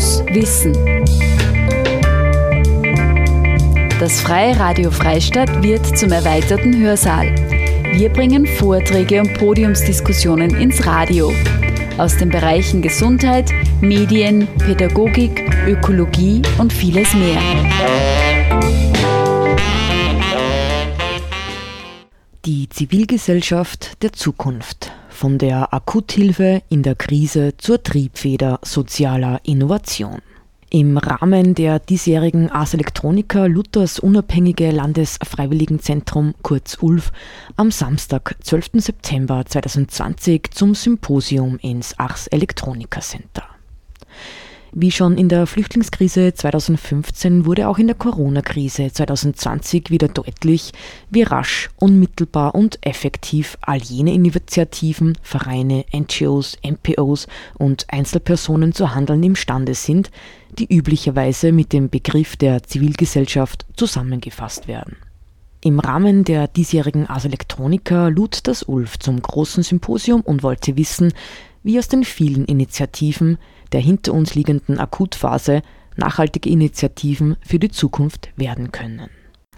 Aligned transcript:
muss 0.00 0.24
wissen. 0.32 0.72
Das 3.98 4.18
Freie 4.22 4.58
Radio 4.58 4.90
Freistadt 4.90 5.62
wird 5.62 5.84
zum 5.98 6.10
erweiterten 6.10 6.74
Hörsaal. 6.80 7.34
Wir 7.92 8.08
bringen 8.08 8.46
Vorträge 8.46 9.20
und 9.20 9.34
Podiumsdiskussionen 9.34 10.56
ins 10.56 10.86
Radio 10.86 11.30
aus 11.98 12.16
den 12.16 12.30
Bereichen 12.30 12.80
Gesundheit, 12.80 13.52
Medien, 13.82 14.48
Pädagogik, 14.56 15.44
Ökologie 15.66 16.40
und 16.56 16.72
vieles 16.72 17.12
mehr. 17.12 17.42
Die 22.46 22.70
Zivilgesellschaft 22.70 24.02
der 24.02 24.14
Zukunft. 24.14 24.92
Von 25.20 25.36
der 25.36 25.74
Akuthilfe 25.74 26.62
in 26.70 26.82
der 26.82 26.94
Krise 26.94 27.52
zur 27.58 27.82
Triebfeder 27.82 28.58
sozialer 28.62 29.38
Innovation. 29.42 30.22
Im 30.70 30.96
Rahmen 30.96 31.54
der 31.54 31.78
diesjährigen 31.78 32.48
Ars 32.50 32.72
Electronica 32.72 33.44
Luthers 33.44 33.98
Unabhängige 33.98 34.70
Landesfreiwilligenzentrum 34.70 36.32
kurz 36.40 36.78
ULF 36.80 37.12
am 37.56 37.70
Samstag, 37.70 38.34
12. 38.42 38.70
September 38.76 39.44
2020 39.44 40.52
zum 40.52 40.74
Symposium 40.74 41.58
ins 41.60 41.98
Ars 41.98 42.26
Electronica 42.28 43.02
Center. 43.02 43.59
Wie 44.72 44.92
schon 44.92 45.18
in 45.18 45.28
der 45.28 45.48
Flüchtlingskrise 45.48 46.32
2015 46.32 47.44
wurde 47.44 47.66
auch 47.66 47.78
in 47.78 47.88
der 47.88 47.96
Corona-Krise 47.96 48.92
2020 48.92 49.90
wieder 49.90 50.06
deutlich, 50.06 50.70
wie 51.10 51.22
rasch, 51.22 51.70
unmittelbar 51.80 52.54
und 52.54 52.78
effektiv 52.82 53.58
all 53.62 53.78
jene 53.78 54.14
Initiativen, 54.14 55.18
Vereine, 55.22 55.84
NGOs, 55.92 56.56
NPOs 56.62 57.26
und 57.58 57.84
Einzelpersonen 57.88 58.72
zu 58.72 58.94
handeln 58.94 59.24
imstande 59.24 59.74
sind, 59.74 60.12
die 60.56 60.72
üblicherweise 60.72 61.50
mit 61.50 61.72
dem 61.72 61.90
Begriff 61.90 62.36
der 62.36 62.62
Zivilgesellschaft 62.62 63.66
zusammengefasst 63.74 64.68
werden. 64.68 64.96
Im 65.62 65.80
Rahmen 65.80 66.22
der 66.22 66.46
diesjährigen 66.46 67.08
Ars 67.08 67.24
Electronica 67.24 68.06
lud 68.06 68.46
das 68.46 68.62
ULF 68.62 69.00
zum 69.00 69.20
großen 69.20 69.64
Symposium 69.64 70.20
und 70.20 70.44
wollte 70.44 70.76
wissen, 70.76 71.12
wie 71.62 71.78
aus 71.78 71.88
den 71.88 72.04
vielen 72.04 72.44
Initiativen 72.44 73.36
der 73.72 73.80
hinter 73.80 74.12
uns 74.14 74.34
liegenden 74.34 74.78
Akutphase 74.78 75.62
nachhaltige 75.96 76.48
Initiativen 76.48 77.36
für 77.42 77.58
die 77.58 77.70
Zukunft 77.70 78.30
werden 78.36 78.72
können. 78.72 79.08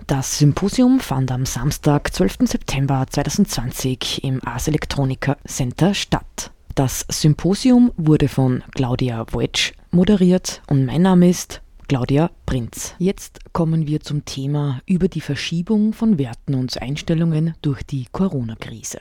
Das 0.06 0.38
Symposium 0.38 0.98
fand 1.00 1.30
am 1.30 1.46
Samstag, 1.46 2.12
12. 2.12 2.38
September 2.44 3.06
2020 3.08 4.24
im 4.24 4.44
Ars 4.44 4.66
Electronica 4.69 5.36
Center 5.46 5.94
statt. 5.94 6.50
Das 6.74 7.06
Symposium 7.08 7.92
wurde 7.96 8.28
von 8.28 8.64
Claudia 8.74 9.24
Wojtsch 9.30 9.72
moderiert 9.91 10.62
und 10.69 10.86
mein 10.86 11.02
Name 11.02 11.28
ist 11.28 11.60
Claudia 11.86 12.30
Prinz. 12.47 12.94
Jetzt 12.98 13.52
kommen 13.52 13.86
wir 13.86 14.00
zum 14.00 14.24
Thema 14.24 14.80
über 14.86 15.08
die 15.08 15.20
Verschiebung 15.20 15.92
von 15.92 16.19
Werten 16.19 16.54
und 16.54 16.80
Einstellungen 16.80 17.54
durch 17.60 17.82
die 17.82 18.06
Corona-Krise. 18.10 19.00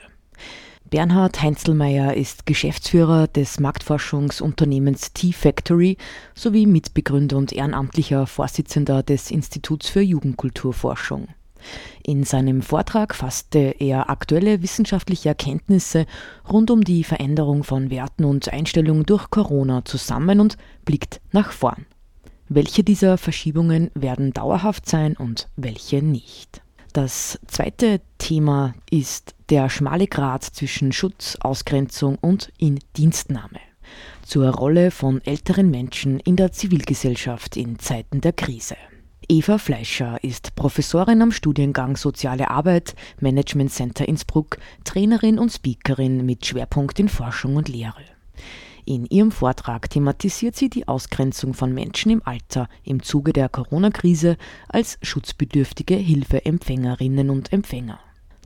Bernhard 0.92 1.40
Heinzelmeier 1.40 2.12
ist 2.12 2.44
Geschäftsführer 2.44 3.26
des 3.26 3.58
Marktforschungsunternehmens 3.58 5.14
T-Factory 5.14 5.96
sowie 6.34 6.66
Mitbegründer 6.66 7.38
und 7.38 7.50
ehrenamtlicher 7.50 8.26
Vorsitzender 8.26 9.02
des 9.02 9.30
Instituts 9.30 9.88
für 9.88 10.02
Jugendkulturforschung. 10.02 11.28
In 12.02 12.24
seinem 12.24 12.60
Vortrag 12.60 13.14
fasste 13.14 13.74
er 13.78 14.10
aktuelle 14.10 14.60
wissenschaftliche 14.60 15.30
Erkenntnisse 15.30 16.04
rund 16.46 16.70
um 16.70 16.84
die 16.84 17.04
Veränderung 17.04 17.64
von 17.64 17.88
Werten 17.88 18.26
und 18.26 18.52
Einstellungen 18.52 19.06
durch 19.06 19.30
Corona 19.30 19.86
zusammen 19.86 20.40
und 20.40 20.58
blickt 20.84 21.22
nach 21.30 21.52
vorn. 21.52 21.86
Welche 22.50 22.84
dieser 22.84 23.16
Verschiebungen 23.16 23.90
werden 23.94 24.34
dauerhaft 24.34 24.86
sein 24.86 25.16
und 25.16 25.48
welche 25.56 26.02
nicht? 26.02 26.60
Das 26.92 27.38
zweite 27.46 28.02
Thema 28.18 28.74
ist 28.90 29.34
der 29.52 29.68
schmale 29.68 30.06
Grat 30.06 30.44
zwischen 30.44 30.92
Schutz, 30.92 31.36
Ausgrenzung 31.42 32.16
und 32.22 32.50
Indienstnahme. 32.56 33.60
Zur 34.24 34.48
Rolle 34.48 34.90
von 34.90 35.20
älteren 35.26 35.70
Menschen 35.70 36.20
in 36.20 36.36
der 36.36 36.52
Zivilgesellschaft 36.52 37.58
in 37.58 37.78
Zeiten 37.78 38.22
der 38.22 38.32
Krise. 38.32 38.76
Eva 39.28 39.58
Fleischer 39.58 40.24
ist 40.24 40.56
Professorin 40.56 41.20
am 41.20 41.32
Studiengang 41.32 41.98
Soziale 41.98 42.50
Arbeit, 42.50 42.94
Management 43.20 43.70
Center 43.72 44.08
Innsbruck, 44.08 44.56
Trainerin 44.84 45.38
und 45.38 45.52
Speakerin 45.52 46.24
mit 46.24 46.46
Schwerpunkt 46.46 46.98
in 46.98 47.10
Forschung 47.10 47.56
und 47.56 47.68
Lehre. 47.68 48.06
In 48.86 49.04
ihrem 49.04 49.32
Vortrag 49.32 49.90
thematisiert 49.90 50.56
sie 50.56 50.70
die 50.70 50.88
Ausgrenzung 50.88 51.52
von 51.52 51.74
Menschen 51.74 52.10
im 52.10 52.22
Alter 52.24 52.70
im 52.84 53.02
Zuge 53.02 53.34
der 53.34 53.50
Corona-Krise 53.50 54.38
als 54.70 54.96
schutzbedürftige 55.02 55.96
Hilfeempfängerinnen 55.96 57.28
und 57.28 57.52
Empfänger. 57.52 58.00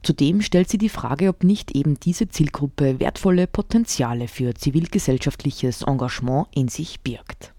Zudem 0.06 0.40
stellt 0.40 0.68
sie 0.68 0.78
die 0.78 0.88
Frage, 0.88 1.28
ob 1.28 1.42
nicht 1.42 1.74
eben 1.74 1.98
diese 1.98 2.28
Zielgruppe 2.28 3.00
wertvolle 3.00 3.48
Potenziale 3.48 4.28
für 4.28 4.54
zivilgesellschaftliches 4.54 5.82
Engagement 5.82 6.46
in 6.54 6.68
sich 6.68 7.00
birgt. 7.00 7.55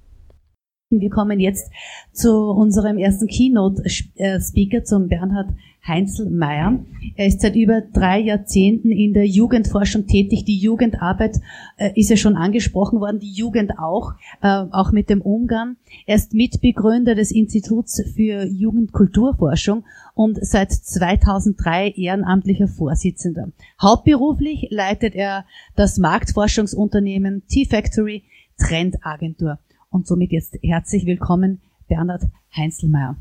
Wir 0.89 1.09
kommen 1.09 1.41
jetzt 1.41 1.69
zu 2.13 2.31
unserem 2.31 2.97
ersten 2.97 3.27
Keynote-Speaker, 3.27 4.85
zum 4.85 5.09
Bernhard 5.09 5.49
Heinzelmeier. 5.85 6.79
Er 7.17 7.27
ist 7.27 7.41
seit 7.41 7.57
über 7.57 7.81
drei 7.81 8.21
Jahrzehnten 8.21 8.91
in 8.91 9.11
der 9.11 9.27
Jugendforschung 9.27 10.07
tätig. 10.07 10.45
Die 10.45 10.57
Jugendarbeit 10.57 11.41
äh, 11.75 11.91
ist 11.99 12.09
ja 12.09 12.15
schon 12.15 12.37
angesprochen 12.37 13.01
worden, 13.01 13.19
die 13.19 13.33
Jugend 13.33 13.77
auch, 13.77 14.13
äh, 14.41 14.47
auch 14.47 14.93
mit 14.93 15.09
dem 15.09 15.21
Umgang. 15.21 15.75
Er 16.05 16.15
ist 16.15 16.33
Mitbegründer 16.33 17.15
des 17.15 17.31
Instituts 17.31 18.01
für 18.15 18.45
Jugendkulturforschung 18.45 19.83
und 20.13 20.39
seit 20.41 20.71
2003 20.71 21.95
ehrenamtlicher 21.97 22.69
Vorsitzender. 22.69 23.51
Hauptberuflich 23.81 24.67
leitet 24.71 25.15
er 25.15 25.43
das 25.75 25.97
Marktforschungsunternehmen 25.97 27.45
T-Factory 27.49 28.23
Trendagentur. 28.57 29.59
Und 29.89 30.07
somit 30.07 30.31
jetzt 30.31 30.57
herzlich 30.61 31.05
willkommen, 31.05 31.61
Bernhard 31.87 32.23
Heinzelmeier 32.55 33.17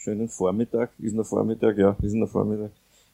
schönen 0.00 0.28
Vormittag. 0.28 0.90
Ist 0.98 1.14
noch 1.14 1.26
Vormittag? 1.26 1.76
Ja, 1.76 1.96
ist 2.02 2.14
noch 2.14 2.28
Vormittag. 2.28 2.70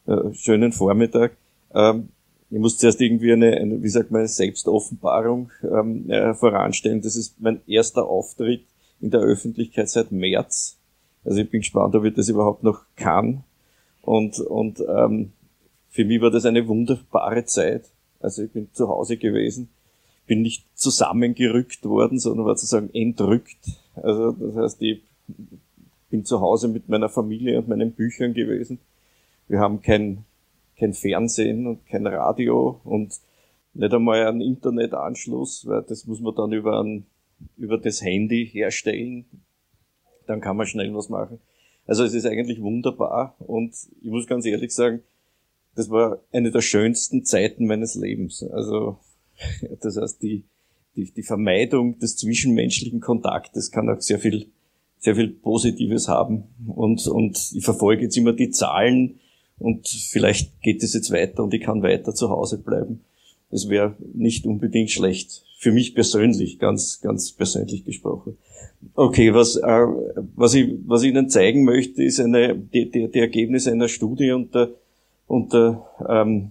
Äh, 0.06 0.32
schönen 0.34 0.72
Vormittag. 0.72 1.36
Ähm, 1.74 2.08
ich 2.48 2.58
muss 2.58 2.78
zuerst 2.78 3.00
irgendwie 3.00 3.32
eine, 3.32 3.56
eine 3.56 3.82
wie 3.82 3.88
sagt 3.88 4.12
man, 4.12 4.26
Selbstoffenbarung 4.26 5.50
ähm, 5.64 6.08
äh, 6.08 6.32
voranstellen. 6.34 7.02
Das 7.02 7.16
ist 7.16 7.40
mein 7.40 7.60
erster 7.66 8.06
Auftritt 8.06 8.62
in 9.00 9.10
der 9.10 9.20
Öffentlichkeit 9.20 9.88
seit 9.88 10.12
März. 10.12 10.76
Also 11.24 11.40
ich 11.40 11.50
bin 11.50 11.60
gespannt, 11.60 11.96
ob 11.96 12.04
ich 12.04 12.14
das 12.14 12.28
überhaupt 12.28 12.62
noch 12.62 12.82
kann. 12.94 13.42
Und, 14.02 14.38
und 14.38 14.80
ähm, 14.88 15.32
für 15.90 16.04
mich 16.04 16.20
war 16.20 16.30
das 16.30 16.44
eine 16.44 16.68
wunderbare 16.68 17.44
Zeit. 17.46 17.90
Also 18.20 18.44
ich 18.44 18.52
bin 18.52 18.68
zu 18.72 18.88
Hause 18.88 19.16
gewesen, 19.16 19.68
bin 20.26 20.42
nicht 20.42 20.66
zusammengerückt 20.74 21.84
worden, 21.84 22.18
sondern 22.18 22.46
war 22.46 22.56
sozusagen 22.56 22.90
entrückt. 22.92 23.58
Also 23.94 24.32
das 24.32 24.56
heißt, 24.56 24.82
ich 24.82 25.02
bin 26.10 26.24
zu 26.24 26.40
Hause 26.40 26.68
mit 26.68 26.88
meiner 26.88 27.08
Familie 27.08 27.58
und 27.58 27.68
meinen 27.68 27.92
Büchern 27.92 28.34
gewesen. 28.34 28.78
Wir 29.48 29.60
haben 29.60 29.82
kein, 29.82 30.24
kein 30.78 30.92
Fernsehen 30.92 31.66
und 31.66 31.86
kein 31.86 32.06
Radio 32.06 32.80
und 32.84 33.14
nicht 33.74 33.92
einmal 33.92 34.26
einen 34.26 34.40
Internetanschluss, 34.40 35.66
weil 35.66 35.82
das 35.82 36.06
muss 36.06 36.20
man 36.20 36.34
dann 36.34 36.52
über, 36.52 36.82
ein, 36.82 37.04
über 37.56 37.78
das 37.78 38.02
Handy 38.02 38.46
herstellen. 38.46 39.26
Dann 40.26 40.40
kann 40.40 40.56
man 40.56 40.66
schnell 40.66 40.92
was 40.94 41.08
machen. 41.08 41.40
Also 41.86 42.02
es 42.02 42.14
ist 42.14 42.26
eigentlich 42.26 42.60
wunderbar 42.60 43.36
und 43.38 43.74
ich 44.02 44.10
muss 44.10 44.26
ganz 44.26 44.44
ehrlich 44.44 44.74
sagen, 44.74 45.02
das 45.76 45.90
war 45.90 46.20
eine 46.32 46.50
der 46.50 46.62
schönsten 46.62 47.24
Zeiten 47.24 47.66
meines 47.66 47.94
Lebens. 47.94 48.42
Also 48.42 48.98
das 49.80 49.96
heißt, 49.96 50.22
die, 50.22 50.44
die, 50.96 51.10
die 51.10 51.22
Vermeidung 51.22 51.98
des 51.98 52.16
zwischenmenschlichen 52.16 53.00
Kontaktes 53.00 53.70
kann 53.70 53.88
auch 53.88 54.00
sehr 54.00 54.18
viel 54.18 54.46
sehr 54.98 55.14
viel 55.14 55.28
Positives 55.28 56.08
haben. 56.08 56.44
Und, 56.66 57.06
und 57.06 57.52
ich 57.54 57.64
verfolge 57.64 58.02
jetzt 58.02 58.16
immer 58.16 58.32
die 58.32 58.50
Zahlen 58.50 59.20
und 59.58 59.88
vielleicht 59.88 60.60
geht 60.62 60.82
es 60.82 60.94
jetzt 60.94 61.10
weiter 61.12 61.44
und 61.44 61.54
ich 61.54 61.62
kann 61.62 61.82
weiter 61.82 62.14
zu 62.14 62.28
Hause 62.28 62.58
bleiben. 62.58 63.00
Es 63.50 63.68
wäre 63.68 63.94
nicht 64.14 64.46
unbedingt 64.46 64.90
schlecht. 64.90 65.44
Für 65.58 65.72
mich 65.72 65.94
persönlich, 65.94 66.58
ganz, 66.58 67.00
ganz 67.00 67.32
persönlich 67.32 67.84
gesprochen. 67.84 68.36
Okay, 68.94 69.32
was, 69.32 69.56
äh, 69.56 69.86
was, 70.34 70.54
ich, 70.54 70.74
was 70.84 71.02
ich 71.02 71.10
Ihnen 71.10 71.30
zeigen 71.30 71.64
möchte, 71.64 72.02
ist 72.02 72.20
eine, 72.20 72.54
die, 72.56 72.90
die, 72.90 73.08
die 73.08 73.18
Ergebnisse 73.18 73.70
einer 73.70 73.88
Studie 73.88 74.32
unter, 74.32 74.70
unter 75.26 75.88
ähm, 76.08 76.50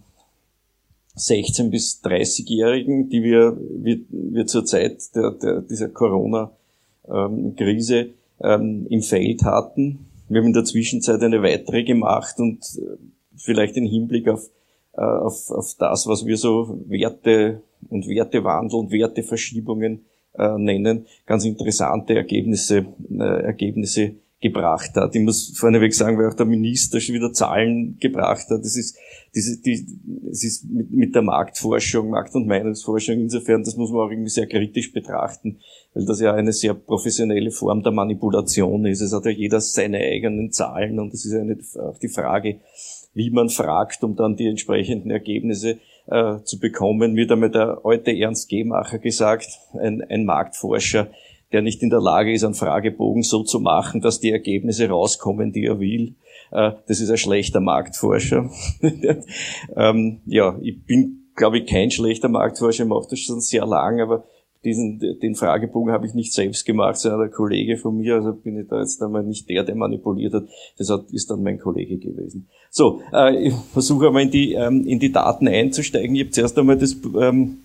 16- 1.17 1.69
bis 1.69 2.01
30-Jährigen, 2.03 3.09
die 3.09 3.23
wir, 3.23 3.57
wir, 3.57 3.99
wir 4.09 4.45
zur 4.47 4.65
Zeit 4.65 5.15
der, 5.15 5.31
der, 5.31 5.61
dieser 5.61 5.87
Corona-Krise 5.89 8.09
ähm, 8.41 8.87
im 8.89 9.01
Feld 9.01 9.43
hatten. 9.43 10.07
Wir 10.27 10.41
haben 10.41 10.47
in 10.47 10.53
der 10.53 10.65
Zwischenzeit 10.65 11.21
eine 11.21 11.41
weitere 11.41 11.83
gemacht 11.83 12.37
und 12.39 12.59
äh, 12.77 12.97
vielleicht 13.37 13.77
im 13.77 13.85
Hinblick 13.85 14.27
auf, 14.27 14.49
äh, 14.93 15.01
auf, 15.01 15.49
auf 15.51 15.75
das, 15.79 16.05
was 16.07 16.25
wir 16.25 16.35
so 16.37 16.77
Werte 16.87 17.61
und 17.89 18.07
Wertewandel 18.07 18.79
und 18.79 18.91
Werteverschiebungen 18.91 20.05
äh, 20.37 20.57
nennen, 20.57 21.05
ganz 21.25 21.45
interessante 21.45 22.15
Ergebnisse, 22.15 22.87
äh, 23.11 23.43
Ergebnisse 23.43 24.15
gebracht 24.41 24.91
hat. 24.95 25.15
Ich 25.15 25.21
muss 25.21 25.57
vorneweg 25.57 25.93
sagen, 25.93 26.17
weil 26.17 26.29
auch 26.29 26.35
der 26.35 26.45
Minister 26.45 26.99
schon 26.99 27.15
wieder 27.15 27.31
Zahlen 27.31 27.97
gebracht 27.99 28.49
hat. 28.49 28.59
Das 28.59 28.75
ist, 28.75 28.97
diese, 29.33 29.61
die, 29.61 29.87
es 30.29 30.43
ist 30.43 30.69
mit, 30.69 30.91
mit 30.91 31.15
der 31.15 31.21
Marktforschung, 31.21 32.09
Markt- 32.09 32.35
und 32.35 32.45
Meinungsforschung 32.45 33.15
insofern, 33.15 33.63
das 33.63 33.75
muss 33.77 33.91
man 33.91 34.01
auch 34.01 34.11
irgendwie 34.11 34.29
sehr 34.29 34.47
kritisch 34.47 34.91
betrachten, 34.91 35.59
weil 35.93 36.05
das 36.05 36.19
ja 36.19 36.33
eine 36.33 36.51
sehr 36.51 36.73
professionelle 36.73 37.51
Form 37.51 37.81
der 37.81 37.93
Manipulation 37.93 38.85
ist. 38.85 39.01
Es 39.01 39.13
hat 39.13 39.25
ja 39.25 39.31
jeder 39.31 39.61
seine 39.61 39.99
eigenen 39.99 40.51
Zahlen 40.51 40.99
und 40.99 41.13
es 41.13 41.25
ist 41.25 41.33
eine, 41.33 41.57
auch 41.79 41.97
die 41.97 42.09
Frage, 42.09 42.59
wie 43.13 43.29
man 43.29 43.49
fragt, 43.49 44.03
um 44.03 44.15
dann 44.15 44.35
die 44.35 44.47
entsprechenden 44.47 45.09
Ergebnisse 45.09 45.79
äh, 46.07 46.41
zu 46.43 46.59
bekommen. 46.59 47.13
Mir 47.13 47.31
einmal 47.31 47.49
der 47.49 47.79
alte 47.83 48.11
Ernst 48.11 48.49
Gehmacher 48.49 48.99
gesagt, 48.99 49.59
ein, 49.73 50.01
ein 50.03 50.25
Marktforscher, 50.25 51.07
der 51.51 51.61
nicht 51.61 51.81
in 51.83 51.89
der 51.89 52.01
Lage 52.01 52.33
ist, 52.33 52.43
einen 52.43 52.53
Fragebogen 52.53 53.23
so 53.23 53.43
zu 53.43 53.59
machen, 53.59 54.01
dass 54.01 54.19
die 54.19 54.31
Ergebnisse 54.31 54.89
rauskommen, 54.89 55.51
die 55.51 55.65
er 55.65 55.79
will. 55.79 56.15
Äh, 56.51 56.71
das 56.87 56.99
ist 56.99 57.09
ein 57.09 57.17
schlechter 57.17 57.59
Marktforscher. 57.59 58.49
ähm, 59.75 60.21
ja, 60.25 60.57
ich 60.61 60.83
bin, 60.83 61.29
glaube 61.35 61.59
ich, 61.59 61.65
kein 61.65 61.91
schlechter 61.91 62.29
Marktforscher, 62.29 62.83
ich 62.83 62.89
mache 62.89 63.07
das 63.09 63.19
schon 63.19 63.41
sehr 63.41 63.65
lang, 63.65 64.01
aber 64.01 64.25
diesen, 64.65 64.99
den 64.99 65.35
Fragebogen 65.35 65.93
habe 65.93 66.07
ich 66.07 66.15
nicht 66.15 66.33
selbst 66.33 66.65
gemacht, 66.65 66.97
sondern 66.97 67.21
ein 67.21 67.31
Kollege 67.31 67.77
von 67.77 67.95
mir, 67.95 68.15
also 68.15 68.33
bin 68.33 68.59
ich 68.59 68.67
da 68.67 68.79
jetzt 68.79 69.01
einmal 69.01 69.23
nicht 69.23 69.47
der, 69.47 69.63
der 69.63 69.75
manipuliert 69.75 70.33
hat, 70.33 70.47
das 70.77 70.89
hat, 70.89 71.11
ist 71.11 71.29
dann 71.29 71.43
mein 71.43 71.59
Kollege 71.59 71.97
gewesen. 71.97 72.47
So, 72.71 73.01
äh, 73.13 73.47
ich 73.47 73.53
versuche 73.71 74.07
einmal 74.07 74.23
in 74.23 74.31
die, 74.31 74.53
ähm, 74.53 74.85
in 74.85 74.99
die 74.99 75.11
Daten 75.11 75.47
einzusteigen. 75.47 76.15
Ich 76.15 76.23
habe 76.23 76.31
zuerst 76.31 76.57
einmal 76.57 76.77
das 76.77 76.97
ähm, 77.19 77.59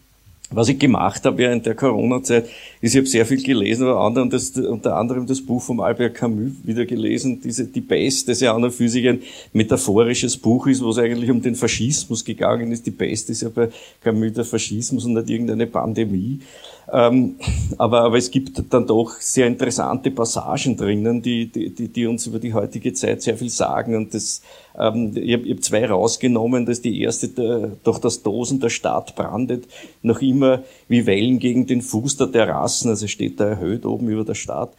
was 0.52 0.68
ich 0.68 0.78
gemacht 0.78 1.24
habe 1.24 1.38
während 1.38 1.64
der 1.64 1.74
Corona-Zeit, 1.74 2.48
ist, 2.80 2.94
ich 2.94 2.96
habe 2.96 3.06
sehr 3.06 3.24
viel 3.24 3.42
gelesen, 3.42 3.86
unter 3.86 4.00
anderem 4.00 4.30
das, 4.30 4.50
unter 4.50 4.96
anderem 4.96 5.26
das 5.26 5.40
Buch 5.40 5.62
von 5.62 5.80
Albert 5.80 6.14
Camus 6.14 6.52
wieder 6.64 6.86
gelesen, 6.86 7.40
diese 7.40 7.66
Die 7.66 7.80
Pest, 7.80 8.28
das 8.28 8.40
ja 8.40 8.54
an 8.54 8.64
und 8.64 8.72
für 8.72 8.88
sich 8.88 9.08
ein 9.08 9.22
metaphorisches 9.52 10.36
Buch 10.36 10.66
ist, 10.66 10.82
wo 10.82 10.90
es 10.90 10.98
eigentlich 10.98 11.30
um 11.30 11.40
den 11.40 11.54
Faschismus 11.54 12.24
gegangen 12.24 12.72
ist. 12.72 12.84
Die 12.84 12.90
Pest 12.90 13.30
ist 13.30 13.42
ja 13.42 13.48
bei 13.48 13.68
Camus 14.02 14.32
der 14.32 14.44
Faschismus 14.44 15.04
und 15.04 15.14
nicht 15.14 15.30
irgendeine 15.30 15.66
Pandemie. 15.66 16.40
Ähm, 16.92 17.36
aber, 17.78 18.02
aber 18.02 18.16
es 18.16 18.30
gibt 18.30 18.62
dann 18.72 18.86
doch 18.86 19.12
sehr 19.20 19.46
interessante 19.46 20.10
Passagen 20.10 20.76
drinnen, 20.76 21.22
die, 21.22 21.46
die, 21.46 21.88
die 21.88 22.06
uns 22.06 22.26
über 22.26 22.38
die 22.38 22.52
heutige 22.52 22.92
Zeit 22.92 23.22
sehr 23.22 23.36
viel 23.36 23.50
sagen. 23.50 23.94
Und 23.94 24.12
das, 24.14 24.42
ähm, 24.78 25.12
ich 25.14 25.32
habe 25.34 25.48
hab 25.50 25.62
zwei 25.62 25.86
rausgenommen. 25.86 26.66
Das 26.66 26.78
ist 26.78 26.84
die 26.84 27.00
erste, 27.00 27.28
der, 27.28 27.72
durch 27.84 27.98
das 27.98 28.22
Dosen 28.22 28.60
der 28.60 28.70
Stadt 28.70 29.14
brandet 29.14 29.68
noch 30.02 30.20
immer 30.20 30.62
wie 30.88 31.06
Wellen 31.06 31.38
gegen 31.38 31.66
den 31.66 31.82
Fuß 31.82 32.16
der 32.16 32.32
Terrassen. 32.32 32.90
Also 32.90 33.06
steht 33.06 33.38
da 33.38 33.46
erhöht 33.46 33.86
oben 33.86 34.08
über 34.08 34.24
der 34.24 34.34
Stadt. 34.34 34.70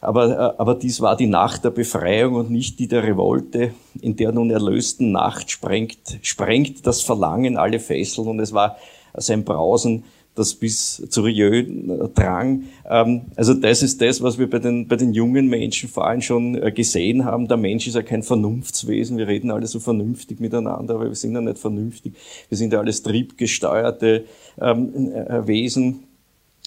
Aber, 0.00 0.30
äh, 0.30 0.60
aber 0.60 0.74
dies 0.74 1.00
war 1.02 1.16
die 1.16 1.26
Nacht 1.26 1.64
der 1.64 1.70
Befreiung 1.70 2.34
und 2.36 2.50
nicht 2.50 2.78
die 2.78 2.88
der 2.88 3.02
Revolte, 3.02 3.74
in 4.00 4.16
der 4.16 4.32
nun 4.32 4.50
erlösten 4.50 5.12
Nacht 5.12 5.50
sprengt, 5.50 6.18
sprengt 6.22 6.86
das 6.86 7.02
Verlangen 7.02 7.58
alle 7.58 7.80
Fesseln 7.80 8.28
und 8.28 8.40
es 8.40 8.54
war 8.54 8.76
sein 9.14 9.44
Brausen 9.44 10.04
das 10.40 10.54
bis 10.54 11.06
zu 11.08 11.22
Rieu 11.22 11.64
drang. 12.14 12.64
Ähm, 12.88 13.22
also 13.36 13.54
das 13.54 13.82
ist 13.82 14.00
das, 14.00 14.22
was 14.22 14.38
wir 14.38 14.48
bei 14.48 14.58
den, 14.58 14.88
bei 14.88 14.96
den 14.96 15.12
jungen 15.12 15.48
Menschen 15.48 15.88
vor 15.88 16.06
allem 16.06 16.22
schon 16.22 16.60
äh, 16.60 16.72
gesehen 16.72 17.24
haben. 17.24 17.46
Der 17.46 17.56
Mensch 17.56 17.86
ist 17.86 17.94
ja 17.94 18.02
kein 18.02 18.22
Vernunftswesen. 18.22 19.18
Wir 19.18 19.28
reden 19.28 19.50
alle 19.50 19.66
so 19.66 19.78
vernünftig 19.78 20.40
miteinander, 20.40 20.94
aber 20.94 21.04
wir 21.04 21.14
sind 21.14 21.34
ja 21.34 21.40
nicht 21.40 21.58
vernünftig. 21.58 22.14
Wir 22.48 22.58
sind 22.58 22.72
ja 22.72 22.80
alles 22.80 23.02
triebgesteuerte 23.02 24.24
ähm, 24.60 25.12
äh, 25.12 25.46
Wesen. 25.46 26.04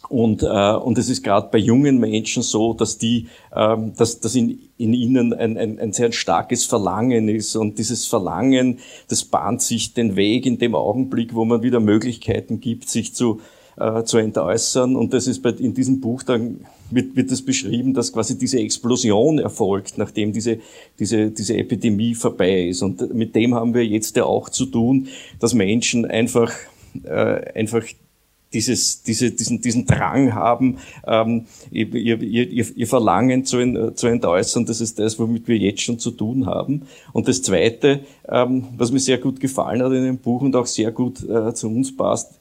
Und, 0.10 0.44
äh, 0.44 0.74
und 0.74 0.98
es 0.98 1.10
ist 1.10 1.24
gerade 1.24 1.50
bei 1.50 1.58
jungen 1.58 1.98
Menschen 1.98 2.44
so, 2.44 2.74
dass 2.74 2.98
die, 2.98 3.28
ähm, 3.56 3.94
dass, 3.96 4.20
dass 4.20 4.36
in, 4.36 4.60
in 4.78 4.94
ihnen 4.94 5.34
ein, 5.34 5.58
ein, 5.58 5.80
ein 5.80 5.94
sehr 5.94 6.12
starkes 6.12 6.66
Verlangen 6.66 7.30
ist. 7.30 7.56
Und 7.56 7.80
dieses 7.80 8.06
Verlangen, 8.06 8.80
das 9.08 9.24
bahnt 9.24 9.62
sich 9.62 9.94
den 9.94 10.16
Weg 10.16 10.46
in 10.46 10.58
dem 10.58 10.76
Augenblick, 10.76 11.34
wo 11.34 11.46
man 11.46 11.64
wieder 11.64 11.80
Möglichkeiten 11.80 12.60
gibt, 12.60 12.90
sich 12.90 13.16
zu, 13.16 13.40
äh, 13.78 14.04
zu 14.04 14.18
entäußern. 14.18 14.96
Und 14.96 15.14
das 15.14 15.28
ist 15.28 15.42
bei, 15.42 15.50
in 15.50 15.74
diesem 15.74 16.00
Buch 16.00 16.24
dann 16.24 16.62
wird, 16.92 17.16
wird 17.16 17.32
das 17.32 17.42
beschrieben, 17.42 17.94
dass 17.94 18.14
quasi 18.14 18.38
diese 18.38 18.60
Explosion 18.60 19.40
erfolgt, 19.40 19.98
nachdem 19.98 20.34
diese, 20.34 20.60
diese, 21.00 21.32
diese 21.32 21.58
Epidemie 21.58 22.16
vorbei 22.16 22.68
ist. 22.68 22.82
Und 22.82 23.14
mit 23.14 23.36
dem 23.36 23.56
haben 23.56 23.74
wir 23.74 23.86
jetzt 23.86 24.16
ja 24.16 24.26
auch 24.26 24.50
zu 24.50 24.66
tun, 24.66 25.08
dass 25.40 25.54
Menschen 25.54 26.06
einfach, 26.06 26.52
äh, 27.04 27.52
einfach 27.56 27.84
dieses, 28.54 29.02
diese, 29.04 29.32
diesen, 29.32 29.62
diesen 29.62 29.86
Drang 29.86 30.34
haben, 30.34 30.78
ähm, 31.08 31.46
ihr, 31.72 31.94
ihr, 31.96 32.22
ihr, 32.22 32.78
ihr 32.78 32.88
Verlangen 32.88 33.46
zu, 33.46 33.60
in, 33.60 33.96
zu 33.96 34.08
entäußern, 34.08 34.66
das 34.66 34.80
ist 34.80 35.00
das, 35.00 35.18
womit 35.18 35.48
wir 35.48 35.58
jetzt 35.58 35.82
schon 35.82 36.00
zu 36.00 36.12
tun 36.12 36.46
haben. 36.46 36.84
Und 37.14 37.28
das 37.28 37.42
Zweite, 37.42 38.02
ähm, 38.30 38.66
was 38.78 38.92
mir 38.92 39.00
sehr 39.00 39.18
gut 39.18 39.40
gefallen 39.40 39.82
hat 39.82 39.92
in 39.92 40.04
dem 40.04 40.18
Buch 40.18 40.42
und 40.42 40.56
auch 40.56 40.68
sehr 40.68 40.92
gut 40.92 41.28
äh, 41.28 41.54
zu 41.54 41.68
uns 41.68 41.96
passt, 41.96 42.40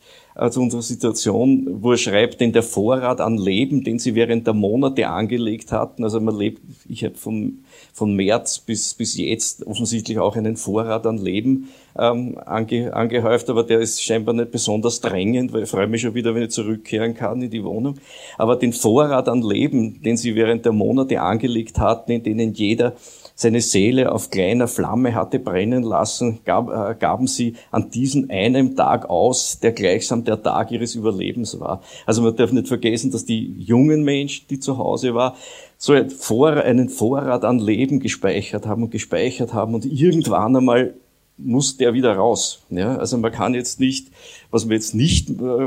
zu 0.50 0.60
unserer 0.60 0.82
Situation, 0.82 1.82
wo 1.82 1.92
er 1.92 1.98
schreibt, 1.98 2.40
denn 2.40 2.52
der 2.52 2.62
Vorrat 2.62 3.20
an 3.20 3.36
Leben, 3.36 3.84
den 3.84 3.98
sie 3.98 4.14
während 4.14 4.46
der 4.46 4.54
Monate 4.54 5.08
angelegt 5.08 5.72
hatten, 5.72 6.04
also 6.04 6.20
man 6.20 6.36
lebt, 6.36 6.62
ich 6.88 7.04
habe 7.04 7.16
von, 7.16 7.64
von 7.92 8.16
März 8.16 8.60
bis, 8.60 8.94
bis 8.94 9.18
jetzt 9.18 9.66
offensichtlich 9.66 10.18
auch 10.18 10.34
einen 10.34 10.56
Vorrat 10.56 11.06
an 11.06 11.18
Leben 11.18 11.68
ähm, 11.98 12.38
ange, 12.46 12.94
angehäuft, 12.94 13.50
aber 13.50 13.62
der 13.62 13.80
ist 13.80 14.02
scheinbar 14.02 14.34
nicht 14.34 14.50
besonders 14.50 15.00
drängend, 15.00 15.52
weil 15.52 15.64
ich 15.64 15.68
freue 15.68 15.86
mich 15.86 16.00
schon 16.00 16.14
wieder, 16.14 16.34
wenn 16.34 16.44
ich 16.44 16.50
zurückkehren 16.50 17.14
kann 17.14 17.42
in 17.42 17.50
die 17.50 17.62
Wohnung. 17.62 17.96
Aber 18.38 18.56
den 18.56 18.72
Vorrat 18.72 19.28
an 19.28 19.42
Leben, 19.42 20.02
den 20.02 20.16
sie 20.16 20.34
während 20.34 20.64
der 20.64 20.72
Monate 20.72 21.20
angelegt 21.20 21.78
hatten, 21.78 22.10
in 22.10 22.22
denen 22.22 22.54
jeder 22.54 22.94
seine 23.42 23.60
Seele 23.60 24.12
auf 24.12 24.30
kleiner 24.30 24.68
Flamme 24.68 25.14
hatte 25.14 25.38
brennen 25.38 25.82
lassen, 25.82 26.40
gab, 26.44 26.70
äh, 26.70 26.94
gaben 26.98 27.26
sie 27.26 27.54
an 27.70 27.90
diesem 27.90 28.30
einen 28.30 28.76
Tag 28.76 29.10
aus, 29.10 29.60
der 29.60 29.72
gleichsam 29.72 30.24
der 30.24 30.42
Tag 30.42 30.70
ihres 30.70 30.94
Überlebens 30.94 31.60
war. 31.60 31.82
Also 32.06 32.22
man 32.22 32.34
darf 32.36 32.52
nicht 32.52 32.68
vergessen, 32.68 33.10
dass 33.10 33.24
die 33.24 33.54
jungen 33.58 34.04
Menschen, 34.04 34.46
die 34.48 34.60
zu 34.60 34.78
Hause 34.78 35.14
waren, 35.14 35.36
so 35.76 35.92
einen 35.92 36.88
Vorrat 36.88 37.44
an 37.44 37.58
Leben 37.58 37.98
gespeichert 38.00 38.66
haben 38.66 38.84
und 38.84 38.90
gespeichert 38.90 39.52
haben 39.52 39.74
und 39.74 39.84
irgendwann 39.84 40.56
einmal 40.56 40.94
muss 41.36 41.76
der 41.76 41.94
wieder 41.94 42.14
raus. 42.14 42.62
Ja, 42.70 42.96
also 42.96 43.18
man 43.18 43.32
kann 43.32 43.54
jetzt 43.54 43.80
nicht, 43.80 44.08
was 44.50 44.68
wir 44.68 44.76
jetzt 44.76 44.94
nicht 44.94 45.30
äh, 45.30 45.66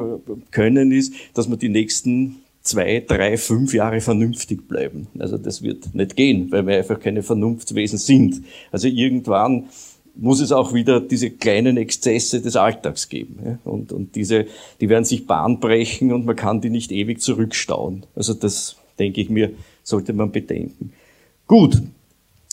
können, 0.51 0.91
ist, 0.91 1.13
dass 1.33 1.49
man 1.49 1.59
die 1.59 1.69
nächsten 1.69 2.37
zwei, 2.65 3.03
drei, 3.07 3.37
fünf 3.37 3.73
Jahre 3.73 4.01
vernünftig 4.01 4.67
bleiben. 4.67 5.07
Also 5.19 5.37
das 5.37 5.61
wird 5.61 5.93
nicht 5.95 6.15
gehen, 6.15 6.51
weil 6.51 6.65
wir 6.67 6.77
einfach 6.77 6.99
keine 6.99 7.23
Vernunftswesen 7.23 7.97
sind. 7.97 8.43
Also 8.71 8.87
irgendwann 8.87 9.69
muss 10.15 10.41
es 10.41 10.51
auch 10.51 10.73
wieder 10.73 10.99
diese 10.99 11.29
kleinen 11.29 11.77
Exzesse 11.77 12.41
des 12.41 12.55
Alltags 12.55 13.07
geben. 13.07 13.59
Und, 13.63 13.91
und 13.91 14.15
diese, 14.15 14.47
die 14.81 14.89
werden 14.89 15.05
sich 15.05 15.27
Bahn 15.27 15.59
brechen 15.59 16.11
und 16.11 16.25
man 16.25 16.35
kann 16.35 16.61
die 16.61 16.69
nicht 16.69 16.91
ewig 16.91 17.21
zurückstauen. 17.21 18.05
Also 18.15 18.33
das, 18.33 18.77
denke 18.97 19.21
ich 19.21 19.29
mir, 19.29 19.51
sollte 19.83 20.13
man 20.13 20.31
bedenken. 20.31 20.91
Gut, 21.47 21.81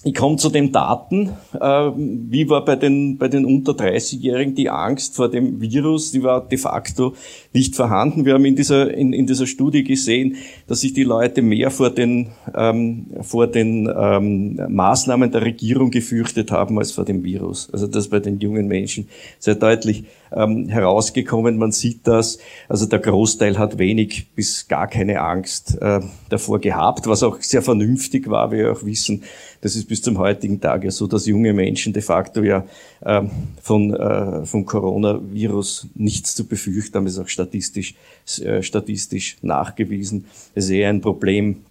ich 0.05 0.15
komme 0.15 0.37
zu 0.37 0.51
den 0.51 0.73
Daten. 0.73 1.31
Äh, 1.55 1.91
wie 1.97 2.49
war 2.49 2.65
bei 2.65 2.75
den, 2.75 3.19
bei 3.19 3.29
den 3.29 3.45
unter 3.45 3.73
30-Jährigen 3.73 4.55
die 4.55 4.69
Angst 4.69 5.15
vor 5.15 5.31
dem 5.31 5.61
Virus? 5.61 6.11
Die 6.11 6.23
war 6.25 6.47
de 6.47 6.59
facto 6.59 7.15
nicht 7.53 7.77
vorhanden. 7.77 8.25
Wir 8.25 8.35
haben 8.35 8.45
in 8.45 8.57
dieser, 8.57 8.93
in, 8.93 9.13
in 9.13 9.27
dieser 9.27 9.47
Studie 9.47 9.85
gesehen, 9.85 10.37
dass 10.67 10.81
sich 10.81 10.93
die 10.93 11.05
Leute 11.05 11.41
mehr 11.43 11.71
vor 11.71 11.91
den, 11.91 12.31
ähm, 12.55 13.07
vor 13.21 13.47
den 13.47 13.89
ähm, 13.97 14.61
Maßnahmen 14.69 15.31
der 15.31 15.43
Regierung 15.43 15.91
gefürchtet 15.91 16.51
haben 16.51 16.79
als 16.79 16.91
vor 16.91 17.05
dem 17.05 17.23
Virus. 17.23 17.71
Also 17.73 17.87
das 17.87 18.09
bei 18.09 18.19
den 18.19 18.41
jungen 18.41 18.67
Menschen 18.67 19.09
sehr 19.39 19.55
deutlich 19.55 20.05
ähm, 20.37 20.69
herausgekommen. 20.69 21.57
Man 21.57 21.73
sieht 21.73 22.07
das. 22.07 22.39
Also 22.69 22.87
der 22.87 22.99
Großteil 22.99 23.59
hat 23.59 23.79
wenig 23.79 24.29
bis 24.35 24.69
gar 24.69 24.87
keine 24.87 25.21
Angst 25.21 25.79
äh, 25.81 26.01
davor 26.29 26.61
gehabt, 26.61 27.07
was 27.07 27.23
auch 27.23 27.41
sehr 27.41 27.63
vernünftig 27.63 28.29
war, 28.29 28.53
wie 28.53 28.59
wir 28.59 28.73
auch 28.73 28.85
wissen. 28.85 29.23
Das 29.61 29.77
ist 29.77 29.89
bis 29.89 30.03
zum 30.03 30.19
heutigen 30.19 30.61
Tag 30.61 30.85
ja 30.85 30.91
so, 30.91 31.07
dass 31.07 31.27
junge 31.27 31.53
Menschen 31.53 31.93
de 31.93 32.03
facto 32.03 32.43
ja 32.43 32.67
äh, 33.01 33.23
von, 33.63 33.95
äh, 33.95 34.45
vom 34.45 34.67
Coronavirus 34.67 35.89
nichts 35.95 36.35
zu 36.35 36.47
befürchten 36.47 36.97
haben. 36.97 37.05
Das 37.05 37.15
ist 37.15 37.21
auch 37.21 37.29
statistisch, 37.29 37.95
äh, 38.41 38.63
statistisch 38.63 39.37
nachgewiesen. 39.43 40.27
Es 40.55 40.65
ist 40.65 40.71
eher 40.71 40.89
ein 40.89 41.01
Problem, 41.01 41.63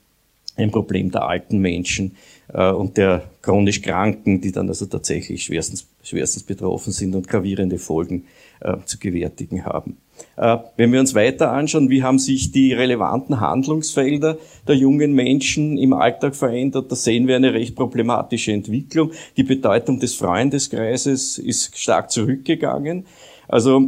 ein 0.56 0.72
Problem 0.72 1.12
der 1.12 1.24
alten 1.24 1.60
Menschen 1.60 2.16
äh, 2.54 2.72
und 2.72 2.98
der 2.98 3.24
chronisch 3.42 3.82
Kranken, 3.82 4.42
die 4.42 4.52
dann 4.52 4.68
also 4.68 4.86
tatsächlich 4.86 5.44
schwerstens, 5.44 5.88
schwerstens 6.04 6.44
betroffen 6.44 6.92
sind 6.92 7.16
und 7.16 7.28
gravierende 7.28 7.78
Folgen 7.78 8.26
äh, 8.60 8.78
zu 8.86 9.00
gewärtigen 9.00 9.66
haben. 9.66 9.98
Äh, 10.38 10.58
wenn 10.78 10.92
wir 10.92 11.00
uns 11.00 11.16
weiter 11.16 11.52
anschauen, 11.52 11.90
wie 11.90 12.04
haben 12.04 12.20
sich 12.20 12.52
die 12.52 12.74
relevanten 12.74 13.40
Handlungsfelder 13.40 14.38
der 14.68 14.76
jungen 14.76 15.14
Menschen 15.14 15.78
im 15.78 15.94
Alltag 15.94 16.36
verändert, 16.36 16.92
da 16.92 16.96
sehen 16.96 17.28
wir 17.28 17.36
eine 17.36 17.54
recht 17.54 17.76
problematische 17.76 18.52
Entwicklung. 18.52 19.12
Die 19.38 19.44
Bedeutung 19.44 20.00
des 20.00 20.16
Freundeskreises 20.16 21.38
ist 21.38 21.78
stark 21.78 22.12
zurückgegangen. 22.12 23.06
Also 23.52 23.84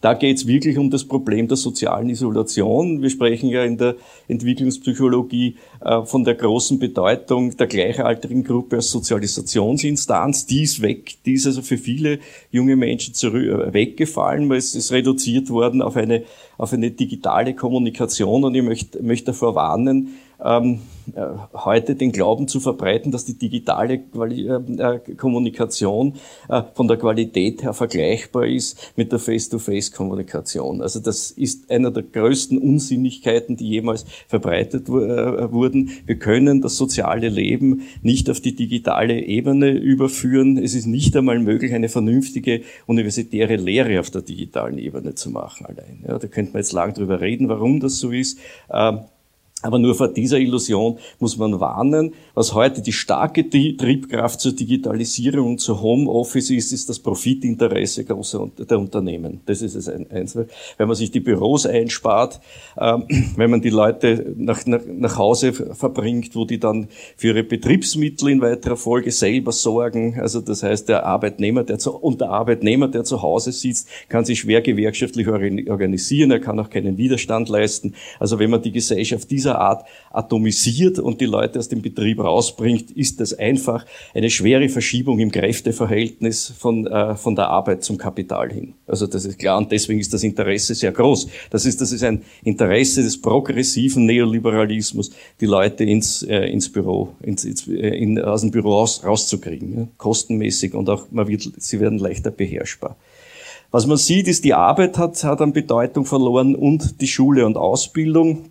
da 0.00 0.14
geht 0.14 0.36
es 0.36 0.46
wirklich 0.46 0.78
um 0.78 0.90
das 0.90 1.04
Problem 1.04 1.48
der 1.48 1.56
sozialen 1.56 2.08
Isolation. 2.08 3.02
Wir 3.02 3.10
sprechen 3.10 3.48
ja 3.48 3.64
in 3.64 3.76
der 3.76 3.96
Entwicklungspsychologie 4.28 5.56
äh, 5.84 6.02
von 6.02 6.22
der 6.22 6.36
großen 6.36 6.78
Bedeutung 6.78 7.56
der 7.56 7.66
gleichaltrigen 7.66 8.44
Gruppe 8.44 8.76
als 8.76 8.92
Sozialisationsinstanz. 8.92 10.46
Die 10.46 10.62
ist 10.62 10.82
weg, 10.82 11.16
die 11.26 11.32
ist 11.32 11.46
also 11.46 11.62
für 11.62 11.78
viele 11.78 12.20
junge 12.52 12.76
Menschen 12.76 13.12
zurück, 13.12 13.44
äh, 13.44 13.74
weggefallen, 13.74 14.48
weil 14.48 14.58
es 14.58 14.76
ist 14.76 14.92
reduziert 14.92 15.50
worden 15.50 15.82
auf 15.82 15.96
eine, 15.96 16.22
auf 16.56 16.72
eine 16.72 16.92
digitale 16.92 17.54
Kommunikation 17.54 18.44
und 18.44 18.54
ich 18.54 18.62
möchte, 18.62 19.02
möchte 19.02 19.26
davor 19.26 19.56
warnen, 19.56 20.14
ähm, 20.44 20.80
äh, 21.14 21.26
heute 21.54 21.94
den 21.94 22.12
Glauben 22.12 22.48
zu 22.48 22.60
verbreiten, 22.60 23.10
dass 23.10 23.24
die 23.24 23.38
digitale 23.38 23.98
Quali 23.98 24.48
äh, 24.48 24.98
Kommunikation 25.16 26.14
äh, 26.48 26.62
von 26.74 26.88
der 26.88 26.96
Qualität 26.96 27.62
her 27.62 27.74
vergleichbar 27.74 28.46
ist 28.46 28.92
mit 28.96 29.10
der 29.12 29.18
Face-to-Face-Kommunikation. 29.18 30.82
Also 30.82 31.00
das 31.00 31.30
ist 31.30 31.70
einer 31.70 31.90
der 31.90 32.02
größten 32.02 32.58
Unsinnigkeiten, 32.58 33.56
die 33.56 33.68
jemals 33.68 34.04
verbreitet 34.28 34.88
äh, 34.88 34.92
wurden. 34.92 35.90
Wir 36.06 36.18
können 36.18 36.60
das 36.60 36.76
soziale 36.76 37.28
Leben 37.28 37.82
nicht 38.02 38.30
auf 38.30 38.40
die 38.40 38.54
digitale 38.54 39.20
Ebene 39.20 39.70
überführen. 39.70 40.58
Es 40.58 40.74
ist 40.74 40.86
nicht 40.86 41.16
einmal 41.16 41.38
möglich, 41.38 41.74
eine 41.74 41.88
vernünftige 41.88 42.62
universitäre 42.86 43.56
Lehre 43.56 44.00
auf 44.00 44.10
der 44.10 44.22
digitalen 44.22 44.78
Ebene 44.78 45.14
zu 45.14 45.30
machen 45.30 45.66
allein. 45.66 46.04
Ja, 46.06 46.18
da 46.18 46.26
könnte 46.28 46.52
man 46.52 46.60
jetzt 46.60 46.72
lang 46.72 46.94
drüber 46.94 47.20
reden, 47.20 47.48
warum 47.48 47.80
das 47.80 47.98
so 47.98 48.10
ist. 48.10 48.38
Ähm, 48.70 49.00
aber 49.62 49.78
nur 49.80 49.96
vor 49.96 50.08
dieser 50.08 50.38
Illusion 50.38 50.98
muss 51.18 51.36
man 51.36 51.58
warnen. 51.58 52.14
Was 52.34 52.54
heute 52.54 52.80
die 52.80 52.92
starke 52.92 53.48
Triebkraft 53.50 54.40
zur 54.40 54.52
Digitalisierung 54.52 55.48
und 55.48 55.60
zur 55.60 55.82
Homeoffice 55.82 56.50
ist, 56.50 56.72
ist 56.72 56.88
das 56.88 57.00
Profitinteresse 57.00 58.04
großer 58.04 58.48
der 58.56 58.78
Unternehmen. 58.78 59.40
Das 59.46 59.60
ist 59.60 59.74
es 59.74 59.88
eins. 59.88 60.36
Wenn 60.76 60.86
man 60.86 60.94
sich 60.94 61.10
die 61.10 61.18
Büros 61.18 61.66
einspart, 61.66 62.40
ähm, 62.80 63.04
wenn 63.36 63.50
man 63.50 63.60
die 63.60 63.70
Leute 63.70 64.32
nach, 64.36 64.64
nach, 64.66 64.82
nach 64.86 65.18
Hause 65.18 65.52
verbringt, 65.52 66.36
wo 66.36 66.44
die 66.44 66.60
dann 66.60 66.86
für 67.16 67.28
ihre 67.28 67.42
Betriebsmittel 67.42 68.28
in 68.28 68.40
weiterer 68.40 68.76
Folge 68.76 69.10
selber 69.10 69.50
sorgen. 69.50 70.20
Also 70.20 70.40
das 70.40 70.62
heißt, 70.62 70.88
der 70.88 71.04
Arbeitnehmer, 71.04 71.64
der 71.64 71.80
zu, 71.80 71.96
und 71.96 72.20
der 72.20 72.30
Arbeitnehmer, 72.30 72.86
der 72.86 73.02
zu 73.02 73.22
Hause 73.22 73.50
sitzt, 73.50 73.88
kann 74.08 74.24
sich 74.24 74.38
schwer 74.38 74.60
gewerkschaftlich 74.60 75.26
organisieren. 75.26 76.30
Er 76.30 76.38
kann 76.38 76.60
auch 76.60 76.70
keinen 76.70 76.96
Widerstand 76.96 77.48
leisten. 77.48 77.94
Also 78.20 78.38
wenn 78.38 78.50
man 78.50 78.62
die 78.62 78.72
Gesellschaft 78.72 79.28
dieser 79.30 79.47
dieser 79.48 79.60
Art 79.60 79.86
atomisiert 80.10 80.98
und 80.98 81.20
die 81.20 81.26
Leute 81.26 81.58
aus 81.58 81.68
dem 81.68 81.80
Betrieb 81.80 82.20
rausbringt, 82.20 82.90
ist 82.90 83.20
das 83.20 83.34
einfach 83.34 83.86
eine 84.14 84.30
schwere 84.30 84.68
Verschiebung 84.68 85.18
im 85.18 85.30
Kräfteverhältnis 85.30 86.52
von, 86.58 86.86
äh, 86.86 87.14
von 87.14 87.34
der 87.34 87.48
Arbeit 87.48 87.84
zum 87.84 87.98
Kapital 87.98 88.50
hin. 88.52 88.74
Also 88.86 89.06
das 89.06 89.24
ist 89.24 89.38
klar 89.38 89.58
und 89.58 89.70
deswegen 89.70 90.00
ist 90.00 90.12
das 90.12 90.22
Interesse 90.22 90.74
sehr 90.74 90.92
groß. 90.92 91.28
Das 91.50 91.64
ist, 91.66 91.80
das 91.80 91.92
ist 91.92 92.04
ein 92.04 92.22
Interesse 92.42 93.02
des 93.02 93.20
progressiven 93.20 94.06
Neoliberalismus, 94.06 95.10
die 95.40 95.46
Leute 95.46 95.84
ins, 95.84 96.22
äh, 96.22 96.46
ins 96.46 96.70
Büro, 96.70 97.10
ins, 97.22 97.44
ins, 97.44 97.66
äh, 97.68 97.72
in, 97.72 98.18
aus 98.20 98.42
dem 98.42 98.50
Büro 98.50 98.78
raus, 98.78 99.02
rauszukriegen, 99.04 99.78
ja? 99.78 99.88
kostenmäßig 99.96 100.74
und 100.74 100.88
auch 100.90 101.06
man 101.10 101.28
wird, 101.28 101.50
sie 101.56 101.80
werden 101.80 101.98
leichter 101.98 102.30
beherrschbar. 102.30 102.96
Was 103.70 103.86
man 103.86 103.98
sieht, 103.98 104.28
ist, 104.28 104.44
die 104.44 104.54
Arbeit 104.54 104.96
hat, 104.96 105.22
hat 105.24 105.42
an 105.42 105.52
Bedeutung 105.52 106.06
verloren 106.06 106.54
und 106.54 107.02
die 107.02 107.06
Schule 107.06 107.44
und 107.44 107.58
Ausbildung 107.58 108.48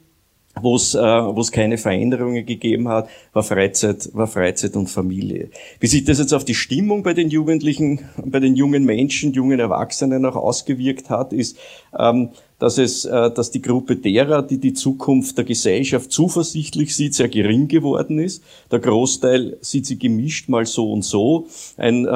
wo 0.62 0.76
es 0.76 0.96
äh, 0.96 1.00
wo 1.00 1.40
es 1.40 1.52
keine 1.52 1.78
Veränderungen 1.78 2.46
gegeben 2.46 2.88
hat, 2.88 3.10
war 3.34 3.44
Freizeit, 3.44 4.10
war 4.14 4.28
Freizeit 4.28 4.76
und 4.76 4.88
Familie. 4.88 5.50
Wie 5.80 5.88
sich 5.88 6.04
das 6.04 6.20
jetzt 6.20 6.34
auf 6.34 6.46
die 6.46 6.56
Stimmung 6.56 7.04
bei 7.04 7.14
den 7.14 7.30
Jugendlichen, 7.30 8.02
bei 8.24 8.40
den 8.40 8.56
jungen 8.56 8.86
Menschen, 8.86 9.34
jungen 9.34 9.60
Erwachsenen 9.60 10.26
auch 10.26 10.36
ausgewirkt 10.36 11.10
hat, 11.10 11.34
ist, 11.34 11.58
ähm, 11.98 12.30
dass 12.60 12.78
es, 12.78 13.06
äh, 13.06 13.32
dass 13.32 13.52
die 13.52 13.62
Gruppe 13.62 13.96
derer, 13.96 14.42
die 14.42 14.58
die 14.58 14.74
Zukunft 14.74 15.38
der 15.38 15.46
Gesellschaft 15.46 16.12
zuversichtlich 16.12 16.96
sieht, 16.96 17.14
sehr 17.14 17.30
gering 17.30 17.68
geworden 17.68 18.20
ist. 18.20 18.44
Der 18.72 18.80
Großteil 18.80 19.58
sieht 19.62 19.86
sie 19.86 20.00
gemischt 20.00 20.50
mal 20.50 20.66
so 20.66 20.92
und 20.92 21.04
so, 21.04 21.48
ein, 21.78 22.06
äh, 22.06 22.10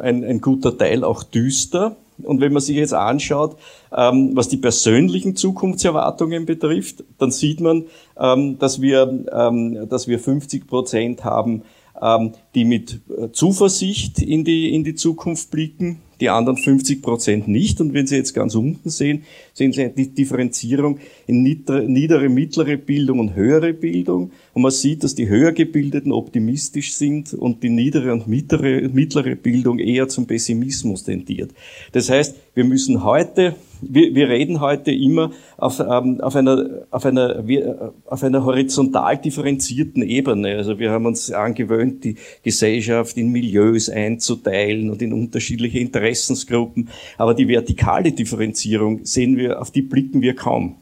ein, 0.00 0.24
ein 0.24 0.40
guter 0.40 0.76
Teil 0.76 1.04
auch 1.04 1.22
düster. 1.22 1.96
Und 2.22 2.40
wenn 2.40 2.52
man 2.52 2.62
sich 2.62 2.76
jetzt 2.76 2.94
anschaut, 2.94 3.56
ähm, 3.96 4.32
was 4.34 4.48
die 4.48 4.56
persönlichen 4.56 5.36
Zukunftserwartungen 5.36 6.46
betrifft, 6.46 7.04
dann 7.18 7.30
sieht 7.30 7.60
man, 7.60 7.84
ähm, 8.18 8.58
dass 8.58 8.80
wir, 8.80 9.24
ähm, 9.32 9.88
dass 9.88 10.08
wir 10.08 10.18
50 10.18 10.66
Prozent 10.66 11.24
haben, 11.24 11.62
ähm, 12.00 12.32
die 12.54 12.64
mit 12.64 13.00
äh, 13.08 13.30
Zuversicht 13.32 14.20
in 14.20 14.44
die, 14.44 14.74
in 14.74 14.84
die 14.84 14.94
Zukunft 14.94 15.50
blicken, 15.50 16.00
die 16.20 16.28
anderen 16.28 16.56
50 16.58 17.02
Prozent 17.02 17.48
nicht. 17.48 17.80
Und 17.80 17.94
wenn 17.94 18.06
Sie 18.06 18.16
jetzt 18.16 18.34
ganz 18.34 18.54
unten 18.54 18.90
sehen, 18.90 19.22
sehen 19.54 19.72
Sie 19.72 19.88
die 19.90 20.14
Differenzierung 20.14 20.98
in 21.26 21.42
niedere, 21.42 22.28
mittlere 22.28 22.76
Bildung 22.76 23.20
und 23.20 23.34
höhere 23.34 23.72
Bildung. 23.72 24.32
Und 24.54 24.62
man 24.62 24.70
sieht, 24.70 25.04
dass 25.04 25.14
die 25.14 25.28
höher 25.28 25.52
gebildeten 25.52 26.12
optimistisch 26.12 26.94
sind 26.94 27.34
und 27.34 27.62
die 27.62 27.70
niedere 27.70 28.12
und 28.12 28.26
mittlere, 28.26 28.88
mittlere 28.88 29.36
Bildung 29.36 29.78
eher 29.78 30.08
zum 30.08 30.26
Pessimismus 30.26 31.04
tendiert. 31.04 31.52
Das 31.92 32.10
heißt, 32.10 32.36
wir 32.58 32.64
müssen 32.64 33.04
heute 33.04 33.54
wir, 33.80 34.12
wir 34.12 34.28
reden 34.28 34.60
heute 34.60 34.90
immer 34.90 35.30
auf, 35.56 35.78
ähm, 35.78 36.20
auf, 36.20 36.34
einer, 36.34 36.86
auf, 36.90 37.06
einer, 37.06 37.92
auf 38.06 38.24
einer 38.24 38.44
horizontal 38.44 39.18
differenzierten 39.18 40.02
Ebene. 40.02 40.56
Also 40.56 40.80
wir 40.80 40.90
haben 40.90 41.06
uns 41.06 41.30
angewöhnt, 41.30 42.02
die 42.02 42.16
Gesellschaft 42.42 43.16
in 43.16 43.30
Milieus 43.30 43.88
einzuteilen 43.88 44.90
und 44.90 45.00
in 45.00 45.12
unterschiedliche 45.12 45.78
Interessensgruppen. 45.78 46.88
Aber 47.16 47.34
die 47.34 47.46
vertikale 47.46 48.10
Differenzierung 48.10 49.04
sehen 49.04 49.36
wir, 49.36 49.62
auf 49.62 49.70
die 49.70 49.82
blicken 49.82 50.20
wir 50.20 50.34
kaum. 50.34 50.74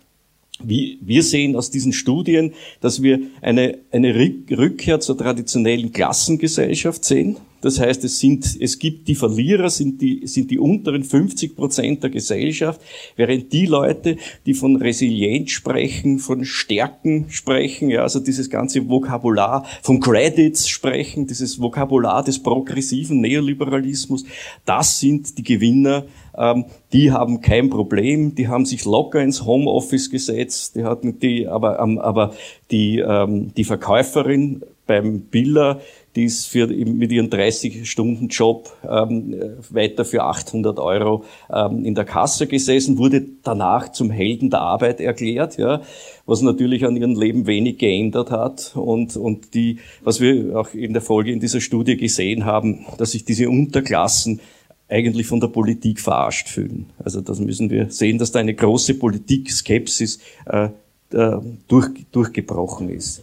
Wir 0.59 1.23
sehen 1.23 1.54
aus 1.54 1.71
diesen 1.71 1.92
Studien, 1.92 2.54
dass 2.80 3.02
wir 3.02 3.21
eine, 3.42 3.76
eine 3.92 4.14
Rückkehr 4.14 5.00
zur 5.00 5.18
traditionellen 5.18 5.92
Klassengesellschaft 5.92 7.04
sehen. 7.04 7.37
Das 7.66 7.80
heißt, 7.80 8.04
es 8.04 8.20
sind, 8.20 8.56
es 8.61 8.78
gibt 8.78 9.08
die 9.08 9.16
Verlierer, 9.16 9.70
sind 9.70 10.00
die, 10.00 10.25
sind 10.28 10.52
die 10.52 10.58
unteren 10.61 11.02
50 11.02 11.56
Prozent 11.56 12.00
der 12.00 12.11
Gesellschaft, 12.11 12.80
während 13.16 13.52
die 13.52 13.66
Leute, 13.66 14.18
die 14.46 14.54
von 14.54 14.76
Resilienz 14.76 15.50
sprechen, 15.50 16.20
von 16.20 16.44
Stärken 16.44 17.26
sprechen, 17.28 17.90
ja, 17.90 18.02
also 18.02 18.20
dieses 18.20 18.50
ganze 18.50 18.88
Vokabular 18.88 19.66
von 19.82 19.99
Credits 19.99 20.68
sprechen, 20.68 21.26
dieses 21.26 21.61
Vokabular 21.61 22.23
des 22.23 22.40
progressiven 22.40 23.20
Neoliberalismus, 23.20 24.25
das 24.64 25.00
sind 25.00 25.37
die 25.37 25.42
Gewinner, 25.42 26.04
ähm, 26.38 26.66
die 26.92 27.11
haben 27.11 27.40
kein 27.40 27.68
Problem, 27.68 28.37
die 28.37 28.46
haben 28.46 28.64
sich 28.64 28.85
locker 28.85 29.20
ins 29.20 29.44
Homeoffice 29.44 30.08
gesetzt, 30.08 30.76
die 30.76 30.85
hatten 30.85 31.18
die, 31.18 31.49
aber, 31.49 31.80
ähm, 31.80 31.99
aber 31.99 32.32
die, 32.70 33.00
ähm, 33.00 33.52
die 33.56 33.64
Verkäuferin 33.64 34.62
beim 34.87 35.20
Biller, 35.23 35.80
die 36.16 36.25
ist 36.25 36.46
für, 36.46 36.66
mit 36.66 37.12
ihrem 37.12 37.26
30-Stunden-Job 37.26 38.75
ähm, 38.88 39.37
weiter 39.70 40.04
für 40.04 40.25
800 40.25 40.78
Euro 40.78 41.25
ähm, 41.52 41.85
in 41.85 41.94
der 41.94 42.06
Kasse 42.06 42.46
gesessen, 42.46 42.99
wurde 42.99 43.25
danach 43.42 43.92
zum 43.92 44.11
Helden 44.11 44.50
der 44.50 44.62
Arbeit 44.62 45.00
erklärt, 45.00 45.58
ja, 45.58 45.82
was 46.25 46.40
natürlich 46.40 46.85
an 46.85 46.96
ihrem 46.96 47.14
Leben 47.14 47.46
wenig 47.46 47.78
geändert 47.78 48.30
hat 48.30 48.73
und, 48.75 49.16
und 49.16 49.54
die, 49.54 49.78
was 50.02 50.20
wir 50.20 50.58
auch 50.58 50.73
in 50.73 50.94
der 50.94 51.02
Folge 51.02 51.30
in 51.30 51.40
dieser 51.40 51.61
Studie 51.61 51.96
gesehen 51.96 52.46
haben, 52.46 52.87
dass 52.96 53.12
sich 53.12 53.25
diese 53.25 53.49
Unterklassen 53.50 54.40
eigentlich 54.88 55.26
von 55.26 55.40
der 55.40 55.49
Politik 55.49 56.00
verarscht 56.00 56.49
fühlen. 56.49 56.87
Also 57.04 57.20
das 57.20 57.40
müssen 57.40 57.70
wir 57.70 57.90
sehen, 57.90 58.18
dass 58.18 58.32
da 58.32 58.38
eine 58.38 58.54
große 58.54 58.94
Politik-Skepsis 58.94 60.20
äh, 60.46 60.68
äh, 61.12 61.37
durch, 61.68 61.90
durchgebrochen 62.11 62.88
ist. 62.88 63.23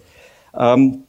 Ähm, 0.55 1.02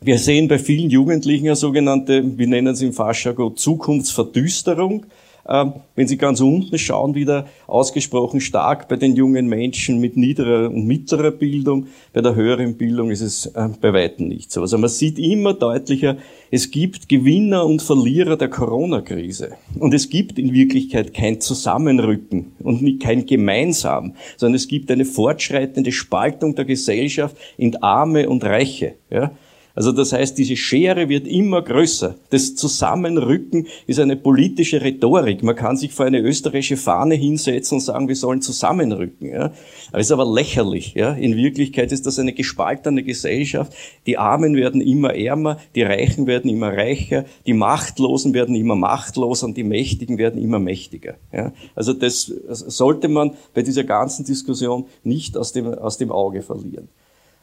wir 0.00 0.18
sehen 0.18 0.48
bei 0.48 0.58
vielen 0.58 0.90
Jugendlichen 0.90 1.46
eine 1.46 1.56
sogenannte, 1.56 2.22
wir 2.38 2.46
nennen 2.46 2.68
es 2.68 2.82
im 2.82 2.92
Fachjargon, 2.92 3.56
Zukunftsverdüsterung. 3.56 5.06
Ähm, 5.48 5.74
wenn 5.94 6.08
Sie 6.08 6.16
ganz 6.16 6.40
unten 6.40 6.76
schauen, 6.76 7.14
wieder 7.14 7.46
ausgesprochen 7.68 8.40
stark 8.40 8.88
bei 8.88 8.96
den 8.96 9.14
jungen 9.14 9.46
Menschen 9.46 10.00
mit 10.00 10.16
niederer 10.16 10.68
und 10.68 10.86
mittlerer 10.86 11.30
Bildung. 11.30 11.86
Bei 12.12 12.20
der 12.20 12.34
höheren 12.34 12.76
Bildung 12.76 13.10
ist 13.10 13.20
es 13.20 13.46
äh, 13.46 13.68
bei 13.80 13.92
weitem 13.92 14.26
nicht 14.26 14.50
so. 14.50 14.62
Also 14.62 14.76
man 14.76 14.90
sieht 14.90 15.20
immer 15.20 15.54
deutlicher, 15.54 16.16
es 16.50 16.70
gibt 16.72 17.08
Gewinner 17.08 17.64
und 17.64 17.80
Verlierer 17.80 18.36
der 18.36 18.48
Corona-Krise. 18.48 19.52
Und 19.78 19.94
es 19.94 20.08
gibt 20.08 20.38
in 20.38 20.52
Wirklichkeit 20.52 21.14
kein 21.14 21.40
Zusammenrücken 21.40 22.52
und 22.58 23.00
kein 23.00 23.24
Gemeinsam, 23.24 24.14
sondern 24.36 24.56
es 24.56 24.66
gibt 24.66 24.90
eine 24.90 25.04
fortschreitende 25.04 25.92
Spaltung 25.92 26.56
der 26.56 26.64
Gesellschaft 26.64 27.36
in 27.56 27.80
Arme 27.82 28.28
und 28.28 28.42
Reiche. 28.42 28.94
Ja? 29.10 29.30
Also 29.76 29.92
das 29.92 30.12
heißt, 30.12 30.38
diese 30.38 30.56
Schere 30.56 31.10
wird 31.10 31.28
immer 31.28 31.60
größer. 31.60 32.16
Das 32.30 32.54
Zusammenrücken 32.54 33.66
ist 33.86 34.00
eine 34.00 34.16
politische 34.16 34.80
Rhetorik. 34.80 35.42
Man 35.42 35.54
kann 35.54 35.76
sich 35.76 35.92
vor 35.92 36.06
eine 36.06 36.18
österreichische 36.20 36.78
Fahne 36.78 37.14
hinsetzen 37.14 37.76
und 37.76 37.82
sagen, 37.82 38.08
wir 38.08 38.16
sollen 38.16 38.40
zusammenrücken. 38.40 39.28
Ja. 39.28 39.52
Das 39.92 40.00
ist 40.00 40.12
aber 40.12 40.24
lächerlich. 40.24 40.94
Ja. 40.94 41.12
In 41.12 41.36
Wirklichkeit 41.36 41.92
ist 41.92 42.06
das 42.06 42.18
eine 42.18 42.32
gespaltene 42.32 43.02
Gesellschaft. 43.02 43.74
Die 44.06 44.16
Armen 44.16 44.56
werden 44.56 44.80
immer 44.80 45.14
ärmer, 45.14 45.58
die 45.74 45.82
Reichen 45.82 46.26
werden 46.26 46.50
immer 46.50 46.72
reicher, 46.72 47.26
die 47.46 47.52
Machtlosen 47.52 48.32
werden 48.32 48.56
immer 48.56 48.76
machtloser 48.76 49.46
und 49.46 49.58
die 49.58 49.64
Mächtigen 49.64 50.16
werden 50.16 50.40
immer 50.40 50.58
mächtiger. 50.58 51.16
Ja. 51.34 51.52
Also 51.74 51.92
das 51.92 52.32
sollte 52.48 53.08
man 53.08 53.32
bei 53.52 53.60
dieser 53.60 53.84
ganzen 53.84 54.24
Diskussion 54.24 54.86
nicht 55.04 55.36
aus 55.36 55.52
dem, 55.52 55.66
aus 55.66 55.98
dem 55.98 56.10
Auge 56.10 56.40
verlieren. 56.40 56.88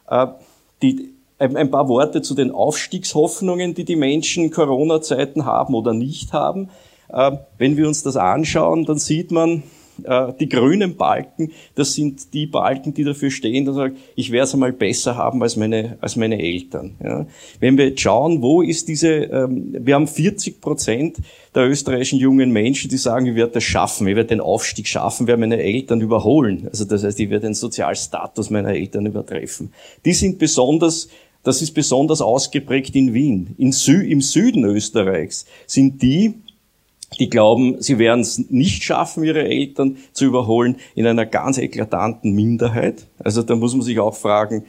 Äh, 0.08 0.26
die, 0.82 1.13
ein 1.44 1.70
paar 1.70 1.88
Worte 1.88 2.22
zu 2.22 2.34
den 2.34 2.50
Aufstiegshoffnungen, 2.50 3.74
die 3.74 3.84
die 3.84 3.96
Menschen 3.96 4.50
Corona-Zeiten 4.50 5.44
haben 5.44 5.74
oder 5.74 5.92
nicht 5.92 6.32
haben. 6.32 6.70
Äh, 7.08 7.32
wenn 7.58 7.76
wir 7.76 7.86
uns 7.86 8.02
das 8.02 8.16
anschauen, 8.16 8.84
dann 8.84 8.98
sieht 8.98 9.30
man, 9.30 9.62
äh, 10.02 10.32
die 10.40 10.48
grünen 10.48 10.96
Balken, 10.96 11.52
das 11.74 11.94
sind 11.94 12.34
die 12.34 12.46
Balken, 12.46 12.94
die 12.94 13.04
dafür 13.04 13.30
stehen, 13.30 13.64
dass 13.64 13.76
sagen, 13.76 13.96
ich 14.16 14.32
werde 14.32 14.44
es 14.44 14.54
einmal 14.54 14.72
besser 14.72 15.16
haben 15.16 15.42
als 15.42 15.56
meine, 15.56 15.98
als 16.00 16.16
meine 16.16 16.40
Eltern. 16.40 16.96
Ja. 17.02 17.26
Wenn 17.60 17.78
wir 17.78 17.88
jetzt 17.88 18.00
schauen, 18.00 18.42
wo 18.42 18.62
ist 18.62 18.88
diese, 18.88 19.08
ähm, 19.08 19.74
wir 19.78 19.94
haben 19.94 20.06
40 20.06 20.60
Prozent 20.60 21.18
der 21.54 21.68
österreichischen 21.68 22.18
jungen 22.18 22.50
Menschen, 22.50 22.90
die 22.90 22.96
sagen, 22.96 23.26
ich 23.26 23.34
werde 23.36 23.52
das 23.52 23.64
schaffen, 23.64 24.08
ich 24.08 24.16
werde 24.16 24.28
den 24.28 24.40
Aufstieg 24.40 24.88
schaffen, 24.88 25.26
werde 25.26 25.40
meine 25.40 25.62
Eltern 25.62 26.00
überholen. 26.00 26.66
Also 26.68 26.84
das 26.84 27.04
heißt, 27.04 27.20
ich 27.20 27.30
werde 27.30 27.46
den 27.46 27.54
Sozialstatus 27.54 28.50
meiner 28.50 28.70
Eltern 28.70 29.06
übertreffen. 29.06 29.72
Die 30.04 30.12
sind 30.12 30.38
besonders 30.38 31.08
das 31.44 31.62
ist 31.62 31.72
besonders 31.72 32.20
ausgeprägt 32.20 32.96
in 32.96 33.14
Wien. 33.14 33.54
In 33.58 33.70
Sü 33.70 34.02
Im 34.02 34.20
Süden 34.20 34.64
Österreichs 34.64 35.46
sind 35.66 36.02
die, 36.02 36.34
die 37.20 37.30
glauben, 37.30 37.80
sie 37.80 37.98
werden 37.98 38.20
es 38.20 38.50
nicht 38.50 38.82
schaffen, 38.82 39.22
ihre 39.22 39.44
Eltern 39.44 39.98
zu 40.12 40.24
überholen, 40.24 40.76
in 40.94 41.06
einer 41.06 41.26
ganz 41.26 41.58
eklatanten 41.58 42.32
Minderheit. 42.32 43.06
Also 43.18 43.42
da 43.42 43.54
muss 43.54 43.74
man 43.74 43.82
sich 43.82 44.00
auch 44.00 44.16
fragen, 44.16 44.64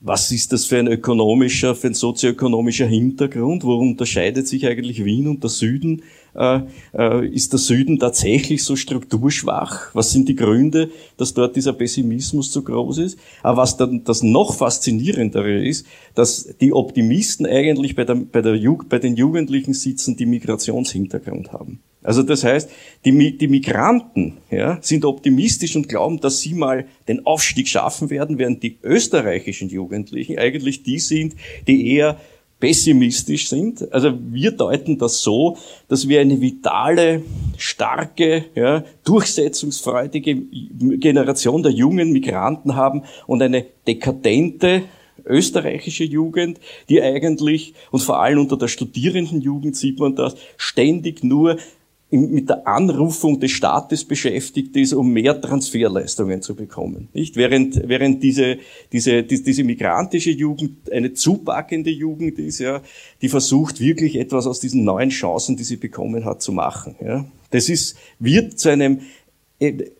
was 0.00 0.32
ist 0.32 0.52
das 0.52 0.64
für 0.64 0.78
ein 0.78 0.86
ökonomischer, 0.86 1.74
für 1.74 1.88
ein 1.88 1.94
sozioökonomischer 1.94 2.86
Hintergrund? 2.86 3.64
Wo 3.64 3.74
unterscheidet 3.76 4.48
sich 4.48 4.66
eigentlich 4.66 5.04
Wien 5.04 5.28
und 5.28 5.42
der 5.42 5.50
Süden? 5.50 6.02
Äh, 6.34 6.60
äh, 6.96 7.26
ist 7.26 7.52
der 7.52 7.58
Süden 7.58 7.98
tatsächlich 7.98 8.64
so 8.64 8.76
strukturschwach? 8.76 9.94
Was 9.94 10.10
sind 10.12 10.28
die 10.28 10.36
Gründe, 10.36 10.90
dass 11.18 11.34
dort 11.34 11.54
dieser 11.54 11.74
Pessimismus 11.74 12.50
so 12.50 12.62
groß 12.62 12.98
ist? 12.98 13.18
Aber 13.42 13.58
was 13.58 13.76
dann 13.76 14.02
das 14.04 14.22
noch 14.22 14.54
faszinierendere 14.54 15.62
ist, 15.62 15.86
dass 16.14 16.48
die 16.60 16.72
Optimisten 16.72 17.44
eigentlich 17.44 17.94
bei, 17.94 18.04
der, 18.04 18.14
bei, 18.14 18.40
der, 18.40 18.58
bei 18.88 18.98
den 18.98 19.16
Jugendlichen 19.16 19.74
sitzen, 19.74 20.16
die 20.16 20.26
Migrationshintergrund 20.26 21.52
haben. 21.52 21.80
Also 22.02 22.22
das 22.22 22.44
heißt, 22.44 22.70
die, 23.04 23.36
die 23.36 23.48
Migranten 23.48 24.38
ja, 24.50 24.78
sind 24.80 25.04
optimistisch 25.04 25.76
und 25.76 25.88
glauben, 25.88 26.20
dass 26.20 26.40
sie 26.40 26.54
mal 26.54 26.86
den 27.08 27.26
Aufstieg 27.26 27.68
schaffen 27.68 28.08
werden, 28.08 28.38
während 28.38 28.62
die 28.62 28.78
österreichischen 28.82 29.68
Jugendlichen 29.68 30.38
eigentlich 30.38 30.82
die 30.82 30.98
sind, 30.98 31.34
die 31.66 31.94
eher 31.94 32.18
pessimistisch 32.58 33.48
sind. 33.48 33.92
Also 33.92 34.12
wir 34.30 34.52
deuten 34.52 34.98
das 34.98 35.22
so, 35.22 35.56
dass 35.88 36.08
wir 36.08 36.20
eine 36.20 36.40
vitale, 36.40 37.22
starke, 37.56 38.44
ja, 38.54 38.84
durchsetzungsfreudige 39.04 40.36
Generation 40.36 41.62
der 41.62 41.72
jungen 41.72 42.12
Migranten 42.12 42.76
haben 42.76 43.02
und 43.26 43.42
eine 43.42 43.66
dekadente, 43.86 44.82
österreichische 45.26 46.04
Jugend, 46.04 46.60
die 46.88 47.02
eigentlich, 47.02 47.74
und 47.90 48.00
vor 48.00 48.20
allem 48.20 48.40
unter 48.40 48.56
der 48.56 48.68
studierenden 48.68 49.40
Jugend 49.40 49.76
sieht 49.76 49.98
man 49.98 50.14
das, 50.14 50.34
ständig 50.56 51.24
nur 51.24 51.58
mit 52.10 52.48
der 52.48 52.66
Anrufung 52.66 53.38
des 53.38 53.52
Staates 53.52 54.04
beschäftigt 54.04 54.76
ist, 54.76 54.92
um 54.92 55.12
mehr 55.12 55.40
Transferleistungen 55.40 56.42
zu 56.42 56.56
bekommen. 56.56 57.08
Nicht? 57.12 57.36
Während, 57.36 57.88
während 57.88 58.22
diese, 58.22 58.58
diese, 58.92 59.22
die, 59.22 59.42
diese 59.42 59.62
migrantische 59.62 60.30
Jugend 60.30 60.90
eine 60.90 61.12
zupackende 61.12 61.90
Jugend 61.90 62.38
ist, 62.38 62.58
ja, 62.58 62.82
die 63.22 63.28
versucht 63.28 63.80
wirklich 63.80 64.16
etwas 64.16 64.46
aus 64.46 64.58
diesen 64.58 64.84
neuen 64.84 65.10
Chancen, 65.10 65.56
die 65.56 65.64
sie 65.64 65.76
bekommen 65.76 66.24
hat, 66.24 66.42
zu 66.42 66.52
machen. 66.52 66.96
Ja. 67.00 67.26
Das 67.50 67.68
ist, 67.68 67.96
wird 68.18 68.58
zu 68.58 68.70
einem, 68.70 69.00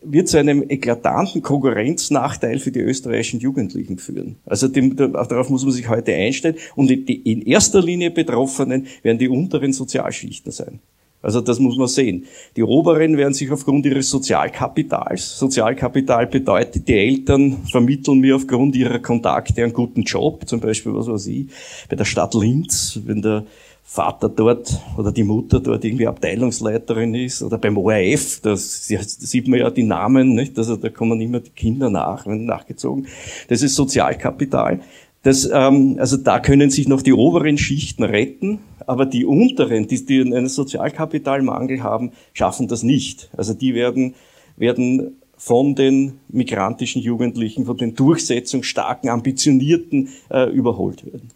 wird 0.02 0.28
zu 0.28 0.38
einem 0.38 0.64
eklatanten 0.68 1.42
Konkurrenznachteil 1.42 2.58
für 2.58 2.72
die 2.72 2.80
österreichischen 2.80 3.40
Jugendlichen 3.40 3.98
führen. 3.98 4.36
Also 4.46 4.68
dem, 4.68 4.96
darauf 4.96 5.50
muss 5.50 5.64
man 5.64 5.72
sich 5.72 5.88
heute 5.88 6.14
einstellen. 6.14 6.56
Und 6.74 6.90
in 6.90 7.42
erster 7.42 7.82
Linie 7.82 8.10
Betroffenen 8.10 8.86
werden 9.02 9.18
die 9.18 9.28
unteren 9.28 9.73
Sozialschichten 9.73 10.50
sein. 10.50 10.80
Also 11.23 11.41
das 11.41 11.59
muss 11.59 11.76
man 11.76 11.89
sehen. 11.89 12.25
Die 12.56 12.63
Oberen 12.63 13.17
werden 13.17 13.35
sich 13.35 13.50
aufgrund 13.50 13.85
ihres 13.85 14.09
Sozialkapitals, 14.09 15.39
Sozialkapital 15.39 16.26
bedeutet, 16.26 16.89
die 16.89 16.95
Eltern 16.95 17.59
vermitteln 17.71 18.21
mir 18.21 18.37
aufgrund 18.37 18.75
ihrer 18.75 18.99
Kontakte 18.99 19.63
einen 19.63 19.73
guten 19.73 20.02
Job, 20.02 20.49
zum 20.49 20.61
Beispiel, 20.61 20.95
was 20.95 21.09
weiß 21.09 21.26
ich, 21.26 21.47
bei 21.89 21.97
der 21.97 22.06
Stadt 22.06 22.35
Linz, 22.35 23.00
wenn 23.04 23.21
der 23.21 23.45
Vater 23.93 24.28
dort 24.28 24.80
oder 24.97 25.11
die 25.11 25.25
Mutter 25.25 25.59
dort 25.59 25.85
irgendwie 25.85 26.06
Abteilungsleiterin 26.06 27.13
ist 27.17 27.43
oder 27.43 27.59
beim 27.59 27.76
ORF, 27.76 28.41
da 28.41 28.54
sieht 28.56 29.49
man 29.49 29.59
ja 29.59 29.69
die 29.69 29.83
Namen, 29.83 30.35
nicht? 30.35 30.56
Also 30.56 30.76
da 30.76 30.91
kommen 30.91 31.21
immer 31.21 31.41
die 31.41 31.50
Kinder 31.50 31.91
nach, 31.91 32.25
wenn 32.25 32.45
nachgezogen. 32.45 33.09
Das 33.49 33.63
ist 33.63 33.75
Sozialkapital. 33.75 34.80
Das, 35.23 35.49
ähm, 35.52 35.97
also 35.99 36.17
da 36.17 36.41
können 36.41 36.71
sich 36.71 36.89
noch 36.89 37.02
die 37.02 37.13
oberen 37.13 37.59
Schichten 37.59 38.04
retten, 38.04 38.61
aber 38.87 39.04
die 39.04 39.25
unteren, 39.25 39.87
die, 39.87 40.04
die 40.04 40.21
einen 40.21 40.49
Sozialkapitalmangel 40.49 41.83
haben, 41.83 42.13
schaffen 42.33 42.69
das 42.69 42.83
nicht. 42.83 43.30
Also 43.37 43.52
die 43.52 43.75
werden, 43.75 44.15
werden 44.56 45.19
von 45.37 45.75
den 45.75 46.21
migrantischen 46.28 47.02
Jugendlichen, 47.02 47.67
von 47.67 47.76
den 47.76 47.95
durchsetzungsstarken, 47.95 49.11
ambitionierten 49.11 50.09
äh, 50.30 50.50
überholt 50.50 51.04
werden. 51.04 51.28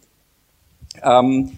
Ähm, 1.03 1.51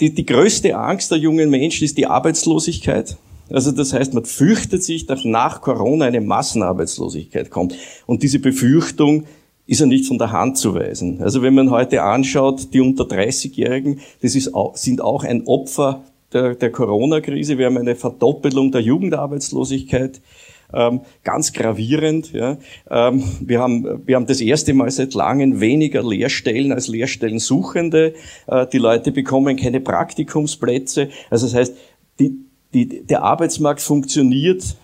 die, 0.00 0.14
die 0.14 0.26
größte 0.26 0.76
Angst 0.76 1.10
der 1.10 1.18
jungen 1.18 1.50
Menschen 1.50 1.84
ist 1.84 1.98
die 1.98 2.06
Arbeitslosigkeit. 2.06 3.16
Also 3.50 3.72
das 3.72 3.92
heißt, 3.92 4.14
man 4.14 4.24
fürchtet 4.24 4.82
sich, 4.82 5.06
dass 5.06 5.24
nach 5.24 5.60
Corona 5.60 6.06
eine 6.06 6.20
Massenarbeitslosigkeit 6.20 7.50
kommt. 7.50 7.74
Und 8.06 8.22
diese 8.22 8.38
Befürchtung 8.38 9.26
ist 9.66 9.80
ja 9.80 9.86
nicht 9.86 10.06
von 10.06 10.18
der 10.18 10.32
Hand 10.32 10.58
zu 10.58 10.74
weisen. 10.74 11.22
Also 11.22 11.42
wenn 11.42 11.54
man 11.54 11.70
heute 11.70 12.02
anschaut, 12.02 12.72
die 12.74 12.80
unter 12.80 13.04
30-Jährigen, 13.04 14.00
das 14.20 14.34
ist 14.34 14.52
sind 14.74 15.00
auch 15.00 15.24
ein 15.24 15.46
Opfer 15.46 16.04
der, 16.32 16.54
der 16.54 16.72
Corona-Krise. 16.72 17.58
Wir 17.58 17.66
haben 17.66 17.78
eine 17.78 17.94
Verdoppelung 17.94 18.72
der 18.72 18.80
Jugendarbeitslosigkeit. 18.80 20.20
Ähm, 20.74 21.02
ganz 21.22 21.52
gravierend. 21.52 22.32
Ja. 22.32 22.56
Ähm, 22.90 23.22
wir, 23.40 23.60
haben, 23.60 24.06
wir 24.06 24.16
haben 24.16 24.26
das 24.26 24.40
erste 24.40 24.72
Mal 24.72 24.90
seit 24.90 25.12
langem 25.12 25.60
weniger 25.60 26.02
Lehrstellen 26.02 26.72
als 26.72 26.88
Lehrstellensuchende. 26.88 28.14
Äh, 28.46 28.66
die 28.72 28.78
Leute 28.78 29.12
bekommen 29.12 29.56
keine 29.56 29.80
Praktikumsplätze. 29.80 31.10
Also 31.28 31.46
das 31.46 31.54
heißt, 31.54 31.76
die, 32.18 32.38
die, 32.72 33.04
der 33.04 33.22
Arbeitsmarkt 33.22 33.82
funktioniert 33.82 34.76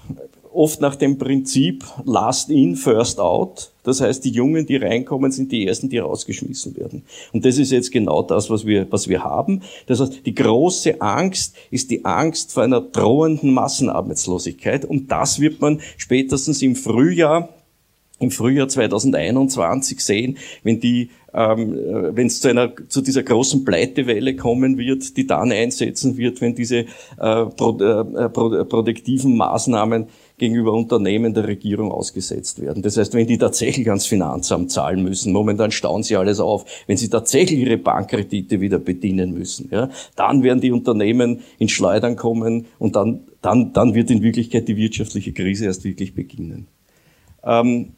oft 0.58 0.80
nach 0.80 0.96
dem 0.96 1.18
Prinzip 1.18 1.84
Last 2.04 2.50
in, 2.50 2.74
First 2.74 3.20
out. 3.20 3.70
Das 3.84 4.00
heißt, 4.00 4.24
die 4.24 4.30
Jungen, 4.30 4.66
die 4.66 4.76
reinkommen, 4.76 5.30
sind 5.30 5.52
die 5.52 5.66
Ersten, 5.66 5.88
die 5.88 5.98
rausgeschmissen 5.98 6.76
werden. 6.76 7.04
Und 7.32 7.44
das 7.44 7.58
ist 7.58 7.70
jetzt 7.70 7.92
genau 7.92 8.22
das, 8.22 8.50
was 8.50 8.66
wir, 8.66 8.90
was 8.90 9.08
wir 9.08 9.22
haben. 9.22 9.62
Das 9.86 10.00
heißt, 10.00 10.26
die 10.26 10.34
große 10.34 11.00
Angst 11.00 11.54
ist 11.70 11.90
die 11.90 12.04
Angst 12.04 12.52
vor 12.52 12.64
einer 12.64 12.80
drohenden 12.80 13.54
Massenarbeitslosigkeit. 13.54 14.84
Und 14.84 15.10
das 15.12 15.38
wird 15.38 15.60
man 15.60 15.80
spätestens 15.96 16.60
im 16.60 16.74
Frühjahr 16.74 17.48
im 18.20 18.32
Frühjahr 18.32 18.68
2021 18.68 20.00
sehen, 20.00 20.38
wenn 20.64 20.80
die, 20.80 21.10
ähm, 21.32 21.72
äh, 21.72 22.16
wenn 22.16 22.26
es 22.26 22.40
zu 22.40 22.48
einer 22.48 22.72
zu 22.88 23.00
dieser 23.00 23.22
großen 23.22 23.64
Pleitewelle 23.64 24.34
kommen 24.34 24.76
wird, 24.76 25.16
die 25.16 25.26
dann 25.26 25.52
einsetzen 25.52 26.16
wird, 26.16 26.40
wenn 26.40 26.54
diese 26.54 26.78
äh, 26.78 26.86
pro, 27.16 27.78
äh, 27.78 28.28
pro, 28.28 28.64
produktiven 28.64 29.36
Maßnahmen 29.36 30.08
gegenüber 30.38 30.72
Unternehmen 30.72 31.34
der 31.34 31.46
Regierung 31.46 31.92
ausgesetzt 31.92 32.60
werden. 32.60 32.82
Das 32.82 32.96
heißt, 32.96 33.14
wenn 33.14 33.26
die 33.26 33.38
tatsächlich 33.38 33.88
ans 33.88 34.06
Finanzamt 34.06 34.70
zahlen 34.70 35.02
müssen, 35.02 35.32
momentan 35.32 35.70
stauen 35.70 36.02
sie 36.02 36.16
alles 36.16 36.40
auf, 36.40 36.64
wenn 36.86 36.96
sie 36.96 37.08
tatsächlich 37.10 37.60
ihre 37.60 37.76
Bankkredite 37.76 38.60
wieder 38.60 38.78
bedienen 38.78 39.34
müssen, 39.34 39.68
ja, 39.70 39.90
dann 40.16 40.42
werden 40.42 40.60
die 40.60 40.72
Unternehmen 40.72 41.40
ins 41.58 41.72
Schleudern 41.72 42.16
kommen 42.16 42.66
und 42.78 42.96
dann, 42.96 43.20
dann, 43.42 43.72
dann 43.72 43.94
wird 43.94 44.10
in 44.10 44.22
Wirklichkeit 44.22 44.68
die 44.68 44.76
wirtschaftliche 44.76 45.32
Krise 45.32 45.66
erst 45.66 45.84
wirklich 45.84 46.14
beginnen. 46.14 46.68
Ähm, 47.44 47.92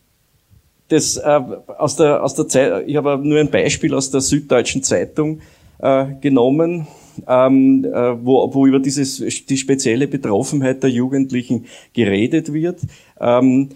das, 0.89 1.17
äh, 1.17 1.41
aus 1.79 1.97
der, 1.97 2.25
aus 2.25 2.35
der 2.35 2.49
Zeit, 2.49 2.89
ich 2.89 2.97
habe 2.97 3.19
nur 3.23 3.39
ein 3.39 3.51
Beispiel 3.51 3.95
aus 3.95 4.11
der 4.11 4.21
Süddeutschen 4.21 4.83
Zeitung 4.83 5.41
äh, 5.79 6.07
genommen 6.21 6.89
ähm, 7.27 7.85
äh, 7.85 8.25
wo, 8.25 8.53
wo 8.55 8.67
über 8.67 8.79
dieses, 8.79 9.19
die 9.47 9.57
spezielle 9.57 10.09
Betroffenheit 10.09 10.83
der 10.83 10.91
Jugendlichen 10.91 11.67
geredet 11.93 12.53
wird. 12.53 12.81
Ähm, 13.21 13.71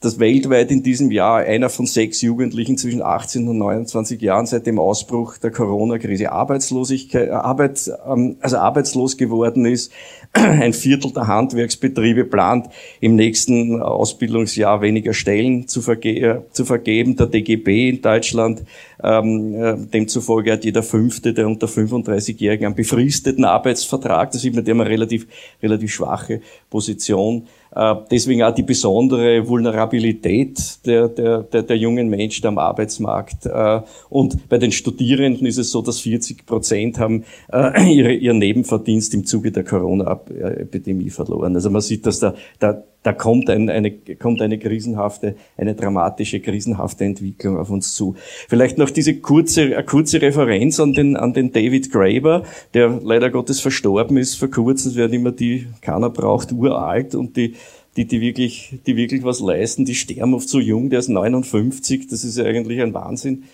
dass 0.00 0.18
weltweit 0.18 0.70
in 0.70 0.82
diesem 0.82 1.10
Jahr 1.10 1.40
einer 1.40 1.68
von 1.68 1.86
sechs 1.86 2.22
Jugendlichen 2.22 2.78
zwischen 2.78 3.02
18 3.02 3.46
und 3.46 3.58
29 3.58 4.20
Jahren 4.22 4.46
seit 4.46 4.66
dem 4.66 4.78
Ausbruch 4.78 5.36
der 5.36 5.50
Corona-Krise 5.50 6.24
äh, 6.24 7.28
Arbeit, 7.28 7.90
ähm, 8.08 8.36
also 8.40 8.56
arbeitslos 8.56 9.18
geworden 9.18 9.66
ist. 9.66 9.92
Ein 10.32 10.72
Viertel 10.72 11.12
der 11.12 11.26
Handwerksbetriebe 11.26 12.24
plant 12.24 12.68
im 13.00 13.14
nächsten 13.14 13.82
Ausbildungsjahr 13.82 14.80
weniger 14.80 15.12
Stellen 15.12 15.68
zu, 15.68 15.82
verge 15.82 16.10
äh, 16.10 16.40
zu 16.50 16.64
vergeben. 16.64 17.16
Der 17.16 17.26
DGB 17.26 17.90
in 17.90 18.00
Deutschland, 18.00 18.62
ähm, 19.02 19.54
äh, 19.54 19.76
demzufolge 19.76 20.52
hat 20.52 20.64
jeder 20.64 20.82
Fünfte 20.82 21.34
der 21.34 21.46
unter 21.46 21.66
35-Jährigen 21.66 22.66
einen 22.66 22.74
befristeten 22.74 23.44
Arbeitsvertrag. 23.44 24.30
Das 24.30 24.42
ist 24.42 24.54
mit 24.54 24.66
dem 24.66 24.80
eine 24.80 24.88
relativ, 24.88 25.26
relativ 25.62 25.92
schwache 25.92 26.40
Position. 26.70 27.46
Äh, 27.74 27.94
deswegen 28.10 28.42
auch 28.42 28.54
die 28.54 28.62
besondere 28.62 29.46
Vulnerabilität 29.46 30.84
der, 30.86 31.08
der, 31.08 31.42
der, 31.42 31.62
der 31.62 31.76
jungen 31.76 32.08
Menschen 32.08 32.46
am 32.46 32.58
Arbeitsmarkt. 32.58 33.46
Äh, 33.46 33.82
und 34.08 34.48
bei 34.48 34.58
den 34.58 34.72
Studierenden 34.72 35.46
ist 35.46 35.58
es 35.58 35.70
so, 35.70 35.82
dass 35.82 36.00
40 36.00 36.46
Prozent 36.46 36.98
haben 36.98 37.24
äh, 37.52 37.92
ihre, 37.92 38.12
ihren 38.12 38.38
Nebenverdienst 38.38 39.14
im 39.14 39.24
Zuge 39.24 39.52
der 39.52 39.64
Corona-Epidemie 39.64 41.10
verloren. 41.10 41.54
Also 41.54 41.70
man 41.70 41.82
sieht, 41.82 42.06
dass 42.06 42.20
da, 42.20 42.34
da, 42.58 42.82
da 43.02 43.12
kommt, 43.12 43.48
ein, 43.48 43.70
eine, 43.70 43.92
kommt 43.92 44.42
eine 44.42 44.58
krisenhafte, 44.58 45.36
eine 45.56 45.74
dramatische, 45.74 46.40
krisenhafte 46.40 47.04
Entwicklung 47.04 47.58
auf 47.58 47.70
uns 47.70 47.94
zu. 47.94 48.14
Vielleicht 48.48 48.76
noch 48.76 48.90
diese 48.90 49.16
kurze, 49.16 49.82
kurze 49.84 50.20
Referenz 50.20 50.78
an 50.80 50.92
den, 50.92 51.16
an 51.16 51.32
den 51.32 51.52
David 51.52 51.90
Graeber, 51.90 52.44
der 52.74 53.00
leider 53.02 53.30
Gottes 53.30 53.60
verstorben 53.60 54.18
ist 54.18 54.34
vor 54.34 54.50
kurzem, 54.50 54.96
werden 54.96 55.14
immer 55.14 55.32
die, 55.32 55.66
keiner 55.80 56.10
braucht, 56.10 56.52
uralt 56.52 57.14
und 57.14 57.36
die, 57.36 57.54
die, 57.96 58.04
die 58.06 58.20
wirklich, 58.20 58.78
die 58.86 58.96
wirklich 58.96 59.24
was 59.24 59.40
leisten, 59.40 59.84
die 59.84 59.94
sterben 59.94 60.34
oft 60.34 60.48
so 60.48 60.60
jung, 60.60 60.90
der 60.90 60.98
ist 60.98 61.08
59, 61.08 62.06
das 62.08 62.24
ist 62.24 62.36
ja 62.36 62.44
eigentlich 62.44 62.80
ein 62.82 62.92
Wahnsinn. 62.92 63.44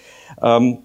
Ähm, 0.43 0.79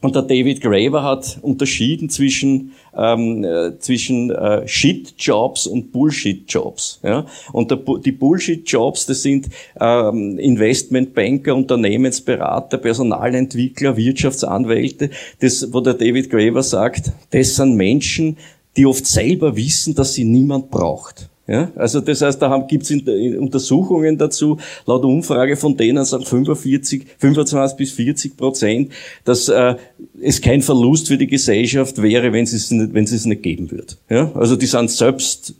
und 0.00 0.14
der 0.14 0.22
David 0.22 0.60
Graeber 0.60 1.02
hat 1.02 1.38
unterschieden 1.42 2.08
zwischen, 2.08 2.72
ähm, 2.96 3.42
äh, 3.42 3.78
zwischen 3.80 4.30
äh, 4.30 4.66
Shit-Jobs 4.66 5.66
und 5.66 5.90
Bullshit-Jobs. 5.90 7.00
Ja? 7.02 7.26
Und 7.52 7.72
der, 7.72 7.80
die 8.04 8.12
Bullshit-Jobs, 8.12 9.06
das 9.06 9.22
sind 9.22 9.48
ähm, 9.80 10.38
Investmentbanker, 10.38 11.56
Unternehmensberater, 11.56 12.78
Personalentwickler, 12.78 13.96
Wirtschaftsanwälte. 13.96 15.10
Das, 15.40 15.72
wo 15.72 15.80
der 15.80 15.94
David 15.94 16.30
Graeber 16.30 16.62
sagt, 16.62 17.10
das 17.30 17.56
sind 17.56 17.74
Menschen, 17.74 18.36
die 18.76 18.86
oft 18.86 19.04
selber 19.04 19.56
wissen, 19.56 19.96
dass 19.96 20.14
sie 20.14 20.24
niemand 20.24 20.70
braucht. 20.70 21.28
Ja, 21.48 21.72
also 21.76 22.00
das 22.00 22.20
heißt, 22.20 22.42
da 22.42 22.58
gibt 22.68 22.84
es 22.84 22.90
Untersuchungen 23.38 24.18
dazu, 24.18 24.58
laut 24.84 25.02
Umfrage 25.04 25.56
von 25.56 25.76
denen 25.78 26.04
sagen 26.04 26.24
45, 26.24 27.06
25 27.16 27.76
bis 27.78 27.92
40 27.92 28.36
Prozent, 28.36 28.92
dass 29.24 29.48
äh, 29.48 29.76
es 30.20 30.42
kein 30.42 30.60
Verlust 30.60 31.08
für 31.08 31.16
die 31.16 31.26
Gesellschaft 31.26 32.02
wäre, 32.02 32.34
wenn 32.34 32.44
es 32.44 32.70
wenn 32.70 33.04
es 33.04 33.24
nicht 33.24 33.42
geben 33.42 33.70
würde. 33.70 33.94
Ja, 34.10 34.30
also 34.34 34.56
die 34.56 34.66
sind 34.66 34.90
selbst 34.90 35.54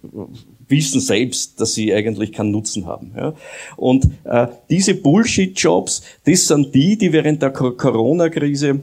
wissen 0.69 1.01
selbst, 1.01 1.59
dass 1.59 1.73
sie 1.73 1.95
eigentlich 1.95 2.33
keinen 2.33 2.51
Nutzen 2.51 2.85
haben. 2.85 3.13
Ja? 3.17 3.35
Und 3.77 4.09
äh, 4.25 4.49
diese 4.69 4.95
Bullshit-Jobs, 4.95 6.03
das 6.27 6.47
sind 6.47 6.75
die, 6.75 6.99
die 6.99 7.13
während 7.15 7.41
der 7.41 7.51
Corona-Krise 7.51 8.81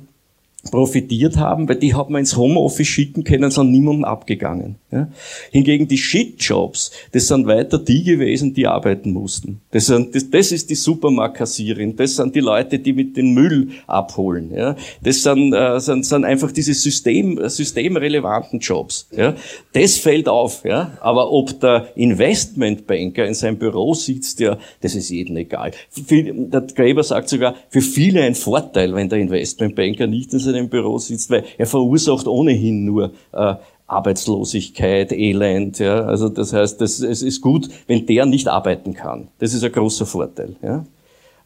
profitiert 0.72 1.38
haben, 1.38 1.70
weil 1.70 1.78
die 1.78 1.94
hat 1.94 2.10
man 2.10 2.22
ins 2.22 2.36
Homeoffice 2.36 2.88
schicken 2.88 3.24
können, 3.24 3.52
sind 3.52 3.72
niemandem 3.72 4.04
abgegangen. 4.04 4.76
Ja? 4.92 5.10
Hingegen 5.52 5.88
die 5.88 5.98
Shitjobs, 5.98 6.92
das 7.12 7.28
sind 7.28 7.48
weiter 7.48 7.78
die 7.78 8.04
gewesen, 8.04 8.54
die 8.54 8.68
arbeiten 8.68 9.12
mussten. 9.12 9.62
Das, 9.72 9.86
sind, 9.86 10.16
das, 10.16 10.30
das 10.30 10.52
ist 10.52 10.70
die 10.70 10.76
Supermarktkassierin, 10.76 11.96
das 11.96 12.16
sind 12.16 12.36
die 12.36 12.40
Leute, 12.40 12.80
die 12.80 12.94
mit 12.94 13.16
den 13.16 13.34
Müll 13.34 13.70
abholen. 13.88 14.52
Ja? 14.56 14.76
Das 15.04 15.22
sind, 15.24 15.54
äh, 15.54 15.80
sind, 15.80 16.06
sind 16.06 16.26
einfach 16.26 16.52
diese 16.52 16.74
System, 16.74 17.40
systemrelevanten 17.48 18.60
Jobs. 18.60 19.08
Ja? 19.16 19.36
Das 19.74 19.98
fällt 19.98 20.28
auf. 20.28 20.64
Ja? 20.66 20.98
Aber 21.02 21.32
ob 21.32 21.60
der 21.60 21.90
Investmentbanker 21.96 23.26
in 23.26 23.34
seinem 23.34 23.58
Büro 23.58 23.94
sitzt, 23.94 24.40
ja, 24.40 24.58
das 24.82 24.96
ist 24.96 25.10
jedem 25.10 25.38
egal. 25.38 25.72
Der 26.10 26.62
Graeber 26.62 27.04
sagt 27.04 27.30
sogar, 27.30 27.56
für 27.70 27.82
viele 27.82 28.22
ein 28.24 28.36
Vorteil, 28.36 28.96
wenn 28.96 29.10
der 29.10 29.20
Investmentbanker 29.20 30.08
nicht 30.08 30.34
in 30.34 30.40
seinem 30.40 30.55
Büro 30.64 30.98
sitzt, 30.98 31.30
weil 31.30 31.46
er 31.58 31.66
verursacht 31.66 32.28
ohnehin 32.28 32.86
nur 32.86 33.12
äh, 33.34 33.56
Arbeitslosigkeit, 33.88 35.12
Elend. 35.12 35.80
Ja. 35.80 36.06
Also 36.06 36.30
das 36.30 36.54
heißt, 36.54 36.82
das, 36.82 37.00
es 37.00 37.22
ist 37.22 37.42
gut, 37.42 37.70
wenn 37.88 38.06
der 38.06 38.26
nicht 38.26 38.48
arbeiten 38.48 38.94
kann. 38.94 39.28
Das 39.40 39.54
ist 39.54 39.64
ein 39.64 39.72
großer 39.72 40.06
Vorteil. 40.06 40.56
Ja. 40.62 40.86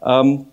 Ähm, 0.05 0.45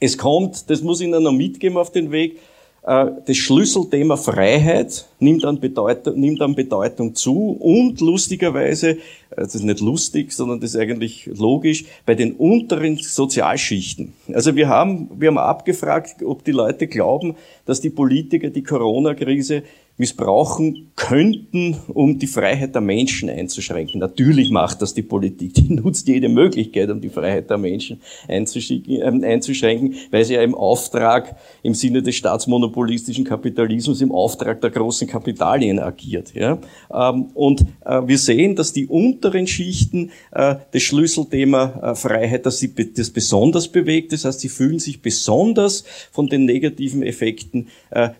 es 0.00 0.18
kommt, 0.18 0.70
das 0.70 0.82
muss 0.82 1.00
ich 1.00 1.06
Ihnen 1.08 1.22
noch 1.22 1.32
mitgeben 1.32 1.78
auf 1.78 1.90
den 1.90 2.10
Weg, 2.12 2.38
das 2.84 3.36
Schlüsselthema 3.38 4.18
Freiheit 4.18 5.06
nimmt 5.18 5.46
an, 5.46 5.58
Bedeutung, 5.58 6.20
nimmt 6.20 6.42
an 6.42 6.54
Bedeutung 6.54 7.14
zu 7.14 7.52
und 7.52 7.98
lustigerweise, 8.02 8.90
äh, 8.90 8.96
das 9.36 9.54
ist 9.54 9.64
nicht 9.64 9.80
lustig, 9.80 10.32
sondern 10.32 10.60
das 10.60 10.74
ist 10.74 10.80
eigentlich 10.80 11.30
logisch, 11.34 11.86
bei 12.04 12.14
den 12.14 12.32
unteren 12.32 12.98
Sozialschichten. 12.98 14.12
Also 14.34 14.54
wir 14.54 14.68
haben, 14.68 15.08
wir 15.16 15.28
haben 15.28 15.38
abgefragt, 15.38 16.22
ob 16.22 16.44
die 16.44 16.52
Leute 16.52 16.86
glauben, 16.86 17.36
dass 17.64 17.80
die 17.80 17.88
Politiker 17.88 18.50
die 18.50 18.62
Corona-Krise 18.62 19.62
missbrauchen 19.96 20.90
könnten, 20.96 21.76
um 21.88 22.18
die 22.18 22.26
Freiheit 22.26 22.74
der 22.74 22.82
Menschen 22.82 23.30
einzuschränken. 23.30 24.00
Natürlich 24.00 24.50
macht 24.50 24.82
das 24.82 24.92
die 24.92 25.02
Politik. 25.02 25.54
Die 25.54 25.72
nutzt 25.74 26.08
jede 26.08 26.28
Möglichkeit, 26.28 26.90
um 26.90 27.00
die 27.00 27.08
Freiheit 27.08 27.48
der 27.48 27.58
Menschen 27.58 28.00
äh, 28.26 28.34
einzuschränken, 28.34 29.94
weil 30.10 30.24
sie 30.24 30.34
ja 30.34 30.42
im 30.42 30.54
Auftrag, 30.54 31.36
im 31.62 31.74
Sinne 31.74 32.02
des 32.02 32.16
staatsmonopolistischen 32.16 33.24
Kapitalismus, 33.24 34.00
im 34.00 34.10
Auftrag 34.10 34.60
der 34.60 34.70
großen 34.70 35.06
Kapitalien 35.06 35.78
agiert. 35.78 36.34
Ja? 36.34 36.58
Ähm, 36.92 37.26
und 37.34 37.64
äh, 37.84 38.00
wir 38.04 38.18
sehen, 38.18 38.56
dass 38.56 38.72
die 38.72 38.86
unteren 38.86 39.46
Schichten 39.46 40.10
äh, 40.32 40.56
das 40.72 40.82
Schlüsselthema 40.82 41.94
Freiheit, 41.94 42.46
dass 42.46 42.58
sie 42.58 42.74
das 42.74 43.10
besonders 43.10 43.68
bewegt. 43.68 44.12
Das 44.12 44.24
heißt, 44.24 44.40
sie 44.40 44.48
fühlen 44.48 44.78
sich 44.78 45.02
besonders 45.02 45.84
von 46.10 46.28
den 46.28 46.44
negativen 46.44 47.02
Effekten 47.02 47.68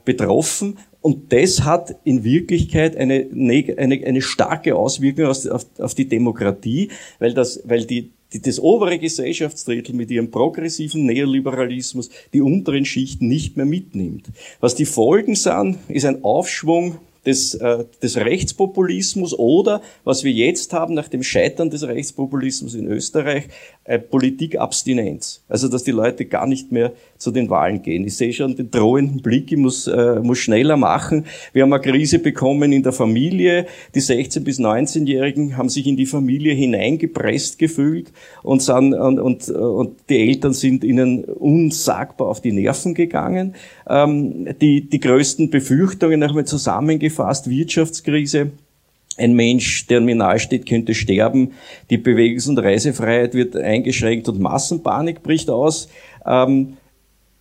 betroffen 0.05 0.77
und 1.05 1.35
das 1.35 1.65
hat 1.65 1.97
in 2.05 2.25
Wirklichkeit 2.25 2.97
eine, 2.97 3.29
eine, 3.31 4.07
eine 4.07 4.23
starke 4.23 4.75
Auswirkung 4.75 5.27
auf, 5.27 5.67
auf 5.79 5.95
die 5.95 6.09
Demokratie, 6.09 6.89
weil, 7.19 7.35
das, 7.35 7.61
weil 7.67 7.85
die, 7.85 8.13
die, 8.33 8.41
das 8.41 8.59
obere 8.59 8.99
Gesellschaftsdrittel 8.99 9.95
mit 9.95 10.11
ihrem 10.11 10.31
progressiven 10.31 11.05
Neoliberalismus 11.05 12.09
die 12.33 12.41
unteren 12.41 12.87
Schichten 12.87 13.29
nicht 13.29 13.59
mehr 13.59 13.67
mitnimmt. 13.67 14.31
Was 14.61 14.77
die 14.77 14.87
Folgen 14.87 15.35
sind, 15.35 15.77
ist 15.89 16.07
ein 16.07 16.25
Aufschwung 16.25 16.97
des, 17.27 17.55
äh, 17.55 17.85
des 18.03 18.17
Rechtspopulismus 18.17 19.39
oder, 19.39 19.81
was 20.05 20.25
wir 20.25 20.33
jetzt 20.33 20.73
haben 20.73 20.95
nach 20.95 21.09
dem 21.09 21.23
Scheitern 21.23 21.71
des 21.71 21.87
Rechtspopulismus 21.87 22.75
in 22.75 22.87
Österreich, 22.87 23.45
äh, 23.85 23.99
Politikabstinenz. 23.99 25.43
Also, 25.49 25.69
dass 25.69 25.85
die 25.85 25.91
Leute 25.91 26.25
gar 26.25 26.47
nicht 26.47 26.73
mehr 26.73 26.93
zu 27.19 27.31
den 27.31 27.51
Wahlen 27.51 27.83
gehen. 27.83 28.07
Ich 28.07 28.17
sehe 28.17 28.33
schon 28.33 28.57
den 28.57 28.71
drohenden 28.71 29.23
Blick, 29.23 29.51
ich 29.51 29.59
muss, 29.59 29.87
äh, 29.87 30.21
muss 30.21 30.39
schneller 30.39 30.77
machen. 30.77 31.27
Wir 31.53 31.63
haben 31.63 31.73
eine 31.73 31.83
Krise 31.83 32.19
bekommen 32.19 32.73
in 32.73 32.83
der 32.83 32.93
Familie. 32.93 33.67
Die 33.95 34.01
16- 34.01 34.41
bis 34.41 34.59
19-Jährigen 34.59 35.57
haben 35.57 35.69
sich 35.69 35.87
in 35.87 35.97
die 35.97 36.07
Familie 36.07 36.55
hineingepresst 36.55 37.59
gefühlt 37.59 38.13
und, 38.43 38.63
sind, 38.63 38.95
und, 38.95 39.19
und, 39.19 39.49
und 39.49 39.97
die 40.09 40.29
Eltern 40.29 40.53
sind 40.53 40.85
ihnen 40.85 41.25
unsagbar 41.25 42.29
auf 42.29 42.41
die 42.41 42.53
Nerven 42.53 42.95
gegangen. 42.95 43.55
Ähm, 43.89 44.49
die, 44.61 44.89
die 44.89 45.01
größten 45.01 45.51
Befürchtungen, 45.51 46.21
nochmal 46.21 46.45
zusammengefasst, 46.45 47.14
Wirtschaftskrise, 47.19 48.51
ein 49.17 49.35
Mensch, 49.35 49.87
der 49.87 50.01
mir 50.01 50.17
nahesteht, 50.17 50.67
könnte 50.67 50.95
sterben. 50.95 51.53
Die 51.91 51.99
Bewegungs- 51.99 52.49
und 52.49 52.59
Reisefreiheit 52.59 53.35
wird 53.35 53.57
eingeschränkt 53.57 54.29
und 54.29 54.41
Massenpanik 54.41 55.23
bricht 55.23 55.51
aus. 55.51 55.89
Ähm, 56.27 56.77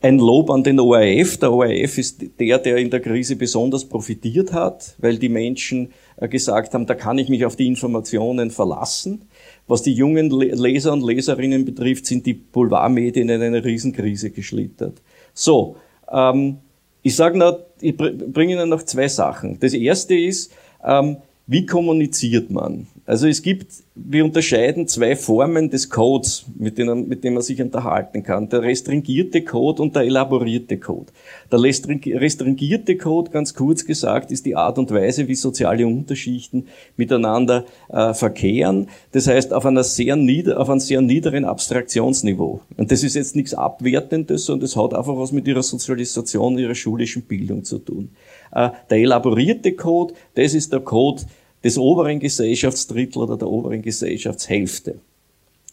ein 0.03 0.19
Lob 0.19 0.51
an 0.51 0.63
den 0.63 0.79
ORF. 0.79 1.38
Der 1.38 1.51
ORF 1.51 1.97
ist 1.97 2.25
der, 2.39 2.59
der 2.59 2.77
in 2.77 2.89
der 2.89 2.99
Krise 2.99 3.38
besonders 3.38 3.86
profitiert 3.86 4.51
hat, 4.51 4.95
weil 4.99 5.17
die 5.17 5.29
Menschen 5.29 5.93
äh, 6.17 6.27
gesagt 6.27 6.73
haben, 6.73 6.86
da 6.86 6.93
kann 6.93 7.17
ich 7.17 7.29
mich 7.29 7.45
auf 7.45 7.55
die 7.55 7.67
Informationen 7.67 8.51
verlassen. 8.51 9.23
Was 9.65 9.81
die 9.81 9.93
jungen 9.93 10.29
Leser 10.29 10.91
und 10.91 11.03
Leserinnen 11.03 11.63
betrifft, 11.63 12.05
sind 12.05 12.25
die 12.25 12.33
Boulevardmedien 12.33 13.29
in 13.29 13.41
eine 13.41 13.63
Riesenkrise 13.63 14.29
geschlittert. 14.29 15.01
So, 15.33 15.77
ähm, 16.12 16.57
ich 17.04 17.16
sage 17.16 17.38
noch, 17.38 17.60
ich 17.82 17.96
bringe 17.96 18.54
Ihnen 18.54 18.70
noch 18.70 18.84
zwei 18.84 19.08
Sachen. 19.08 19.60
Das 19.60 19.74
erste 19.74 20.16
ist, 20.16 20.52
ähm, 20.84 21.18
wie 21.46 21.66
kommuniziert 21.66 22.50
man? 22.50 22.88
Also 23.06 23.28
es 23.28 23.42
gibt, 23.42 23.68
wir 23.96 24.24
unterscheiden 24.24 24.88
zwei 24.88 25.18
Formen 25.18 25.70
des 25.70 25.89
Codes, 25.89 26.46
mit 26.58 26.78
denen, 26.78 27.10
mit 27.10 27.26
denen 27.26 27.34
man 27.34 27.44
sich 27.44 27.62
unterhalten 27.62 28.24
kann. 28.24 28.48
Der 28.48 28.62
restringierte 28.62 29.44
Code 29.44 29.82
und 29.82 29.94
der 29.94 30.04
elaborierte 30.04 30.78
Code. 30.78 31.12
Der 31.52 31.62
restringierte 31.62 32.96
Code, 32.96 33.30
ganz 33.30 33.54
kurz 33.54 33.86
gesagt, 33.86 34.32
ist 34.32 34.46
die 34.46 34.56
Art 34.56 34.80
und 34.80 34.89
Weise, 34.92 35.28
wie 35.28 35.36
soziale 35.36 35.86
Unterschichten 35.86 36.68
miteinander 36.96 37.66
äh, 37.89 38.13
verkehren. 38.13 38.88
Das 39.12 39.28
heißt, 39.28 39.52
auf, 39.52 39.66
einer 39.66 39.84
sehr 39.84 40.16
nieder, 40.16 40.62
auf 40.62 40.70
einem 40.70 40.80
sehr 40.80 41.02
niederen 41.02 41.44
Abstraktionsniveau. 41.44 42.62
Und 42.78 42.89
das 42.89 43.04
ist 43.04 43.16
jetzt 43.16 43.36
nichts 43.36 43.54
Abwertendes, 43.54 44.46
sondern 44.46 44.62
das 44.62 44.78
hat 44.78 44.94
einfach 44.94 45.18
was 45.18 45.34
mit 45.34 45.46
ihrer 45.46 45.63
Sozialisation, 45.63 46.58
ihrer 46.58 46.76
schulischen 46.76 47.24
Bildung 47.24 47.66
zu 47.66 47.80
tun. 47.80 48.12
Äh, 48.54 48.70
der 48.89 49.00
elaborierte 49.00 49.74
Code, 49.74 50.13
das 50.36 50.54
ist 50.54 50.72
der 50.72 50.80
Code, 50.80 51.24
des 51.63 51.78
oberen 51.78 52.19
Gesellschaftsdrittel 52.19 53.21
oder 53.21 53.38
der 53.38 53.47
oberen 53.47 53.82
Gesellschaftshälfte. 53.82 54.95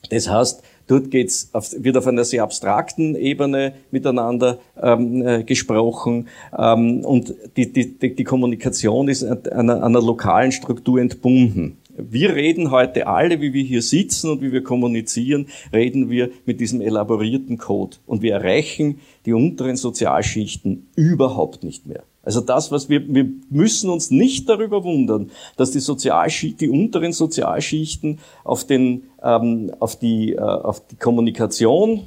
Das 0.09 0.29
heißt, 0.29 0.63
dort 0.87 1.11
geht's 1.11 1.51
auf, 1.53 1.71
wird 1.77 1.97
auf 1.97 2.07
einer 2.07 2.25
sehr 2.25 2.43
abstrakten 2.43 3.15
Ebene 3.15 3.75
miteinander 3.91 4.59
ähm, 4.81 5.27
äh, 5.27 5.45
gesprochen 5.45 6.29
ähm, 6.57 7.05
und 7.05 7.35
die, 7.57 7.73
die, 7.73 8.15
die 8.15 8.25
Kommunikation 8.25 9.09
ist 9.09 9.25
einer, 9.25 9.83
einer 9.83 10.01
lokalen 10.01 10.53
Struktur 10.53 11.01
entbunden. 11.01 11.77
Wir 11.97 12.35
reden 12.35 12.71
heute 12.71 13.07
alle, 13.07 13.41
wie 13.41 13.53
wir 13.53 13.63
hier 13.63 13.83
sitzen 13.83 14.31
und 14.31 14.43
wie 14.43 14.53
wir 14.53 14.63
kommunizieren, 14.63 15.47
reden 15.73 16.11
wir 16.11 16.31
mit 16.47 16.61
diesem 16.61 16.81
elaborierten 16.81 17.59
Code. 17.59 17.97
Und 18.07 18.23
wir 18.23 18.35
erreichen 18.35 19.01
die 19.27 19.33
unteren 19.33 19.77
Sozialschichten 19.77 20.89
überhaupt 20.97 21.65
nicht 21.65 21.87
mehr. 21.87 22.05
Also 22.23 22.41
das, 22.41 22.71
was 22.71 22.89
wir, 22.89 23.13
wir 23.13 23.29
müssen 23.49 23.89
uns 23.89 24.11
nicht 24.11 24.49
darüber 24.49 24.85
wundern, 24.85 25.31
dass 25.57 25.71
die 25.71 25.81
Sozialschichten, 25.81 26.59
die 26.59 26.69
unteren 26.69 27.13
Sozialschichten 27.13 28.19
auf 28.45 28.65
den, 28.65 29.05
ähm, 29.23 29.73
auf 29.81 29.99
die, 29.99 30.33
äh, 30.33 30.41
auf 30.41 30.87
die 30.87 30.97
Kommunikation 30.97 32.03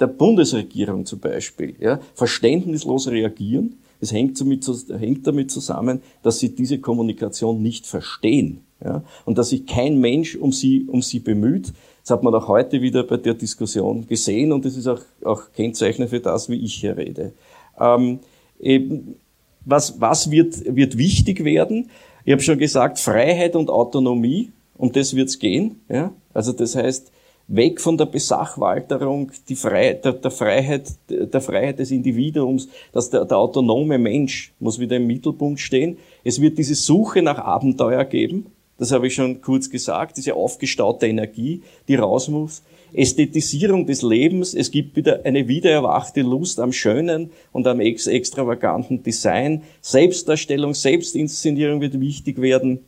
der 0.00 0.08
Bundesregierung 0.08 1.06
zum 1.06 1.20
Beispiel, 1.20 1.76
ja, 1.78 2.00
verständnislos 2.14 3.08
reagieren. 3.08 3.76
Es 4.00 4.12
hängt 4.12 4.40
hängt 4.40 5.26
damit 5.28 5.50
zusammen, 5.52 6.02
dass 6.24 6.40
sie 6.40 6.56
diese 6.56 6.80
Kommunikation 6.80 7.62
nicht 7.62 7.86
verstehen. 7.86 8.64
Ja, 8.84 9.04
und 9.24 9.38
dass 9.38 9.50
sich 9.50 9.66
kein 9.66 9.98
Mensch 9.98 10.36
um 10.36 10.52
sie, 10.52 10.86
um 10.88 11.02
sie 11.02 11.20
bemüht. 11.20 11.72
Das 12.02 12.10
hat 12.10 12.22
man 12.22 12.34
auch 12.34 12.48
heute 12.48 12.82
wieder 12.82 13.04
bei 13.04 13.16
der 13.16 13.34
Diskussion 13.34 14.06
gesehen 14.08 14.50
und 14.50 14.64
das 14.64 14.76
ist 14.76 14.88
auch, 14.88 15.00
auch 15.24 15.52
Kennzeichen 15.54 16.08
für 16.08 16.18
das, 16.18 16.48
wie 16.48 16.64
ich 16.64 16.74
hier 16.74 16.96
rede. 16.96 17.32
Ähm, 17.78 18.18
eben, 18.58 19.16
was, 19.64 20.00
was 20.00 20.30
wird, 20.30 20.76
wird 20.76 20.98
wichtig 20.98 21.44
werden? 21.44 21.90
Ich 22.24 22.32
habe 22.32 22.42
schon 22.42 22.58
gesagt, 22.58 22.98
Freiheit 22.98 23.54
und 23.54 23.70
Autonomie, 23.70 24.50
um 24.76 24.90
das 24.90 25.14
wird's 25.14 25.38
gehen. 25.38 25.80
Ja? 25.88 26.12
Also 26.34 26.52
das 26.52 26.74
heißt, 26.74 27.12
weg 27.48 27.80
von 27.80 27.96
der 27.96 28.06
Besachwalterung, 28.06 29.30
die 29.48 29.56
Freiheit, 29.56 30.04
der, 30.04 30.12
der, 30.14 30.30
Freiheit, 30.30 30.90
der 31.08 31.40
Freiheit 31.40 31.78
des 31.78 31.90
Individuums, 31.90 32.68
dass 32.92 33.10
der, 33.10 33.24
der 33.24 33.38
autonome 33.38 33.98
Mensch 33.98 34.52
muss 34.58 34.78
wieder 34.78 34.96
im 34.96 35.06
Mittelpunkt 35.06 35.60
stehen. 35.60 35.98
Es 36.24 36.40
wird 36.40 36.58
diese 36.58 36.74
Suche 36.74 37.22
nach 37.22 37.38
Abenteuer 37.38 38.04
geben, 38.04 38.46
das 38.82 38.90
habe 38.90 39.06
ich 39.06 39.14
schon 39.14 39.40
kurz 39.40 39.70
gesagt, 39.70 40.16
diese 40.16 40.34
aufgestaute 40.34 41.06
Energie, 41.06 41.62
die 41.86 41.94
raus 41.94 42.26
muss. 42.26 42.64
Ästhetisierung 42.92 43.86
des 43.86 44.02
Lebens. 44.02 44.54
Es 44.54 44.72
gibt 44.72 44.96
wieder 44.96 45.20
eine 45.24 45.46
wiedererwachte 45.46 46.22
Lust 46.22 46.58
am 46.58 46.72
schönen 46.72 47.30
und 47.52 47.68
am 47.68 47.78
ex 47.78 48.08
extravaganten 48.08 49.04
Design. 49.04 49.62
Selbstdarstellung, 49.82 50.74
Selbstinszenierung 50.74 51.80
wird 51.80 52.00
wichtig 52.00 52.42
werden. 52.42 52.80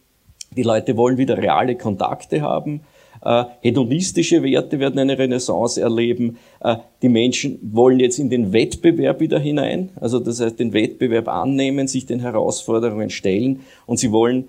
Die 0.56 0.64
Leute 0.64 0.96
wollen 0.96 1.16
wieder 1.16 1.38
reale 1.38 1.76
Kontakte 1.76 2.42
haben. 2.42 2.80
Äh, 3.24 3.44
hedonistische 3.60 4.42
Werte 4.42 4.80
werden 4.80 4.98
eine 4.98 5.16
Renaissance 5.16 5.80
erleben. 5.80 6.38
Äh, 6.60 6.78
die 7.02 7.08
Menschen 7.08 7.60
wollen 7.62 8.00
jetzt 8.00 8.18
in 8.18 8.30
den 8.30 8.52
Wettbewerb 8.52 9.20
wieder 9.20 9.38
hinein, 9.38 9.90
also 10.00 10.18
das 10.18 10.40
heißt 10.40 10.58
den 10.58 10.72
Wettbewerb 10.72 11.28
annehmen, 11.28 11.86
sich 11.86 12.04
den 12.04 12.18
Herausforderungen 12.18 13.10
stellen 13.10 13.60
und 13.86 14.00
sie 14.00 14.10
wollen, 14.10 14.48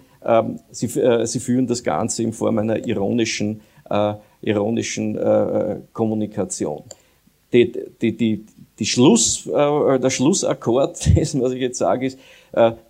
sie, 0.71 0.99
äh, 0.99 1.25
sie 1.25 1.39
führen 1.39 1.67
das 1.67 1.83
Ganze 1.83 2.23
in 2.23 2.33
Form 2.33 2.57
einer 2.57 2.85
ironischen 2.85 3.61
äh, 3.89 4.15
ironischen 4.41 5.17
äh, 5.17 5.79
Kommunikation. 5.93 6.83
Die, 7.53 7.71
die, 8.01 8.17
die, 8.17 8.45
die 8.79 8.85
Schluss, 8.85 9.45
der 9.45 10.09
Schlussakkord 10.09 11.15
dessen, 11.15 11.41
was 11.41 11.53
ich 11.53 11.61
jetzt 11.61 11.77
sage, 11.77 12.07
ist, 12.07 12.19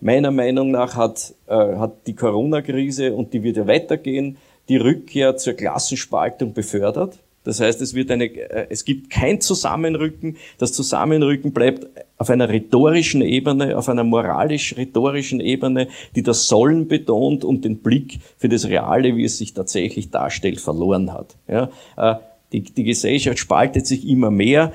meiner 0.00 0.32
Meinung 0.32 0.72
nach 0.72 0.96
hat, 0.96 1.34
hat 1.46 2.06
die 2.06 2.16
Corona-Krise, 2.16 3.14
und 3.14 3.32
die 3.32 3.44
wird 3.44 3.58
ja 3.58 3.66
weitergehen, 3.68 4.38
die 4.68 4.76
Rückkehr 4.76 5.36
zur 5.36 5.52
Klassenspaltung 5.52 6.52
befördert. 6.52 7.20
Das 7.46 7.60
heißt, 7.60 7.80
es 7.80 7.94
wird 7.94 8.10
eine, 8.10 8.24
äh, 8.24 8.66
es 8.70 8.84
gibt 8.84 9.08
kein 9.08 9.40
Zusammenrücken. 9.40 10.36
Das 10.58 10.72
Zusammenrücken 10.72 11.52
bleibt 11.52 11.86
auf 12.18 12.28
einer 12.28 12.48
rhetorischen 12.48 13.22
Ebene, 13.22 13.78
auf 13.78 13.88
einer 13.88 14.02
moralisch-rhetorischen 14.02 15.40
Ebene, 15.40 15.86
die 16.16 16.22
das 16.22 16.48
Sollen 16.48 16.88
betont 16.88 17.44
und 17.44 17.64
den 17.64 17.78
Blick 17.78 18.18
für 18.36 18.48
das 18.48 18.66
Reale, 18.66 19.16
wie 19.16 19.24
es 19.24 19.38
sich 19.38 19.54
tatsächlich 19.54 20.10
darstellt, 20.10 20.60
verloren 20.60 21.12
hat. 21.12 21.36
Ja, 21.46 21.70
äh, 21.96 22.16
die, 22.52 22.62
die 22.62 22.84
Gesellschaft 22.84 23.38
spaltet 23.38 23.86
sich 23.86 24.08
immer 24.08 24.30
mehr. 24.30 24.72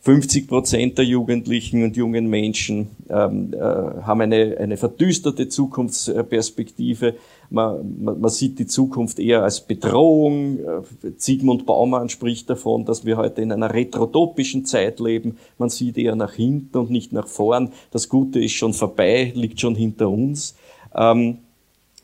50 0.00 0.44
äh, 0.44 0.46
Prozent 0.46 0.98
der 0.98 1.04
Jugendlichen 1.04 1.82
und 1.84 1.96
jungen 1.96 2.28
Menschen 2.28 2.90
ähm, 3.10 3.54
haben 3.60 4.20
eine, 4.20 4.56
eine 4.58 4.76
verdüsterte 4.76 5.48
Zukunftsperspektive. 5.48 7.14
Man, 7.52 8.02
man, 8.02 8.20
man 8.20 8.30
sieht 8.30 8.58
die 8.58 8.66
Zukunft 8.66 9.18
eher 9.18 9.42
als 9.42 9.60
Bedrohung. 9.60 10.58
Sigmund 11.18 11.66
Baumann 11.66 12.08
spricht 12.08 12.48
davon, 12.48 12.84
dass 12.86 13.04
wir 13.04 13.18
heute 13.18 13.42
in 13.42 13.52
einer 13.52 13.72
retrotopischen 13.72 14.64
Zeit 14.64 15.00
leben. 15.00 15.36
Man 15.58 15.68
sieht 15.68 15.98
eher 15.98 16.16
nach 16.16 16.32
hinten 16.32 16.78
und 16.78 16.90
nicht 16.90 17.12
nach 17.12 17.28
vorn. 17.28 17.72
Das 17.90 18.08
Gute 18.08 18.42
ist 18.42 18.52
schon 18.52 18.72
vorbei, 18.72 19.32
liegt 19.34 19.60
schon 19.60 19.74
hinter 19.74 20.08
uns. 20.08 20.54
Ähm, 20.94 21.38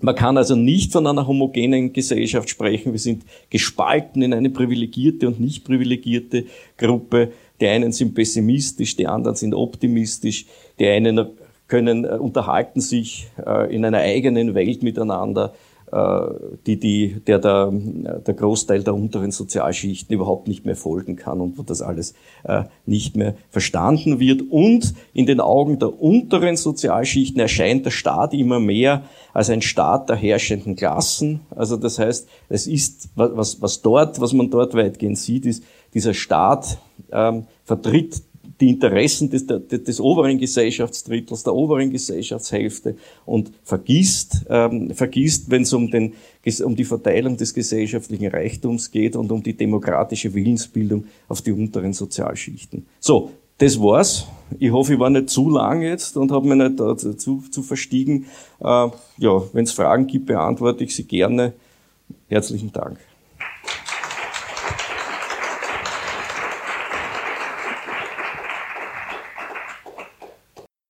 man 0.01 0.15
kann 0.15 0.37
also 0.37 0.55
nicht 0.55 0.93
von 0.93 1.07
einer 1.07 1.27
homogenen 1.27 1.93
Gesellschaft 1.93 2.51
sprechen. 2.51 2.93
Wir 2.93 3.01
sind 3.01 3.25
gespalten 3.51 4.23
in 4.23 4.33
eine 4.33 4.51
privilegierte 4.51 5.27
und 5.27 5.41
nicht 5.41 5.65
privilegierte 5.65 6.45
Gruppe. 6.77 7.33
Die 7.61 7.67
einen 7.67 7.93
sind 7.93 8.15
pessimistisch, 8.15 8.95
die 8.97 9.09
anderen 9.09 9.37
sind 9.37 9.55
optimistisch. 9.55 10.47
Die 10.79 10.87
einen 10.87 11.27
können, 11.69 12.05
äh, 12.05 12.19
unterhalten 12.19 12.81
sich 12.81 13.31
äh, 13.47 13.75
in 13.75 13.85
einer 13.85 13.99
eigenen 13.99 14.55
Welt 14.55 14.83
miteinander, 14.83 15.53
äh, 15.93 16.21
die, 16.67 16.79
die, 16.79 17.21
der, 17.27 17.39
der 17.39 17.71
der 17.71 18.35
Großteil 18.35 18.83
der 18.83 18.95
unteren 18.95 19.31
Sozialschichten 19.31 20.15
überhaupt 20.15 20.49
nicht 20.49 20.67
mehr 20.67 20.77
folgen 20.77 21.17
kann 21.17 21.41
und 21.41 21.57
wo 21.57 21.63
das 21.63 21.81
alles 21.81 22.15
äh, 22.45 22.65
nicht 22.85 23.17
mehr 23.17 23.35
verstanden 23.51 24.21
wird. 24.21 24.43
Und 24.51 24.95
in 25.15 25.27
den 25.27 25.41
Augen 25.41 25.79
der 25.79 26.01
unteren 26.01 26.57
Sozialschichten 26.57 27.41
erscheint 27.41 27.87
der 27.87 27.91
Staat 27.91 28.35
immer 28.35 28.61
mehr 28.61 29.05
als 29.33 29.51
ein 29.51 29.63
Staat 29.63 30.09
der 30.09 30.17
herrschenden 30.17 30.77
Klassen. 30.77 31.41
Also 31.51 31.77
das 31.77 31.99
heißt, 31.99 32.29
es 32.49 32.67
ist, 32.67 33.09
was, 33.15 33.63
was 33.63 33.81
dort, 33.81 34.21
was 34.21 34.33
man 34.33 34.51
dort 34.51 34.75
weitgehend 34.75 35.19
sieht, 35.19 35.47
ist, 35.47 35.63
dieser 35.95 36.13
Staat 36.13 36.79
ähm, 37.13 37.47
vertritt 37.65 38.23
die 38.61 38.71
Interessen 38.71 39.31
des, 39.31 39.47
des, 39.47 39.85
des 39.85 40.01
oberen 40.01 40.39
Gesellschaftsdrittels, 40.39 41.45
der 41.45 41.55
oberen 41.55 41.91
Gesellschaftshälfte 41.91 42.97
und 43.25 43.53
vergisst, 43.63 44.47
ähm, 44.49 44.91
vergisst, 44.95 45.51
wenn 45.51 45.63
es 45.63 45.73
um, 45.73 45.91
um 46.65 46.77
die 46.77 46.85
Verteilung 46.85 47.37
des 47.37 47.55
gesellschaftlichen 47.55 48.29
Reichtums 48.29 48.91
geht 48.91 49.15
und 49.17 49.31
um 49.31 49.43
die 49.43 49.55
demokratische 49.55 50.33
Willensbildung 50.35 51.05
auf 51.29 51.43
die 51.43 51.53
unteren 51.53 51.93
Sozialschichten. 51.93 52.87
So, 52.99 53.31
das 53.59 53.81
war's. 53.81 54.27
Ich 54.59 54.71
hoffe, 54.71 54.95
ich 54.95 54.99
war 55.01 55.11
nicht 55.11 55.31
zu 55.31 55.51
lang 55.51 55.83
jetzt 55.83 56.17
und 56.17 56.33
habe 56.33 56.49
mich 56.49 56.59
nicht 56.59 56.81
dazu 56.81 57.15
zu, 57.15 57.43
zu 57.51 57.63
verstiegen. 57.63 58.27
Äh, 58.61 58.89
ja, 59.19 59.43
wenn 59.53 59.65
es 59.65 59.73
Fragen 59.73 60.07
gibt, 60.07 60.27
beantworte 60.27 60.85
ich 60.85 60.95
sie 60.95 61.05
gerne. 61.05 61.53
Herzlichen 62.29 62.73
Dank. 62.73 62.99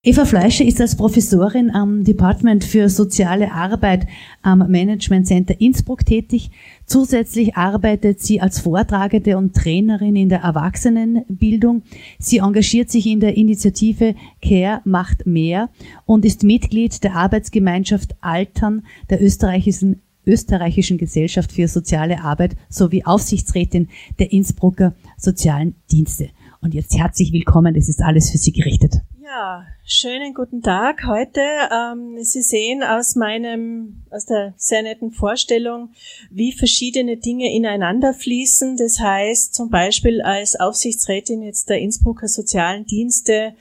Eva 0.09 0.25
Fleischer 0.25 0.65
ist 0.65 0.81
als 0.81 0.97
Professorin 0.97 1.71
am 1.71 2.03
Department 2.03 2.65
für 2.65 2.89
soziale 2.89 3.53
Arbeit 3.53 4.07
am 4.41 4.61
Management 4.61 5.27
Center 5.27 5.61
Innsbruck 5.61 6.07
tätig. 6.07 6.51
Zusätzlich 6.87 7.57
arbeitet 7.57 8.23
sie 8.23 8.41
als 8.41 8.59
Vortragende 8.59 9.37
und 9.37 9.55
Trainerin 9.55 10.17
in 10.17 10.31
der 10.31 10.41
Erwachsenenbildung. 10.41 11.83
Sie 12.19 12.39
engagiert 12.39 12.91
sich 12.91 13.05
in 13.05 13.21
der 13.21 13.37
Initiative 13.37 14.15
Care 14.41 14.81
macht 14.87 15.27
mehr 15.27 15.69
und 16.07 16.25
ist 16.25 16.43
Mitglied 16.43 17.05
der 17.05 17.15
Arbeitsgemeinschaft 17.15 18.17
Altern 18.23 18.87
der 19.11 19.23
österreichischen 19.23 20.01
österreichischen 20.25 20.97
Gesellschaft 20.97 21.53
für 21.53 21.69
soziale 21.69 22.23
Arbeit 22.25 22.57
sowie 22.71 23.05
Aufsichtsrätin 23.05 23.89
der 24.19 24.33
Innsbrucker 24.33 24.95
Sozialen 25.19 25.75
Dienste. 25.93 26.31
Und 26.63 26.73
jetzt 26.73 26.97
herzlich 26.97 27.31
willkommen, 27.35 27.75
das 27.75 27.91
ist 27.91 28.01
alles 28.01 28.31
für 28.31 28.39
Sie 28.39 28.53
gerichtet. 28.53 29.03
Ja, 29.31 29.67
schönen 29.85 30.33
guten 30.33 30.63
Tag 30.63 31.07
heute. 31.07 31.43
Ähm, 31.71 32.17
Sie 32.23 32.41
sehen 32.41 32.83
aus 32.83 33.15
meinem, 33.15 34.05
aus 34.09 34.25
der 34.25 34.55
sehr 34.57 34.81
netten 34.81 35.11
Vorstellung, 35.11 35.91
wie 36.31 36.53
verschiedene 36.53 37.19
Dinge 37.19 37.55
ineinander 37.55 38.15
fließen. 38.15 38.79
Das 38.79 38.99
heißt, 38.99 39.55
zum 39.55 39.69
Beispiel 39.69 40.23
als 40.23 40.59
Aufsichtsrätin 40.59 41.43
jetzt 41.43 41.69
der 41.69 41.79
Innsbrucker 41.79 42.27
Sozialen 42.27 42.87
Dienste 42.87 43.53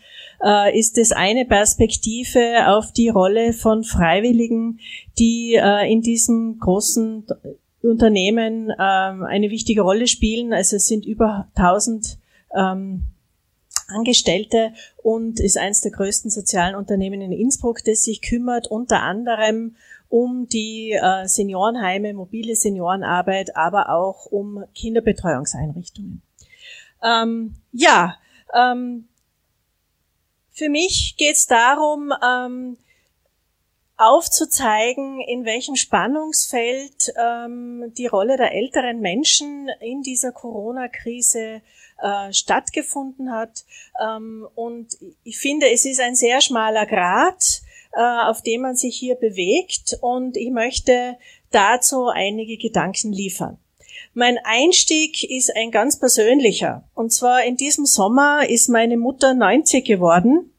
äh, 0.41 0.79
ist 0.79 0.97
es 0.97 1.11
eine 1.11 1.43
Perspektive 1.43 2.69
auf 2.69 2.93
die 2.93 3.09
Rolle 3.09 3.51
von 3.51 3.83
Freiwilligen, 3.83 4.79
die 5.19 5.55
äh, 5.55 5.91
in 5.91 6.01
diesem 6.01 6.59
großen 6.59 7.25
Unternehmen 7.81 8.69
ähm, 8.69 9.23
eine 9.23 9.49
wichtige 9.49 9.81
Rolle 9.81 10.07
spielen. 10.07 10.53
Also 10.53 10.77
es 10.77 10.87
sind 10.87 11.05
über 11.05 11.49
1000 11.55 12.19
ähm, 12.55 13.03
Angestellte 13.87 14.73
und 14.97 15.39
ist 15.39 15.57
eines 15.57 15.81
der 15.81 15.91
größten 15.91 16.29
sozialen 16.29 16.75
Unternehmen 16.75 17.21
in 17.21 17.31
Innsbruck, 17.31 17.83
das 17.85 18.03
sich 18.03 18.21
kümmert 18.21 18.67
unter 18.67 19.01
anderem 19.01 19.75
um 20.09 20.47
die 20.47 20.91
äh, 20.91 21.27
Seniorenheime, 21.27 22.13
mobile 22.13 22.55
Seniorenarbeit, 22.55 23.55
aber 23.55 23.89
auch 23.89 24.25
um 24.25 24.63
Kinderbetreuungseinrichtungen. 24.73 26.21
Ähm, 27.03 27.55
ja, 27.71 28.17
ähm, 28.53 29.07
für 30.51 30.69
mich 30.69 31.15
geht 31.17 31.35
es 31.35 31.45
darum, 31.45 32.11
ähm, 32.25 32.77
aufzuzeigen, 33.97 35.19
in 35.21 35.43
welchem 35.43 35.75
Spannungsfeld 35.75 37.13
ähm, 37.17 37.91
die 37.97 38.05
Rolle 38.05 38.37
der 38.37 38.53
älteren 38.53 38.99
Menschen 38.99 39.69
in 39.81 40.03
dieser 40.03 40.31
Corona-Krise 40.31 41.61
äh, 42.01 42.31
stattgefunden 42.31 43.31
hat. 43.31 43.65
Ähm, 43.99 44.47
und 44.53 44.97
ich 45.23 45.39
finde, 45.39 45.69
es 45.71 45.83
ist 45.85 45.99
ein 45.99 46.15
sehr 46.15 46.41
schmaler 46.41 46.85
Grat, 46.85 47.61
äh, 47.93 47.99
auf 48.01 48.43
dem 48.43 48.61
man 48.61 48.75
sich 48.75 48.95
hier 48.95 49.15
bewegt. 49.15 49.97
Und 50.01 50.37
ich 50.37 50.51
möchte 50.51 51.17
dazu 51.51 52.07
einige 52.07 52.57
Gedanken 52.57 53.11
liefern. 53.11 53.57
Mein 54.13 54.37
Einstieg 54.43 55.23
ist 55.23 55.55
ein 55.55 55.71
ganz 55.71 55.99
persönlicher. 55.99 56.87
Und 56.93 57.11
zwar 57.11 57.43
in 57.43 57.57
diesem 57.57 57.85
Sommer 57.85 58.47
ist 58.47 58.69
meine 58.69 58.97
Mutter 58.97 59.33
90 59.33 59.85
geworden. 59.85 60.51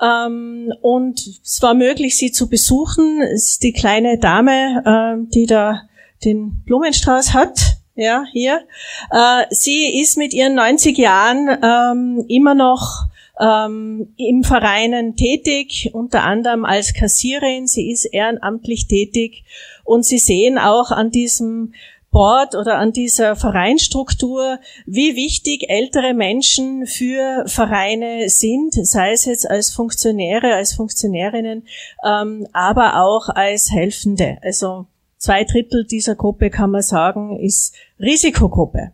Ähm, 0.00 0.72
und 0.82 1.20
es 1.44 1.62
war 1.62 1.74
möglich, 1.74 2.16
sie 2.16 2.32
zu 2.32 2.48
besuchen. 2.48 3.22
Es 3.22 3.50
ist 3.50 3.62
die 3.62 3.72
kleine 3.72 4.18
Dame, 4.18 4.82
äh, 4.84 5.30
die 5.32 5.46
da 5.46 5.82
den 6.24 6.62
Blumenstrauß 6.64 7.34
hat 7.34 7.76
ja, 7.96 8.24
hier. 8.30 8.60
Äh, 9.10 9.44
sie 9.50 10.00
ist 10.00 10.16
mit 10.16 10.34
ihren 10.34 10.54
90 10.54 10.96
Jahren 10.98 11.48
ähm, 11.62 12.24
immer 12.28 12.54
noch 12.54 13.06
ähm, 13.40 14.12
im 14.16 14.44
Vereinen 14.44 15.16
tätig, 15.16 15.90
unter 15.92 16.22
anderem 16.22 16.64
als 16.64 16.94
Kassierin. 16.94 17.66
Sie 17.66 17.90
ist 17.90 18.04
ehrenamtlich 18.04 18.86
tätig 18.86 19.44
und 19.84 20.04
Sie 20.04 20.18
sehen 20.18 20.58
auch 20.58 20.90
an 20.90 21.10
diesem 21.10 21.72
Board 22.16 22.54
oder 22.54 22.78
an 22.78 22.92
dieser 22.92 23.36
Vereinstruktur, 23.36 24.58
wie 24.86 25.16
wichtig 25.16 25.68
ältere 25.68 26.14
Menschen 26.14 26.86
für 26.86 27.44
Vereine 27.46 28.30
sind, 28.30 28.72
sei 28.72 29.12
es 29.12 29.26
jetzt 29.26 29.50
als 29.50 29.70
Funktionäre, 29.70 30.54
als 30.54 30.72
Funktionärinnen, 30.72 31.66
ähm, 32.02 32.48
aber 32.54 33.02
auch 33.02 33.28
als 33.28 33.70
Helfende. 33.70 34.38
Also 34.40 34.86
zwei 35.18 35.44
Drittel 35.44 35.84
dieser 35.84 36.14
Gruppe, 36.14 36.48
kann 36.48 36.70
man 36.70 36.80
sagen, 36.80 37.38
ist 37.38 37.74
Risikogruppe. 38.00 38.92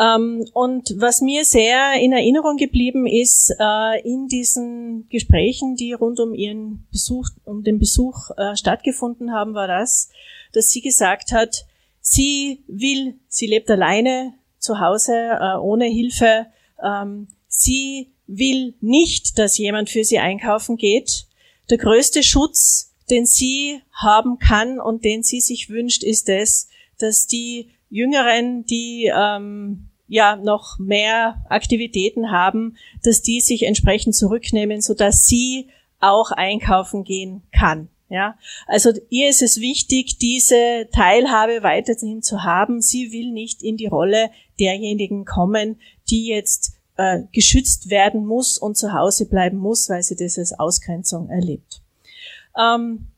Ähm, 0.00 0.46
und 0.54 0.94
was 0.96 1.20
mir 1.20 1.44
sehr 1.44 2.00
in 2.00 2.12
Erinnerung 2.12 2.56
geblieben 2.56 3.06
ist, 3.06 3.54
äh, 3.60 4.00
in 4.00 4.28
diesen 4.28 5.06
Gesprächen, 5.10 5.76
die 5.76 5.92
rund 5.92 6.20
um 6.20 6.32
ihren 6.32 6.86
Besuch, 6.90 7.28
um 7.44 7.64
den 7.64 7.78
Besuch 7.78 8.30
äh, 8.38 8.56
stattgefunden 8.56 9.34
haben, 9.34 9.52
war 9.52 9.68
das, 9.68 10.08
dass 10.54 10.70
sie 10.70 10.80
gesagt 10.80 11.32
hat, 11.32 11.66
sie 12.08 12.62
will, 12.68 13.18
sie 13.26 13.48
lebt 13.48 13.68
alleine 13.68 14.34
zu 14.58 14.78
Hause, 14.78 15.12
äh, 15.12 15.56
ohne 15.58 15.86
Hilfe, 15.86 16.46
ähm, 16.82 17.26
sie 17.48 18.12
will 18.28 18.74
nicht, 18.80 19.38
dass 19.38 19.58
jemand 19.58 19.90
für 19.90 20.04
sie 20.04 20.20
einkaufen 20.20 20.76
geht. 20.76 21.26
Der 21.68 21.78
größte 21.78 22.22
Schutz, 22.22 22.94
den 23.10 23.26
sie 23.26 23.80
haben 23.92 24.38
kann 24.38 24.78
und 24.78 25.04
den 25.04 25.24
sie 25.24 25.40
sich 25.40 25.68
wünscht, 25.68 26.04
ist 26.04 26.28
es, 26.28 26.68
dass 26.98 27.26
die 27.26 27.70
Jüngeren, 27.90 28.64
die 28.64 29.10
ähm, 29.12 29.88
ja 30.06 30.36
noch 30.36 30.78
mehr 30.78 31.44
Aktivitäten 31.48 32.30
haben, 32.30 32.76
dass 33.02 33.20
die 33.20 33.40
sich 33.40 33.64
entsprechend 33.64 34.14
zurücknehmen, 34.14 34.80
so 34.80 34.94
dass 34.94 35.26
sie 35.26 35.68
auch 35.98 36.30
einkaufen 36.30 37.02
gehen 37.02 37.42
kann. 37.52 37.88
Ja, 38.08 38.38
also 38.68 38.92
ihr 39.10 39.28
ist 39.28 39.42
es 39.42 39.60
wichtig, 39.60 40.18
diese 40.18 40.88
Teilhabe 40.92 41.64
weiterhin 41.64 42.22
zu 42.22 42.44
haben. 42.44 42.80
Sie 42.80 43.10
will 43.10 43.32
nicht 43.32 43.62
in 43.64 43.76
die 43.76 43.88
Rolle 43.88 44.30
derjenigen 44.60 45.24
kommen, 45.24 45.80
die 46.08 46.26
jetzt 46.26 46.74
äh, 46.96 47.22
geschützt 47.32 47.90
werden 47.90 48.24
muss 48.24 48.58
und 48.58 48.76
zu 48.76 48.92
Hause 48.92 49.26
bleiben 49.26 49.58
muss, 49.58 49.88
weil 49.88 50.02
sie 50.02 50.14
das 50.14 50.38
als 50.38 50.56
Ausgrenzung 50.58 51.30
erlebt. 51.30 51.80
Ähm, 52.56 53.08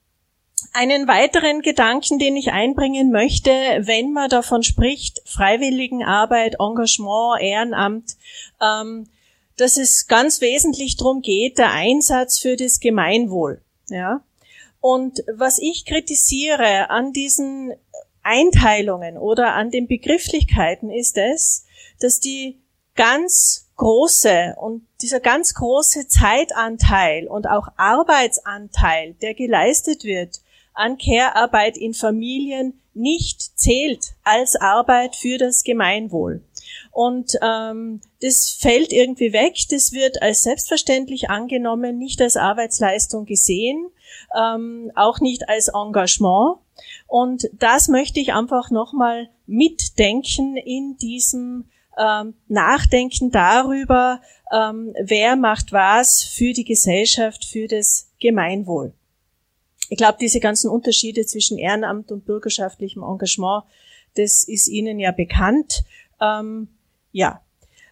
einen 0.72 1.06
weiteren 1.06 1.60
Gedanken, 1.60 2.18
den 2.18 2.36
ich 2.36 2.52
einbringen 2.52 3.10
möchte, 3.10 3.50
wenn 3.50 4.12
man 4.12 4.28
davon 4.28 4.62
spricht, 4.62 5.20
Freiwilligenarbeit, 5.26 6.56
Engagement, 6.60 7.40
Ehrenamt, 7.40 8.16
ähm, 8.60 9.08
dass 9.56 9.76
es 9.76 10.06
ganz 10.06 10.40
wesentlich 10.40 10.96
darum 10.96 11.20
geht, 11.20 11.58
der 11.58 11.72
Einsatz 11.72 12.38
für 12.38 12.56
das 12.56 12.80
Gemeinwohl. 12.80 13.60
Ja? 13.88 14.22
Und 14.80 15.22
was 15.32 15.58
ich 15.58 15.84
kritisiere 15.84 16.90
an 16.90 17.12
diesen 17.12 17.72
Einteilungen 18.22 19.16
oder 19.16 19.54
an 19.54 19.70
den 19.70 19.86
Begrifflichkeiten 19.86 20.90
ist 20.90 21.16
es, 21.16 21.64
dass 22.00 22.20
die 22.20 22.58
ganz 22.94 23.68
große 23.76 24.54
und 24.58 24.86
dieser 25.00 25.20
ganz 25.20 25.54
große 25.54 26.08
Zeitanteil 26.08 27.26
und 27.26 27.48
auch 27.48 27.68
Arbeitsanteil, 27.76 29.14
der 29.22 29.34
geleistet 29.34 30.04
wird, 30.04 30.40
an 30.74 30.98
Care-Arbeit 30.98 31.76
in 31.76 31.94
Familien 31.94 32.80
nicht 32.94 33.58
zählt 33.58 34.14
als 34.24 34.56
Arbeit 34.56 35.16
für 35.16 35.38
das 35.38 35.62
Gemeinwohl. 35.62 36.42
Und 36.98 37.34
ähm, 37.42 38.00
das 38.22 38.50
fällt 38.50 38.92
irgendwie 38.92 39.32
weg, 39.32 39.54
das 39.70 39.92
wird 39.92 40.20
als 40.20 40.42
selbstverständlich 40.42 41.30
angenommen, 41.30 41.96
nicht 41.96 42.20
als 42.20 42.36
Arbeitsleistung 42.36 43.24
gesehen, 43.24 43.86
ähm, 44.36 44.90
auch 44.96 45.20
nicht 45.20 45.48
als 45.48 45.68
Engagement. 45.68 46.56
Und 47.06 47.50
das 47.52 47.86
möchte 47.86 48.18
ich 48.18 48.34
einfach 48.34 48.72
nochmal 48.72 49.28
mitdenken 49.46 50.56
in 50.56 50.96
diesem 50.96 51.66
ähm, 51.96 52.34
Nachdenken 52.48 53.30
darüber, 53.30 54.20
ähm, 54.52 54.92
wer 55.00 55.36
macht 55.36 55.70
was 55.70 56.24
für 56.24 56.52
die 56.52 56.64
Gesellschaft, 56.64 57.44
für 57.44 57.68
das 57.68 58.10
Gemeinwohl. 58.18 58.92
Ich 59.88 59.98
glaube, 59.98 60.18
diese 60.20 60.40
ganzen 60.40 60.68
Unterschiede 60.68 61.24
zwischen 61.26 61.58
Ehrenamt 61.58 62.10
und 62.10 62.26
bürgerschaftlichem 62.26 63.04
Engagement, 63.04 63.62
das 64.16 64.42
ist 64.42 64.66
Ihnen 64.66 64.98
ja 64.98 65.12
bekannt. 65.12 65.84
Ähm, 66.20 66.66
ja. 67.12 67.42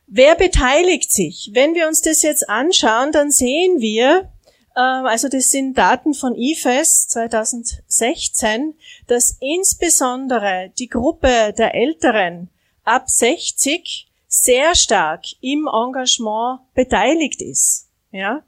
Wer 0.06 0.36
beteiligt 0.36 1.12
sich? 1.12 1.50
Wenn 1.52 1.74
wir 1.74 1.88
uns 1.88 2.00
das 2.00 2.22
jetzt 2.22 2.48
anschauen, 2.48 3.10
dann 3.10 3.30
sehen 3.30 3.80
wir, 3.80 4.30
äh, 4.76 4.80
also 4.80 5.28
das 5.28 5.50
sind 5.50 5.76
Daten 5.76 6.14
von 6.14 6.36
IFES 6.36 7.08
2016, 7.08 8.74
dass 9.08 9.36
insbesondere 9.40 10.72
die 10.78 10.88
Gruppe 10.88 11.52
der 11.58 11.74
Älteren 11.74 12.50
ab 12.84 13.10
60 13.10 14.06
sehr 14.28 14.74
stark 14.74 15.24
im 15.40 15.66
Engagement 15.66 16.60
beteiligt 16.74 17.42
ist. 17.42 17.88
Ja, 18.12 18.44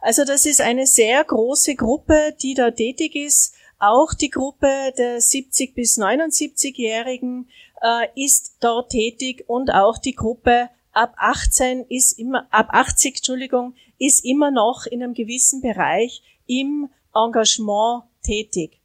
also 0.00 0.24
das 0.24 0.46
ist 0.46 0.60
eine 0.60 0.86
sehr 0.86 1.22
große 1.22 1.74
Gruppe, 1.76 2.34
die 2.40 2.54
da 2.54 2.70
tätig 2.70 3.14
ist. 3.14 3.54
Auch 3.78 4.14
die 4.14 4.30
Gruppe 4.30 4.92
der 4.96 5.20
70 5.20 5.74
bis 5.74 5.98
79-Jährigen 5.98 7.48
äh, 7.48 7.71
ist 8.14 8.58
dort 8.60 8.90
tätig 8.90 9.44
und 9.48 9.74
auch 9.74 9.98
die 9.98 10.14
Gruppe 10.14 10.68
ab 10.92 11.14
18 11.16 11.86
ist 11.88 12.18
immer, 12.18 12.46
ab 12.50 12.68
80, 12.70 13.16
Entschuldigung, 13.16 13.74
ist 13.98 14.24
immer 14.24 14.50
noch 14.50 14.86
in 14.86 15.02
einem 15.02 15.14
gewissen 15.14 15.60
Bereich 15.60 16.22
im 16.46 16.88
Engagement 17.14 18.04
tätig. 18.22 18.80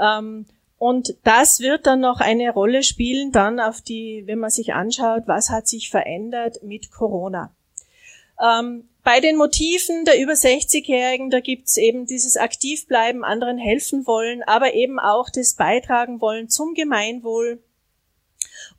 Ähm, 0.00 0.46
und 0.78 1.14
das 1.24 1.60
wird 1.60 1.86
dann 1.86 2.00
noch 2.00 2.20
eine 2.20 2.50
Rolle 2.50 2.82
spielen, 2.82 3.32
dann 3.32 3.60
auf 3.60 3.82
die, 3.82 4.22
wenn 4.26 4.38
man 4.38 4.50
sich 4.50 4.72
anschaut, 4.72 5.24
was 5.26 5.50
hat 5.50 5.68
sich 5.68 5.90
verändert 5.90 6.62
mit 6.62 6.90
Corona. 6.90 7.54
Ähm, 8.42 8.88
bei 9.02 9.20
den 9.20 9.36
Motiven 9.36 10.04
der 10.04 10.20
über 10.20 10.32
60-Jährigen, 10.32 11.30
da 11.30 11.40
gibt's 11.40 11.76
eben 11.76 12.06
dieses 12.06 12.36
Aktivbleiben, 12.36 13.24
anderen 13.24 13.58
helfen 13.58 14.06
wollen, 14.06 14.42
aber 14.42 14.74
eben 14.74 14.98
auch 14.98 15.28
das 15.30 15.54
Beitragen 15.54 16.20
wollen 16.20 16.48
zum 16.48 16.74
Gemeinwohl. 16.74 17.62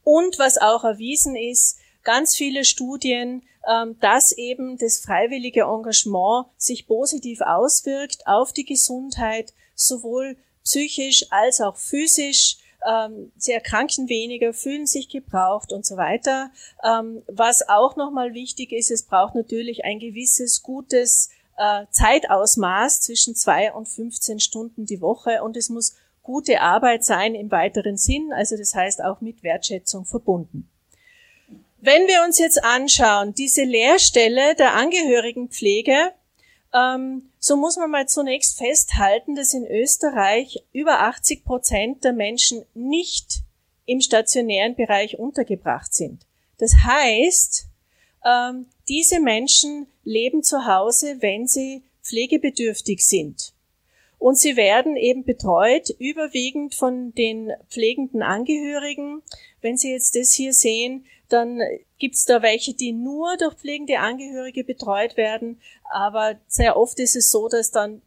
Und 0.04 0.39
was 0.39 0.58
auch 0.58 0.84
erwiesen 0.84 1.36
ist, 1.36 1.78
ganz 2.04 2.36
viele 2.36 2.65
Studien, 2.65 3.43
ähm, 3.67 3.97
dass 4.00 4.32
eben 4.32 4.78
das 4.78 5.00
freiwillige 5.00 5.62
Engagement 5.62 6.47
sich 6.58 6.88
positiv 6.88 7.41
auswirkt 7.41 8.26
auf 8.26 8.54
die 8.54 8.65
Gesundheit, 8.65 9.54
sowohl 9.76 10.38
psychisch 10.63 11.26
als 11.32 11.62
auch 11.62 11.78
physisch. 11.78 12.58
Ähm, 12.88 13.32
sie 13.38 13.52
erkranken 13.52 14.09
weniger, 14.09 14.53
fühlen 14.53 14.88
sich 14.88 15.09
gebraucht 15.09 15.72
und 15.72 15.86
so 15.86 15.97
weiter. 15.97 16.51
Ähm, 16.84 17.22
was 17.28 17.70
auch 17.70 17.95
nochmal 17.95 18.34
wichtig 18.34 18.72
ist, 18.72 18.89
es 18.89 19.03
braucht 19.03 19.36
natürlich 19.36 19.86
ein 19.86 19.99
gewisses 19.99 20.64
gutes 20.64 21.30
äh, 21.57 21.86
Zeitausmaß 21.91 23.01
zwischen 23.01 23.36
zwei 23.36 23.72
und 23.72 23.88
15 23.88 24.39
Stunden 24.39 24.88
die 24.88 25.01
Woche 25.01 25.43
und 25.43 25.55
es 25.55 25.70
muss 25.70 25.95
gute 26.24 26.61
Arbeit 26.61 27.03
sein 27.03 27.36
im 27.36 27.51
weiteren 27.51 27.97
Sinn, 27.97 28.32
also 28.34 28.57
das 28.57 28.76
heißt 28.76 29.03
auch 29.03 29.22
mit 29.22 29.43
Wertschätzung 29.43 30.05
verbunden. 30.05 30.69
Wenn 31.80 32.07
wir 32.07 32.24
uns 32.24 32.38
jetzt 32.38 32.63
anschauen, 32.63 33.34
diese 33.34 33.63
Lehrstelle 33.63 34.55
der 34.55 34.76
Angehörigenpflege, 34.76 36.13
ähm, 36.74 37.32
so 37.39 37.57
muss 37.57 37.78
man 37.78 37.89
mal 37.89 38.07
zunächst 38.07 38.57
festhalten, 38.57 39.36
dass 39.36 39.53
in 39.53 39.65
Österreich 39.65 40.63
über 40.74 41.01
80 41.01 41.43
Prozent 41.43 42.03
der 42.03 42.13
Menschen 42.13 42.63
nicht 42.76 43.39
im 43.86 43.99
stationären 43.99 44.76
Bereich 44.76 45.17
untergebracht 45.17 45.93
sind. 45.93 46.26
Das 46.59 46.76
heißt, 46.84 47.65
ähm, 48.24 48.67
diese 48.88 49.19
Menschen 49.19 49.88
leben 50.03 50.43
zu 50.43 50.65
Hause, 50.65 51.17
wenn 51.19 51.47
sie 51.47 51.84
pflegebedürftig 52.03 53.05
sind. 53.05 53.53
Und 54.22 54.38
sie 54.38 54.55
werden 54.55 54.97
eben 54.97 55.24
betreut, 55.24 55.89
überwiegend 55.97 56.76
von 56.76 57.11
den 57.15 57.53
pflegenden 57.69 58.22
Angehörigen. 58.22 59.24
Wenn 59.61 59.78
Sie 59.78 59.91
jetzt 59.91 60.15
das 60.15 60.32
hier 60.32 60.53
sehen, 60.53 61.07
dann 61.28 61.59
gibt's 61.97 62.26
da 62.26 62.43
welche, 62.43 62.76
die 62.76 62.91
nur 62.91 63.36
durch 63.38 63.55
pflegende 63.55 63.97
Angehörige 63.97 64.63
betreut 64.63 65.17
werden. 65.17 65.59
Aber 65.91 66.39
sehr 66.47 66.78
oft 66.78 66.99
ist 66.99 67.15
es 67.15 67.32
so, 67.32 67.47
dass 67.49 67.72
dann 67.72 68.03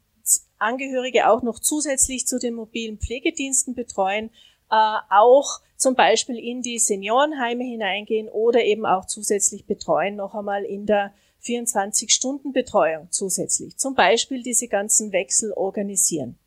Angehörige 0.57 1.29
auch 1.29 1.43
noch 1.43 1.59
zusätzlich 1.59 2.29
zu 2.29 2.39
den 2.39 2.55
mobilen 2.55 2.99
Pflegediensten 2.99 3.75
betreuen, 3.75 4.31
äh, 4.71 4.97
auch 5.11 5.63
zum 5.77 5.97
Beispiel 5.97 6.39
in 6.39 6.63
die 6.63 6.79
Seniorenheime 6.79 7.65
hineingehen 7.65 8.29
oder 8.29 8.63
eben 8.63 8.87
auch 8.87 9.07
zusätzlich 9.07 9.67
betreuen, 9.67 10.15
noch 10.15 10.37
einmal 10.37 10.65
in 10.65 10.87
der 10.87 11.13
24-Stunden-Betreuung 11.45 13.09
zusätzlich. 13.11 13.77
Zum 13.77 13.95
Beispiel 13.95 14.43
diese 14.43 14.69
ganzen 14.69 15.13
Wechsel 15.13 15.53
organisieren. 15.53 16.39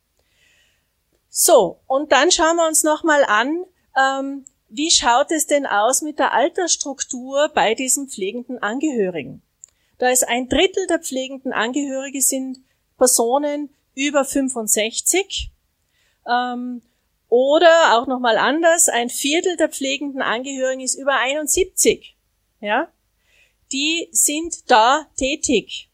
So, 1.28 1.80
und 1.86 2.12
dann 2.12 2.30
schauen 2.30 2.56
wir 2.56 2.66
uns 2.66 2.82
nochmal 2.82 3.24
an, 3.24 3.64
ähm, 3.96 4.44
wie 4.68 4.90
schaut 4.90 5.30
es 5.30 5.46
denn 5.46 5.66
aus 5.66 6.02
mit 6.02 6.18
der 6.18 6.32
Altersstruktur 6.32 7.50
bei 7.54 7.74
diesen 7.74 8.08
pflegenden 8.08 8.58
Angehörigen? 8.62 9.42
Da 9.98 10.10
ist 10.10 10.26
ein 10.28 10.48
Drittel 10.48 10.86
der 10.86 11.00
pflegenden 11.00 11.52
Angehörige 11.52 12.20
sind 12.20 12.58
Personen 12.96 13.70
über 13.94 14.24
65 14.24 15.50
ähm, 16.28 16.82
oder 17.28 17.98
auch 17.98 18.06
nochmal 18.06 18.38
anders, 18.38 18.88
ein 18.88 19.10
Viertel 19.10 19.56
der 19.56 19.68
pflegenden 19.68 20.22
Angehörigen 20.22 20.80
ist 20.80 20.94
über 20.94 21.16
71. 21.16 22.16
Ja, 22.60 22.88
die 23.72 24.08
sind 24.12 24.70
da 24.70 25.06
tätig 25.16 25.90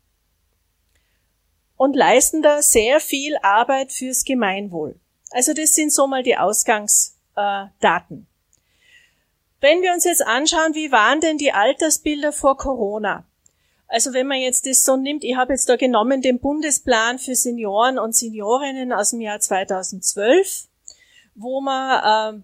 und 1.77 1.95
leisten 1.95 2.43
da 2.43 2.62
sehr 2.62 3.01
viel 3.01 3.37
Arbeit 3.43 3.93
fürs 3.93 4.25
Gemeinwohl. 4.25 4.99
Also 5.31 5.53
das 5.53 5.75
sind 5.75 5.93
so 5.93 6.07
mal 6.07 6.22
die 6.22 6.37
Ausgangsdaten. 6.37 8.27
Wenn 9.61 9.83
wir 9.83 9.93
uns 9.93 10.05
jetzt 10.05 10.25
anschauen, 10.27 10.75
wie 10.75 10.93
waren 10.93 11.20
denn 11.20 11.39
die 11.39 11.53
Altersbilder 11.53 12.33
vor 12.33 12.57
Corona? 12.57 13.27
Also 13.89 14.12
wenn 14.12 14.27
man 14.27 14.39
jetzt 14.39 14.66
das 14.66 14.85
so 14.85 14.97
nimmt, 14.97 15.25
ich 15.25 15.37
habe 15.37 15.53
jetzt 15.53 15.68
da 15.68 15.77
genommen 15.77 16.22
den 16.22 16.39
Bundesplan 16.39 17.18
für 17.18 17.35
Senioren 17.35 17.99
und 17.99 18.14
Seniorinnen 18.14 18.93
aus 18.93 19.11
dem 19.11 19.20
Jahr 19.20 19.41
2012, 19.41 20.68
wo 21.35 21.61
man 21.61 22.41
äh, 22.41 22.43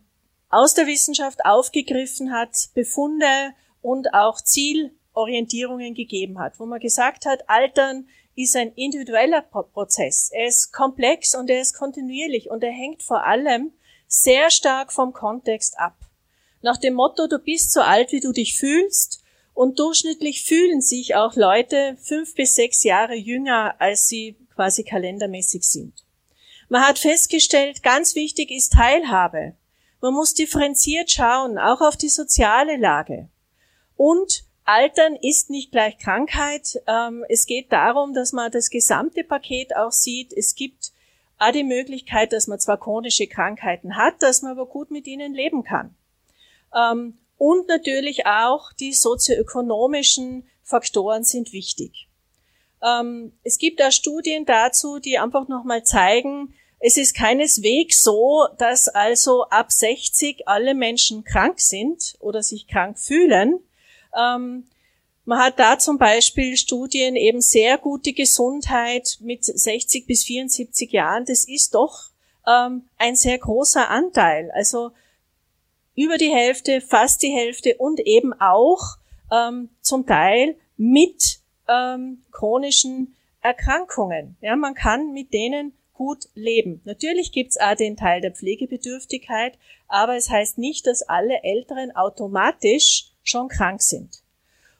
aus 0.49 0.75
der 0.75 0.87
Wissenschaft 0.87 1.45
aufgegriffen 1.45 2.33
hat, 2.33 2.71
Befunde 2.75 3.55
und 3.83 4.15
auch 4.15 4.41
Ziel 4.41 4.93
Orientierungen 5.13 5.95
gegeben 5.95 6.39
hat, 6.39 6.59
wo 6.59 6.67
man 6.67 6.81
gesagt 6.81 7.27
hat, 7.27 7.49
Altern 7.49 8.09
ist 8.35 8.57
ein 8.57 8.73
individueller 8.75 9.43
Prozess. 9.43 10.31
Er 10.33 10.47
ist 10.47 10.73
komplex 10.73 11.35
und 11.35 11.51
er 11.51 11.61
ist 11.61 11.75
kontinuierlich 11.75 12.51
und 12.51 12.63
er 12.63 12.73
hängt 12.73 13.03
vor 13.03 13.25
allem 13.27 13.73
sehr 14.07 14.51
stark 14.51 14.93
vom 14.93 15.13
Kontext 15.13 15.79
ab. 15.79 15.97
Nach 16.63 16.77
dem 16.77 16.95
Motto, 16.95 17.27
du 17.27 17.39
bist 17.39 17.73
so 17.73 17.81
alt, 17.81 18.13
wie 18.13 18.21
du 18.21 18.33
dich 18.33 18.57
fühlst 18.57 19.23
und 19.55 19.79
durchschnittlich 19.79 20.45
fühlen 20.45 20.81
sich 20.81 21.15
auch 21.15 21.35
Leute 21.37 21.97
fünf 22.03 22.35
bis 22.35 22.55
sechs 22.55 22.83
Jahre 22.83 23.15
jünger, 23.15 23.75
als 23.79 24.07
sie 24.07 24.37
quasi 24.55 24.85
kalendermäßig 24.85 25.65
sind. 25.65 26.05
Man 26.69 26.83
hat 26.83 26.99
festgestellt, 26.99 27.83
ganz 27.83 28.15
wichtig 28.15 28.51
ist 28.51 28.73
Teilhabe. 28.73 29.55
Man 30.01 30.15
muss 30.15 30.35
differenziert 30.35 31.11
schauen, 31.11 31.59
auch 31.59 31.81
auf 31.81 31.97
die 31.97 32.09
soziale 32.09 32.77
Lage. 32.77 33.29
Und 33.97 34.45
Altern 34.71 35.17
ist 35.21 35.51
nicht 35.51 35.73
gleich 35.73 35.99
Krankheit. 35.99 36.81
Ähm, 36.87 37.25
es 37.29 37.47
geht 37.47 37.73
darum, 37.73 38.15
dass 38.15 38.33
man 38.33 38.53
das 38.53 38.71
gesamte 38.71 39.25
Paket 39.25 39.75
auch 39.75 39.91
sieht. 39.91 40.33
Es 40.33 40.55
gibt 40.55 40.93
auch 41.39 41.51
die 41.51 41.65
Möglichkeit, 41.65 42.33
dass 42.33 42.47
man 42.47 42.61
zwar 42.61 42.79
chronische 42.79 43.27
Krankheiten 43.27 43.97
hat, 43.97 44.23
dass 44.23 44.43
man 44.43 44.53
aber 44.53 44.67
gut 44.67 44.93
mit 44.93 45.09
ihnen 45.09 45.35
leben 45.35 45.65
kann. 45.65 45.97
Ähm, 46.73 47.19
und 47.37 47.67
natürlich 47.67 48.27
auch 48.27 48.73
die 48.73 48.93
sozioökonomischen 48.93 50.47
Faktoren 50.63 51.25
sind 51.25 51.53
wichtig. 51.53 52.09
Ähm, 52.81 53.33
es 53.43 53.59
gibt 53.59 53.81
da 53.81 53.91
Studien 53.91 54.45
dazu, 54.45 55.01
die 55.01 55.19
einfach 55.19 55.49
nochmal 55.49 55.83
zeigen, 55.83 56.55
es 56.79 56.97
ist 56.97 57.15
keineswegs 57.15 58.03
so, 58.03 58.47
dass 58.57 58.87
also 58.87 59.45
ab 59.51 59.73
60 59.73 60.47
alle 60.47 60.75
Menschen 60.75 61.25
krank 61.25 61.61
sind 61.61 62.15
oder 62.21 62.43
sich 62.43 62.69
krank 62.69 62.99
fühlen, 62.99 63.61
ähm, 64.19 64.65
man 65.25 65.39
hat 65.39 65.59
da 65.59 65.79
zum 65.79 65.99
Beispiel 65.99 66.57
Studien 66.57 67.15
eben 67.15 67.41
sehr 67.41 67.79
gute 67.79 68.13
Gesundheit 68.13 69.19
mit 69.21 69.45
60 69.45 70.07
bis 70.07 70.25
74 70.25 70.91
Jahren. 70.91 71.25
Das 71.25 71.47
ist 71.47 71.75
doch 71.75 72.11
ähm, 72.47 72.89
ein 72.99 73.17
sehr 73.17 73.39
großer 73.39 73.89
Anteil. 73.91 74.51
Also 74.53 74.91
über 75.95 76.17
die 76.17 76.35
Hälfte, 76.35 76.81
fast 76.81 77.23
die 77.23 77.31
Hälfte 77.31 77.77
und 77.77 78.01
eben 78.01 78.33
auch 78.41 78.97
ähm, 79.31 79.69
zum 79.83 80.07
Teil 80.07 80.57
mit 80.77 81.41
ähm, 81.69 82.25
chronischen 82.33 83.15
Erkrankungen. 83.43 84.37
Ja, 84.41 84.57
man 84.57 84.75
kann 84.75 85.13
mit 85.13 85.33
denen 85.33 85.73
gut 85.93 86.29
leben. 86.35 86.81
Natürlich 86.85 87.31
gibt's 87.31 87.59
auch 87.59 87.75
den 87.75 87.97
Teil 87.97 88.23
der 88.23 88.33
Pflegebedürftigkeit, 88.33 89.59
aber 89.87 90.17
es 90.17 90.31
heißt 90.31 90.57
nicht, 90.57 90.87
dass 90.87 91.03
alle 91.03 91.43
Älteren 91.43 91.95
automatisch 91.95 93.10
schon 93.23 93.49
krank 93.49 93.83
sind. 93.83 94.23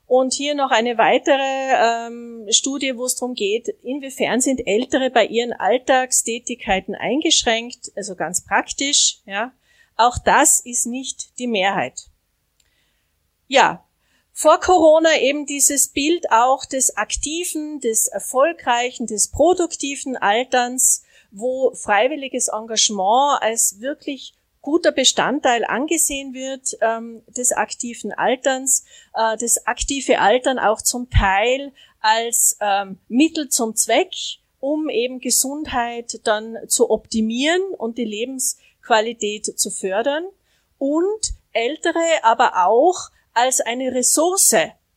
Und 0.07 0.35
hier 0.35 0.57
noch 0.57 0.73
eine 0.73 0.99
weitere 0.99 2.09
ähm, 2.09 2.47
Studie, 2.51 2.97
wo 2.97 3.05
es 3.05 3.15
darum 3.15 3.35
geht, 3.35 3.69
inwiefern 3.83 4.41
sind 4.41 4.67
Ältere 4.67 5.09
bei 5.09 5.25
ihren 5.25 5.53
Alltagstätigkeiten 5.53 6.97
eingeschränkt, 6.97 7.93
also 7.95 8.17
ganz 8.17 8.45
praktisch. 8.45 9.21
Ja, 9.25 9.53
auch 9.97 10.19
das 10.19 10.59
ist 10.61 10.87
nicht 10.87 11.39
die 11.39 11.47
Mehrheit. 11.47 12.09
Ja, 13.47 13.85
vor 14.33 14.59
Corona 14.59 15.19
eben 15.21 15.45
dieses 15.47 15.89
Bild 15.89 16.33
auch 16.33 16.65
des 16.65 16.97
aktiven, 16.97 17.79
des 17.79 18.09
erfolgreichen, 18.09 19.07
des 19.07 19.31
produktiven 19.31 20.17
Alterns, 20.17 21.05
wo 21.31 21.75
freiwilliges 21.75 22.49
Engagement 22.49 23.43
als 23.43 23.81
wirklich 23.81 24.35
guter 24.63 24.93
Bestandteil 24.93 25.65
angesehen 25.65 26.35
wird 26.35 26.77
ähm, 26.81 27.23
des 27.27 27.53
aktiven 27.53 28.13
Alterns, 28.13 28.85
äh, 29.15 29.37
das 29.39 29.67
aktive 29.67 30.21
Altern 30.21 30.59
auch 30.59 30.83
zum 30.83 31.09
Teil 31.11 31.73
als 32.01 32.57
ähm, 32.61 32.99
Mittel 33.09 33.49
zum 33.49 33.75
Zweck, 33.75 34.13
um 34.59 34.89
eben 34.89 35.21
Gesundheit 35.21 36.21
dann 36.25 36.57
zu 36.69 36.91
optimieren 36.91 37.63
und 37.79 37.99
die 37.99 38.05
Lebensqualität 38.05 39.59
zu 39.59 39.71
fördern 39.71 40.25
und 40.79 41.33
Ältere 41.53 42.23
aber 42.23 42.67
auch 42.67 43.11
als 43.35 43.61
eine 43.61 43.93
Ressource 43.93 44.55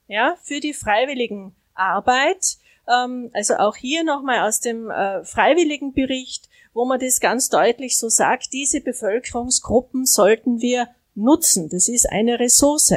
ja, 0.08 0.38
für 0.42 0.60
die 0.60 0.74
freiwilligen 0.74 1.56
Arbeit. 1.74 2.58
Ähm, 2.88 3.32
also 3.34 3.56
auch 3.56 3.76
hier 3.76 4.04
nochmal 4.04 4.48
aus 4.48 4.60
dem 4.60 4.90
äh, 4.90 5.24
freiwilligen 5.24 5.94
Bericht 5.94 6.50
wo 6.74 6.86
man 6.86 7.00
das 7.00 7.20
ganz 7.20 7.50
deutlich 7.50 7.98
so 7.98 8.10
sagt, 8.10 8.54
diese 8.54 8.82
Bevölkerungsgruppen 8.82 10.06
sollten 10.06 10.62
wir 10.62 10.90
nutzen. 11.16 11.70
Das 11.70 11.88
ist 11.88 12.10
eine 12.10 12.40
Ressource. 12.40 12.94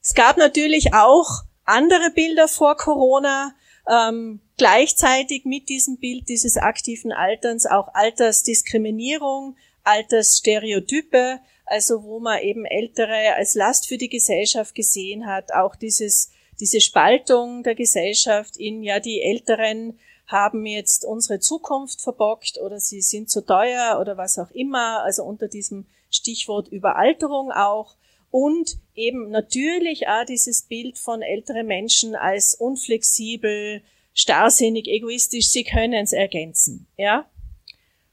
Es 0.00 0.14
gab 0.14 0.36
natürlich 0.36 0.94
auch 0.94 1.42
andere 1.64 2.10
Bilder 2.10 2.48
vor 2.48 2.76
Corona, 2.76 3.54
ähm, 3.88 4.40
gleichzeitig 4.56 5.44
mit 5.44 5.68
diesem 5.68 5.98
Bild 5.98 6.28
dieses 6.28 6.56
aktiven 6.56 7.12
Alterns 7.12 7.66
auch 7.66 7.88
Altersdiskriminierung, 7.94 9.56
Altersstereotype, 9.84 11.40
also 11.66 12.04
wo 12.04 12.20
man 12.20 12.40
eben 12.40 12.64
Ältere 12.64 13.34
als 13.36 13.54
Last 13.54 13.88
für 13.88 13.98
die 13.98 14.08
Gesellschaft 14.08 14.74
gesehen 14.74 15.26
hat, 15.26 15.52
auch 15.52 15.76
dieses, 15.76 16.30
diese 16.60 16.80
Spaltung 16.80 17.62
der 17.62 17.74
Gesellschaft 17.74 18.56
in, 18.56 18.82
ja, 18.82 19.00
die 19.00 19.22
Älteren 19.22 19.98
haben 20.32 20.66
jetzt 20.66 21.04
unsere 21.04 21.38
Zukunft 21.38 22.00
verbockt 22.00 22.58
oder 22.58 22.80
sie 22.80 23.02
sind 23.02 23.30
zu 23.30 23.44
teuer 23.44 23.98
oder 24.00 24.16
was 24.16 24.38
auch 24.38 24.50
immer, 24.50 25.02
also 25.02 25.22
unter 25.22 25.48
diesem 25.48 25.86
Stichwort 26.10 26.68
Überalterung 26.68 27.52
auch. 27.52 27.94
Und 28.30 28.78
eben 28.94 29.30
natürlich 29.30 30.08
auch 30.08 30.24
dieses 30.24 30.62
Bild 30.62 30.98
von 30.98 31.20
älteren 31.20 31.66
Menschen 31.66 32.14
als 32.14 32.54
unflexibel, 32.54 33.82
starrsinnig, 34.14 34.88
egoistisch, 34.88 35.50
sie 35.50 35.64
können 35.64 36.04
es 36.04 36.12
ergänzen. 36.12 36.86
Ja? 36.96 37.26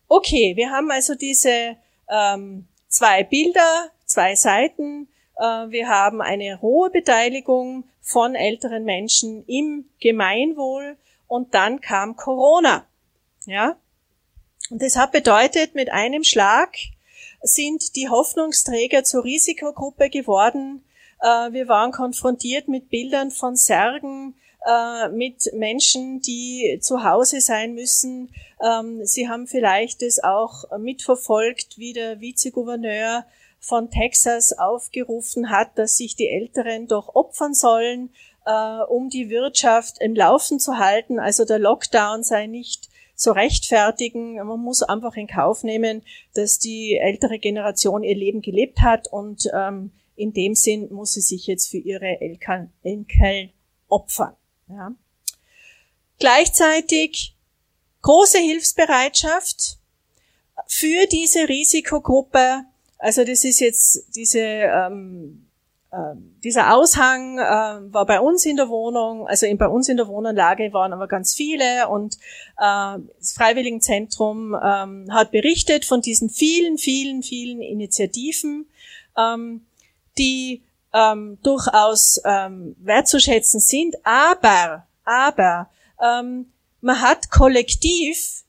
Okay, 0.08 0.56
wir 0.56 0.72
haben 0.72 0.92
also 0.92 1.16
diese 1.16 1.78
ähm, 2.10 2.68
zwei 2.88 3.24
Bilder, 3.24 3.92
zwei 4.06 4.36
Seiten. 4.36 5.08
Äh, 5.38 5.70
wir 5.70 5.88
haben 5.88 6.22
eine 6.22 6.62
hohe 6.62 6.90
Beteiligung 6.90 7.86
von 8.02 8.36
älteren 8.36 8.84
Menschen 8.84 9.46
im 9.46 9.86
Gemeinwohl 10.02 10.98
und 11.30 11.54
dann 11.54 11.80
kam 11.80 12.18
Corona. 12.18 12.86
Ja? 13.46 13.78
Und 14.70 14.82
das 14.82 14.98
hat 14.98 15.14
bedeutet, 15.14 15.76
mit 15.76 15.90
einem 15.90 16.26
Schlag 16.26 16.76
sind 17.42 17.96
die 17.96 18.10
Hoffnungsträger 18.10 19.06
zur 19.06 19.24
Risikogruppe 19.24 20.10
geworden. 20.10 20.84
Äh, 21.22 21.54
wir 21.54 21.70
waren 21.70 21.92
konfrontiert 21.92 22.68
mit 22.68 22.90
Bildern 22.90 23.32
von 23.32 23.56
Särgen, 23.56 24.36
äh, 24.66 25.08
mit 25.10 25.54
Menschen, 25.54 26.20
die 26.22 26.80
zu 26.82 27.04
Hause 27.04 27.40
sein 27.40 27.76
müssen. 27.76 28.34
Ähm, 28.62 29.06
Sie 29.06 29.30
haben 29.30 29.48
vielleicht 29.48 30.02
es 30.02 30.22
auch 30.22 30.78
mitverfolgt, 30.78 31.78
wie 31.78 31.94
der 31.94 32.20
Vizegouverneur 32.20 33.26
von 33.60 33.92
Texas 33.92 34.58
aufgerufen 34.58 35.50
hat, 35.50 35.78
dass 35.78 35.98
sich 35.98 36.16
die 36.16 36.30
Älteren 36.30 36.88
doch 36.88 37.16
opfern 37.16 37.54
sollen, 37.54 38.10
äh, 38.50 38.84
um 38.90 39.10
die 39.10 39.30
Wirtschaft 39.30 40.02
im 40.02 40.16
Laufen 40.16 40.60
zu 40.60 40.78
halten. 40.80 41.20
Also 41.20 41.46
der 41.46 41.60
Lockdown 41.60 42.24
sei 42.24 42.48
nicht 42.48 42.90
zu 43.16 43.32
rechtfertigen. 43.32 44.36
Man 44.36 44.60
muss 44.60 44.82
einfach 44.82 45.16
in 45.16 45.28
Kauf 45.28 45.64
nehmen, 45.64 46.02
dass 46.34 46.58
die 46.58 46.98
ältere 46.98 47.38
Generation 47.38 48.04
ihr 48.04 48.16
Leben 48.16 48.42
gelebt 48.42 48.82
hat 48.82 49.08
und 49.12 49.48
ähm, 49.54 49.92
in 50.16 50.34
dem 50.34 50.56
Sinn 50.56 50.92
muss 50.92 51.14
sie 51.14 51.22
sich 51.22 51.48
jetzt 51.48 51.70
für 51.70 51.78
ihre 51.78 52.20
Enkel, 52.22 53.52
opfern. 53.88 54.36
Ja. 54.68 54.94
Gleichzeitig 56.18 57.36
große 58.02 58.40
Hilfsbereitschaft 58.40 59.78
für 60.68 61.06
diese 61.08 61.48
Risikogruppe. 61.48 62.64
Also 62.98 63.24
das 63.24 63.44
ist 63.44 63.60
jetzt 63.60 64.16
diese 64.16 64.40
ähm, 64.40 65.49
ähm, 65.92 66.36
dieser 66.44 66.76
Aushang 66.76 67.40
äh, 67.40 67.94
war 67.94 68.06
bei 68.06 68.20
uns 68.20 68.46
in 68.46 68.58
der 68.58 68.70
Wohnung, 68.70 69.28
also 69.28 69.48
in, 69.48 69.58
bei 69.58 69.68
uns 69.68 69.90
in 69.90 69.98
der 69.98 70.08
Wohnanlage 70.08 70.72
waren 70.72 70.94
aber 70.94 71.08
ganz 71.08 71.34
viele 71.34 71.90
und 71.90 72.16
äh, 72.58 73.00
das 73.18 73.34
Freiwilligenzentrum 73.36 74.56
ähm, 74.64 75.08
hat 75.12 75.32
berichtet 75.32 75.86
von 75.86 76.02
diesen 76.02 76.30
vielen, 76.30 76.78
vielen, 76.78 77.24
vielen 77.24 77.62
Initiativen, 77.62 78.68
ähm, 79.18 79.66
die 80.20 80.62
ähm, 80.94 81.40
durchaus 81.42 82.22
ähm, 82.24 82.76
wertzuschätzen 82.80 83.60
sind, 83.60 83.96
aber, 84.04 84.86
aber 85.06 85.70
ähm, 86.00 86.52
man 86.82 87.02
hat 87.02 87.32
kollektiv 87.32 88.44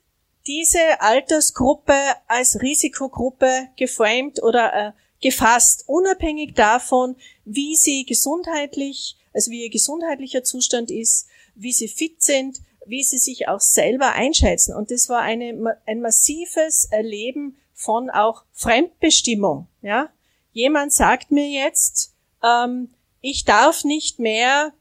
diese 0.47 1.01
Altersgruppe 1.01 1.95
als 2.27 2.61
Risikogruppe 2.61 3.69
geframed 3.77 4.43
oder 4.43 4.73
äh, 4.75 4.93
gefasst, 5.21 5.85
unabhängig 5.87 6.55
davon, 6.55 7.17
wie 7.45 7.77
sie 7.77 8.05
gesundheitlich, 8.05 9.17
also 9.33 9.51
wie 9.51 9.65
ihr 9.65 9.71
gesundheitlicher 9.71 10.43
Zustand 10.43 10.91
ist, 10.91 11.27
wie 11.55 11.73
sie 11.73 11.89
fit 11.89 12.23
sind, 12.23 12.61
wie 12.87 13.03
sie 13.03 13.19
sich 13.19 13.49
auch 13.49 13.61
selber 13.61 14.13
einschätzen. 14.13 14.75
Und 14.75 14.91
das 14.91 15.09
war 15.09 15.21
eine, 15.21 15.79
ein 15.87 16.01
massives 16.01 16.87
Erleben 16.87 17.57
von 17.75 18.11
auch 18.11 18.45
Fremdbestimmung. 18.53 19.69
Ja, 19.83 20.11
jemand 20.53 20.93
sagt 20.93 21.31
mir 21.31 21.49
jetzt, 21.49 22.15
ähm, 22.43 22.91
ich 23.21 23.45
darf 23.45 23.85
nicht 23.85 24.19
mehr 24.19 24.73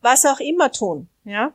was 0.00 0.26
auch 0.26 0.40
immer 0.40 0.72
tun. 0.72 1.08
Ja, 1.24 1.52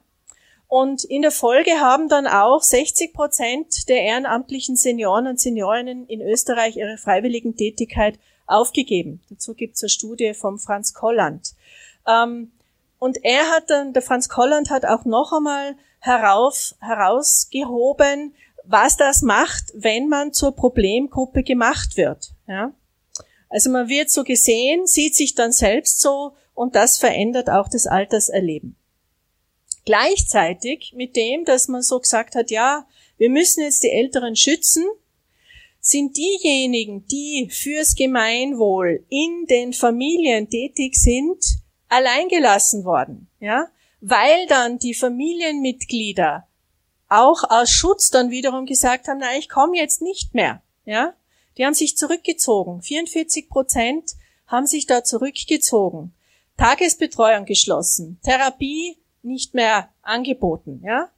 und 0.70 1.03
in 1.03 1.24
der 1.24 1.32
Folge 1.32 1.82
haben 1.82 2.09
dann 2.09 2.28
auch 2.28 2.61
60 2.61 3.11
Prozent 3.11 3.89
der 3.89 4.03
ehrenamtlichen 4.03 4.76
Senioren 4.76 5.26
und 5.26 5.39
Seniorinnen 5.39 6.05
in 6.05 6.22
Österreich 6.22 6.78
ihre 6.78 6.97
freiwilligen 6.97 7.57
Tätigkeit 7.57 8.20
aufgegeben. 8.45 9.20
Dazu 9.32 9.55
gibt 9.55 9.76
es 9.76 9.84
eine 9.84 9.89
Studie 9.89 10.36
vom 10.36 10.59
Franz 10.59 10.93
Kolland. 10.93 11.55
Ähm, 12.07 12.51
und 12.99 13.17
er 13.24 13.49
hat 13.49 13.72
dann, 13.72 13.93
der 13.93 14.03
Franz 14.03 14.30
Kolland 14.30 14.70
hat 14.70 14.86
auch 14.86 15.05
noch 15.05 15.34
einmal 15.34 15.76
herauf, 16.01 16.76
herausgehoben, 16.80 18.36
was 18.63 18.95
das 18.95 19.24
macht, 19.24 19.74
wenn 19.74 20.07
man 20.07 20.34
zur 20.34 20.51
Problemgruppe 20.51 21.41
gemacht 21.41 21.97
wird. 21.97 22.30
Ja? 22.47 22.74
Also 23.49 23.72
man 23.72 23.89
wird 23.89 24.11
so 24.11 24.24
gesehen, 24.24 24.86
sieht 24.86 25.15
sich 25.15 25.34
dann 25.34 25.51
selbst 25.51 25.99
so 25.99 26.34
und 26.53 26.76
das 26.76 26.99
verändert 26.99 27.49
auch 27.49 27.70
das 27.70 27.88
Alterserleben. 27.88 28.76
Gleichzeitig 29.86 30.93
mit 30.95 31.15
dem, 31.15 31.45
dass 31.45 31.67
man 31.67 31.82
so 31.82 31.99
gesagt 31.99 32.36
hat, 32.36 32.51
ja, 32.51 32.88
wir 33.17 33.30
müssen 33.30 33.63
jetzt 33.63 33.84
die 33.84 33.91
Älteren 33.91 34.36
schützen, 34.36 34.86
sind 35.80 36.17
diejenigen, 36.17 37.05
die 37.07 37.49
fürs 37.49 37.95
Gemeinwohl 37.95 39.05
in 39.09 39.45
den 39.49 39.73
Familien 39.73 40.49
tätig 40.49 40.95
sind, 40.95 41.43
alleingelassen 41.88 42.84
worden, 42.86 43.30
ja, 43.39 43.67
weil 44.01 44.45
dann 44.47 44.77
die 44.77 44.93
Familienmitglieder 44.93 46.47
auch 47.07 47.43
aus 47.49 47.71
Schutz 47.71 48.09
dann 48.11 48.30
wiederum 48.30 48.65
gesagt 48.65 49.07
haben, 49.07 49.19
na, 49.19 49.38
ich 49.38 49.49
komme 49.49 49.77
jetzt 49.77 50.01
nicht 50.01 50.34
mehr, 50.34 50.61
ja. 50.86 51.13
Die 51.57 51.65
haben 51.65 51.73
sich 51.73 51.97
zurückgezogen. 51.97 52.82
44 52.82 53.49
Prozent 53.49 54.11
haben 54.47 54.65
sich 54.65 54.86
da 54.86 55.03
zurückgezogen. 55.03 56.13
Tagesbetreuung 56.55 57.43
geschlossen. 57.43 58.17
Therapie 58.23 58.97
nicht 59.22 59.53
mehr 59.53 59.89
angeboten, 60.01 60.82
ja. 60.84 61.09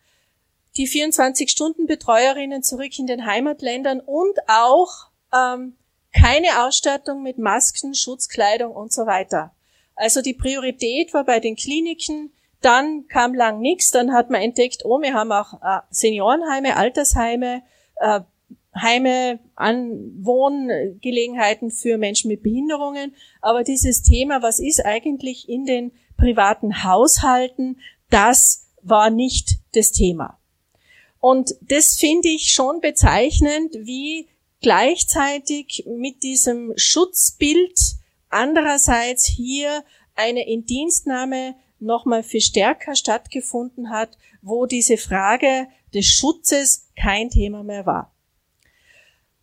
Die 0.78 0.88
24-Stunden-Betreuerinnen 0.88 2.64
zurück 2.64 2.98
in 2.98 3.06
den 3.06 3.26
Heimatländern 3.26 4.00
und 4.00 4.40
auch 4.48 5.10
ähm, 5.34 5.76
keine 6.14 6.66
Ausstattung 6.66 7.24
mit 7.24 7.38
Masken, 7.38 7.94
Schutzkleidung 7.94 8.74
und 8.74 8.94
so 8.94 9.06
weiter. 9.06 9.54
Also 9.96 10.22
die 10.22 10.34
Priorität 10.34 11.14
war 11.14 11.26
bei 11.26 11.40
den 11.40 11.56
Kliniken, 11.56 12.32
dann 12.62 13.08
kam 13.08 13.34
lang 13.34 13.60
nichts, 13.60 13.92
dann 13.92 14.14
hat 14.14 14.30
man 14.30 14.42
entdeckt, 14.42 14.86
oh, 14.86 15.02
wir 15.02 15.14
haben 15.14 15.32
auch 15.32 15.62
äh, 15.62 15.82
Seniorenheime, 15.90 16.78
Altersheime, 16.78 17.64
äh, 17.96 18.22
Heime, 18.74 19.40
an 19.56 20.14
Wohngelegenheiten 20.22 21.72
für 21.72 21.98
Menschen 21.98 22.30
mit 22.30 22.42
Behinderungen. 22.42 23.14
Aber 23.42 23.64
dieses 23.64 24.02
Thema, 24.02 24.42
was 24.42 24.60
ist 24.60 24.86
eigentlich 24.86 25.50
in 25.50 25.66
den 25.66 25.92
privaten 26.16 26.84
Haushalten, 26.84 27.80
das 28.12 28.68
war 28.82 29.10
nicht 29.10 29.58
das 29.74 29.92
Thema. 29.92 30.40
Und 31.20 31.56
das 31.62 31.96
finde 31.96 32.30
ich 32.30 32.52
schon 32.52 32.82
bezeichnend, 32.82 33.74
wie 33.74 34.28
gleichzeitig 34.62 35.84
mit 35.88 36.24
diesem 36.24 36.74
Schutzbild 36.76 37.80
andererseits 38.30 39.26
hier 39.26 39.84
eine 40.16 40.48
Indienstnahme 40.48 41.56
nochmal 41.80 42.24
viel 42.24 42.42
stärker 42.42 42.96
stattgefunden 42.96 43.90
hat, 43.90 44.18
wo 44.42 44.66
diese 44.66 44.98
Frage 44.98 45.68
des 45.94 46.06
Schutzes 46.06 46.88
kein 46.96 47.30
Thema 47.30 47.64
mehr 47.64 47.86
war. 47.86 48.14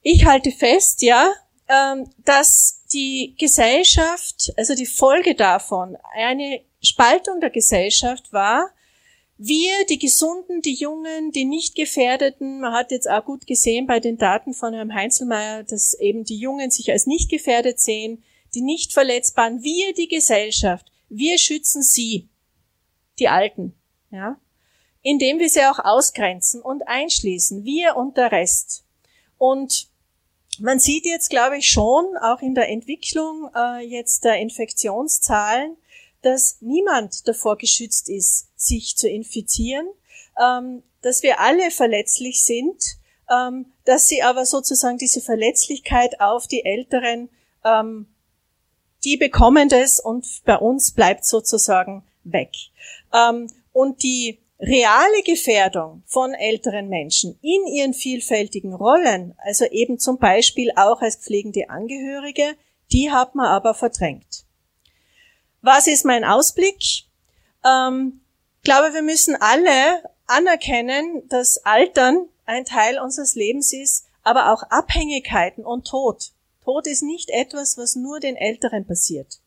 Ich 0.02 0.24
halte 0.24 0.52
fest, 0.52 1.02
ja, 1.02 1.32
ähm, 1.68 2.08
dass 2.24 2.84
die 2.92 3.34
Gesellschaft, 3.38 4.52
also 4.56 4.74
die 4.74 4.86
Folge 4.86 5.34
davon, 5.34 5.96
eine 6.14 6.62
Spaltung 6.82 7.40
der 7.40 7.50
Gesellschaft 7.50 8.32
war, 8.32 8.70
wir, 9.40 9.86
die 9.88 10.00
Gesunden, 10.00 10.62
die 10.62 10.74
Jungen, 10.74 11.30
die 11.30 11.44
nicht 11.44 11.76
Gefährdeten, 11.76 12.60
man 12.60 12.72
hat 12.72 12.90
jetzt 12.90 13.08
auch 13.08 13.24
gut 13.24 13.46
gesehen 13.46 13.86
bei 13.86 14.00
den 14.00 14.18
Daten 14.18 14.52
von 14.52 14.74
Herrn 14.74 14.92
Heinzelmeier, 14.92 15.62
dass 15.62 15.94
eben 15.94 16.24
die 16.24 16.38
Jungen 16.38 16.72
sich 16.72 16.90
als 16.90 17.06
nicht 17.06 17.30
gefährdet 17.30 17.78
sehen, 17.78 18.24
die 18.54 18.62
nicht 18.62 18.92
verletzbaren, 18.92 19.62
wir, 19.62 19.94
die 19.94 20.08
Gesellschaft, 20.08 20.90
wir 21.08 21.38
schützen 21.38 21.82
sie, 21.82 22.28
die 23.20 23.28
Alten, 23.28 23.74
ja, 24.10 24.40
indem 25.02 25.38
wir 25.38 25.48
sie 25.48 25.64
auch 25.64 25.78
ausgrenzen 25.78 26.60
und 26.60 26.88
einschließen, 26.88 27.64
wir 27.64 27.96
und 27.96 28.16
der 28.16 28.32
Rest. 28.32 28.84
Und 29.36 29.88
man 30.58 30.80
sieht 30.80 31.06
jetzt, 31.06 31.30
glaube 31.30 31.58
ich, 31.58 31.68
schon 31.68 32.16
auch 32.20 32.40
in 32.42 32.54
der 32.56 32.68
Entwicklung 32.68 33.50
äh, 33.54 33.86
jetzt 33.86 34.24
der 34.24 34.38
Infektionszahlen, 34.38 35.76
dass 36.22 36.58
niemand 36.60 37.26
davor 37.28 37.56
geschützt 37.56 38.08
ist, 38.08 38.48
sich 38.56 38.96
zu 38.96 39.08
infizieren, 39.08 39.86
ähm, 40.40 40.82
dass 41.02 41.22
wir 41.22 41.40
alle 41.40 41.70
verletzlich 41.70 42.42
sind, 42.42 42.82
ähm, 43.30 43.66
dass 43.84 44.08
sie 44.08 44.22
aber 44.22 44.46
sozusagen 44.46 44.98
diese 44.98 45.20
Verletzlichkeit 45.20 46.20
auf 46.20 46.46
die 46.46 46.64
Älteren 46.64 47.28
ähm, 47.64 48.06
die 49.04 49.16
bekommen 49.16 49.68
das 49.68 50.00
und 50.00 50.26
bei 50.44 50.56
uns 50.56 50.90
bleibt 50.92 51.24
sozusagen 51.24 52.04
weg. 52.24 52.50
Und 53.72 54.02
die 54.02 54.40
reale 54.60 55.22
Gefährdung 55.24 56.02
von 56.06 56.34
älteren 56.34 56.88
Menschen 56.88 57.38
in 57.42 57.66
ihren 57.72 57.94
vielfältigen 57.94 58.74
Rollen, 58.74 59.34
also 59.38 59.64
eben 59.66 59.98
zum 59.98 60.18
Beispiel 60.18 60.72
auch 60.74 61.00
als 61.00 61.16
pflegende 61.16 61.70
Angehörige, 61.70 62.56
die 62.90 63.10
hat 63.10 63.34
man 63.34 63.46
aber 63.46 63.74
verdrängt. 63.74 64.44
Was 65.68 65.86
ist 65.86 66.06
mein 66.06 66.24
Ausblick? 66.24 67.04
Ähm, 67.62 68.22
ich 68.56 68.62
glaube, 68.62 68.94
wir 68.94 69.02
müssen 69.02 69.36
alle 69.38 70.02
anerkennen, 70.26 71.28
dass 71.28 71.58
Altern 71.58 72.26
ein 72.46 72.64
Teil 72.64 72.98
unseres 72.98 73.34
Lebens 73.34 73.74
ist, 73.74 74.06
aber 74.22 74.50
auch 74.50 74.62
Abhängigkeiten 74.70 75.66
und 75.66 75.86
Tod. 75.86 76.30
Tod 76.64 76.86
ist 76.86 77.02
nicht 77.02 77.28
etwas, 77.28 77.76
was 77.76 77.96
nur 77.96 78.18
den 78.18 78.36
Älteren 78.36 78.86
passiert. 78.86 79.40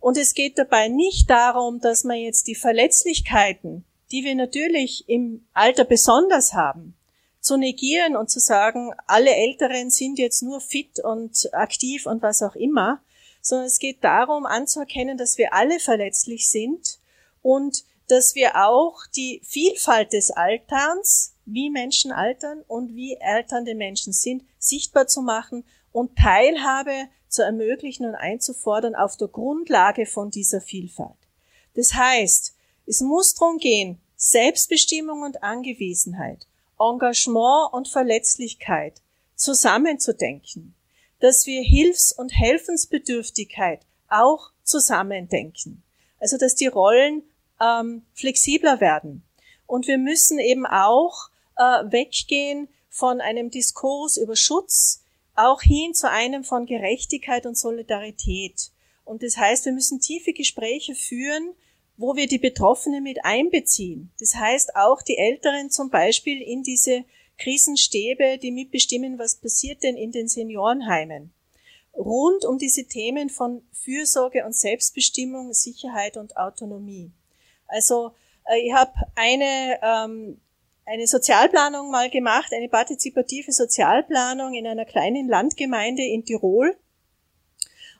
Und 0.00 0.16
es 0.16 0.32
geht 0.32 0.56
dabei 0.56 0.88
nicht 0.88 1.28
darum, 1.28 1.80
dass 1.80 2.02
man 2.02 2.16
jetzt 2.16 2.46
die 2.46 2.54
Verletzlichkeiten, 2.54 3.84
die 4.10 4.24
wir 4.24 4.34
natürlich 4.34 5.06
im 5.06 5.44
Alter 5.52 5.84
besonders 5.84 6.54
haben, 6.54 6.94
zu 7.40 7.58
negieren 7.58 8.16
und 8.16 8.30
zu 8.30 8.40
sagen, 8.40 8.94
alle 9.06 9.34
Älteren 9.34 9.90
sind 9.90 10.18
jetzt 10.18 10.40
nur 10.42 10.62
fit 10.62 10.98
und 11.00 11.52
aktiv 11.52 12.06
und 12.06 12.22
was 12.22 12.42
auch 12.42 12.56
immer, 12.56 13.02
sondern 13.42 13.66
es 13.66 13.78
geht 13.78 14.02
darum 14.02 14.46
anzuerkennen, 14.46 15.18
dass 15.18 15.36
wir 15.36 15.52
alle 15.52 15.80
verletzlich 15.80 16.48
sind 16.48 16.98
und 17.42 17.84
dass 18.08 18.34
wir 18.34 18.64
auch 18.66 19.06
die 19.14 19.42
Vielfalt 19.44 20.12
des 20.12 20.30
Alterns, 20.30 21.34
wie 21.44 21.70
Menschen 21.70 22.12
altern 22.12 22.62
und 22.66 22.94
wie 22.94 23.20
alternde 23.20 23.74
Menschen 23.74 24.12
sind, 24.12 24.44
sichtbar 24.58 25.08
zu 25.08 25.20
machen 25.22 25.64
und 25.90 26.16
Teilhabe 26.16 27.08
zu 27.28 27.42
ermöglichen 27.42 28.06
und 28.06 28.14
einzufordern 28.14 28.94
auf 28.94 29.16
der 29.16 29.28
Grundlage 29.28 30.06
von 30.06 30.30
dieser 30.30 30.60
Vielfalt. 30.60 31.16
Das 31.74 31.94
heißt, 31.94 32.54
es 32.86 33.00
muss 33.00 33.34
darum 33.34 33.58
gehen, 33.58 34.00
Selbstbestimmung 34.16 35.22
und 35.22 35.42
Angewiesenheit, 35.42 36.46
Engagement 36.78 37.72
und 37.72 37.88
Verletzlichkeit 37.88 39.00
zusammenzudenken, 39.34 40.74
dass 41.22 41.46
wir 41.46 41.62
Hilfs- 41.62 42.12
und 42.12 42.30
Helfensbedürftigkeit 42.30 43.80
auch 44.08 44.50
zusammendenken. 44.64 45.84
Also 46.18 46.36
dass 46.36 46.56
die 46.56 46.66
Rollen 46.66 47.22
ähm, 47.60 48.02
flexibler 48.12 48.80
werden. 48.80 49.22
Und 49.66 49.86
wir 49.86 49.98
müssen 49.98 50.40
eben 50.40 50.66
auch 50.66 51.28
äh, 51.56 51.62
weggehen 51.62 52.68
von 52.90 53.20
einem 53.20 53.50
Diskurs 53.50 54.16
über 54.16 54.34
Schutz, 54.34 55.04
auch 55.36 55.62
hin 55.62 55.94
zu 55.94 56.10
einem 56.10 56.42
von 56.42 56.66
Gerechtigkeit 56.66 57.46
und 57.46 57.56
Solidarität. 57.56 58.72
Und 59.04 59.22
das 59.22 59.36
heißt, 59.36 59.64
wir 59.64 59.72
müssen 59.72 60.00
tiefe 60.00 60.32
Gespräche 60.32 60.96
führen, 60.96 61.54
wo 61.96 62.16
wir 62.16 62.26
die 62.26 62.38
Betroffenen 62.38 63.04
mit 63.04 63.24
einbeziehen. 63.24 64.10
Das 64.18 64.34
heißt, 64.34 64.74
auch 64.74 65.02
die 65.02 65.18
Älteren 65.18 65.70
zum 65.70 65.88
Beispiel 65.88 66.42
in 66.42 66.64
diese 66.64 67.04
Krisenstäbe, 67.42 68.38
die 68.38 68.52
mitbestimmen, 68.52 69.18
was 69.18 69.36
passiert 69.36 69.82
denn 69.82 69.96
in 69.96 70.12
den 70.12 70.28
Seniorenheimen. 70.28 71.32
Rund 71.94 72.44
um 72.44 72.58
diese 72.58 72.86
Themen 72.86 73.28
von 73.28 73.62
Fürsorge 73.72 74.46
und 74.46 74.54
Selbstbestimmung, 74.54 75.52
Sicherheit 75.52 76.16
und 76.16 76.36
Autonomie. 76.36 77.10
Also 77.66 78.12
äh, 78.46 78.58
ich 78.60 78.72
habe 78.72 78.92
eine, 79.14 79.78
ähm, 79.82 80.40
eine 80.86 81.06
Sozialplanung 81.06 81.90
mal 81.90 82.10
gemacht, 82.10 82.52
eine 82.54 82.68
partizipative 82.68 83.52
Sozialplanung 83.52 84.54
in 84.54 84.66
einer 84.66 84.84
kleinen 84.84 85.28
Landgemeinde 85.28 86.02
in 86.02 86.24
Tirol. 86.24 86.76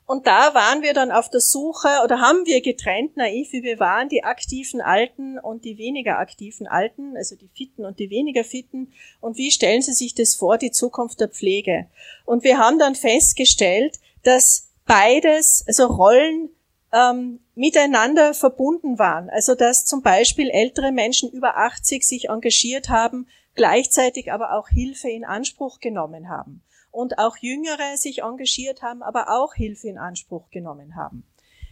Und 0.05 0.27
da 0.27 0.53
waren 0.53 0.81
wir 0.81 0.93
dann 0.93 1.11
auf 1.11 1.29
der 1.29 1.39
Suche 1.39 1.87
oder 2.03 2.19
haben 2.19 2.45
wir 2.45 2.61
getrennt, 2.61 3.15
naiv 3.15 3.53
wie 3.53 3.63
wir 3.63 3.79
waren, 3.79 4.09
die 4.09 4.23
aktiven 4.23 4.81
Alten 4.81 5.39
und 5.39 5.63
die 5.63 5.77
weniger 5.77 6.19
aktiven 6.19 6.67
Alten, 6.67 7.15
also 7.15 7.35
die 7.35 7.49
Fitten 7.55 7.85
und 7.85 7.99
die 7.99 8.09
weniger 8.09 8.43
Fitten. 8.43 8.91
Und 9.21 9.37
wie 9.37 9.51
stellen 9.51 9.81
Sie 9.81 9.93
sich 9.93 10.13
das 10.13 10.35
vor, 10.35 10.57
die 10.57 10.71
Zukunft 10.71 11.21
der 11.21 11.29
Pflege? 11.29 11.87
Und 12.25 12.43
wir 12.43 12.57
haben 12.57 12.79
dann 12.79 12.95
festgestellt, 12.95 13.99
dass 14.23 14.69
beides, 14.85 15.63
also 15.67 15.85
Rollen 15.85 16.49
ähm, 16.93 17.39
miteinander 17.55 18.33
verbunden 18.33 18.99
waren. 18.99 19.29
Also 19.29 19.55
dass 19.55 19.85
zum 19.85 20.01
Beispiel 20.01 20.49
ältere 20.49 20.91
Menschen 20.91 21.31
über 21.31 21.57
80 21.57 22.03
sich 22.03 22.29
engagiert 22.29 22.89
haben, 22.89 23.27
gleichzeitig 23.55 24.31
aber 24.31 24.53
auch 24.53 24.69
Hilfe 24.69 25.09
in 25.09 25.25
Anspruch 25.25 25.79
genommen 25.79 26.29
haben. 26.29 26.61
Und 26.93 27.17
auch 27.17 27.35
Jüngere 27.37 27.97
sich 27.97 28.21
engagiert 28.21 28.81
haben, 28.81 29.03
aber 29.03 29.27
auch 29.29 29.53
Hilfe 29.55 29.89
in 29.89 29.97
Anspruch 29.97 30.49
genommen 30.51 30.95
haben. 30.95 31.25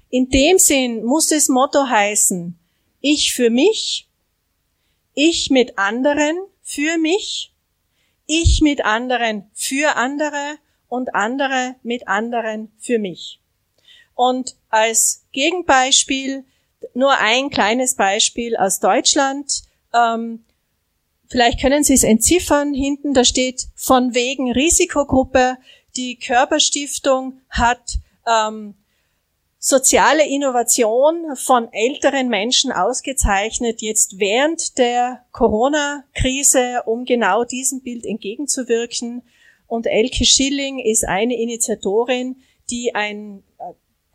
In 0.09 0.29
dem 0.29 0.57
Sinn 0.57 1.05
muss 1.05 1.27
das 1.27 1.47
Motto 1.47 1.87
heißen, 1.87 2.59
ich 3.01 3.33
für 3.33 3.49
mich, 3.49 4.09
ich 5.13 5.49
mit 5.49 5.77
anderen 5.77 6.37
für 6.63 6.97
mich, 6.97 7.53
ich 8.25 8.61
mit 8.61 8.83
anderen 8.83 9.49
für 9.53 9.95
andere 9.95 10.57
und 10.89 11.15
andere 11.15 11.75
mit 11.83 12.07
anderen 12.07 12.73
für 12.77 12.99
mich. 12.99 13.39
Und 14.15 14.55
als 14.69 15.25
Gegenbeispiel 15.31 16.45
nur 16.93 17.17
ein 17.17 17.49
kleines 17.49 17.95
Beispiel 17.95 18.57
aus 18.57 18.79
Deutschland. 18.79 19.63
Ähm, 19.93 20.43
vielleicht 21.31 21.59
können 21.59 21.83
Sie 21.83 21.93
es 21.93 22.03
entziffern. 22.03 22.73
Hinten, 22.73 23.13
da 23.13 23.23
steht 23.23 23.67
von 23.75 24.13
wegen 24.13 24.51
Risikogruppe. 24.51 25.57
Die 25.95 26.17
Körperstiftung 26.17 27.41
hat 27.49 27.99
ähm, 28.27 28.75
soziale 29.57 30.27
Innovation 30.27 31.35
von 31.35 31.69
älteren 31.71 32.29
Menschen 32.29 32.71
ausgezeichnet, 32.71 33.81
jetzt 33.81 34.19
während 34.19 34.77
der 34.77 35.25
Corona-Krise, 35.31 36.83
um 36.85 37.05
genau 37.05 37.43
diesem 37.43 37.81
Bild 37.81 38.05
entgegenzuwirken. 38.05 39.23
Und 39.67 39.85
Elke 39.85 40.25
Schilling 40.25 40.79
ist 40.79 41.07
eine 41.07 41.39
Initiatorin, 41.39 42.37
die 42.69 42.95
ein 42.95 43.43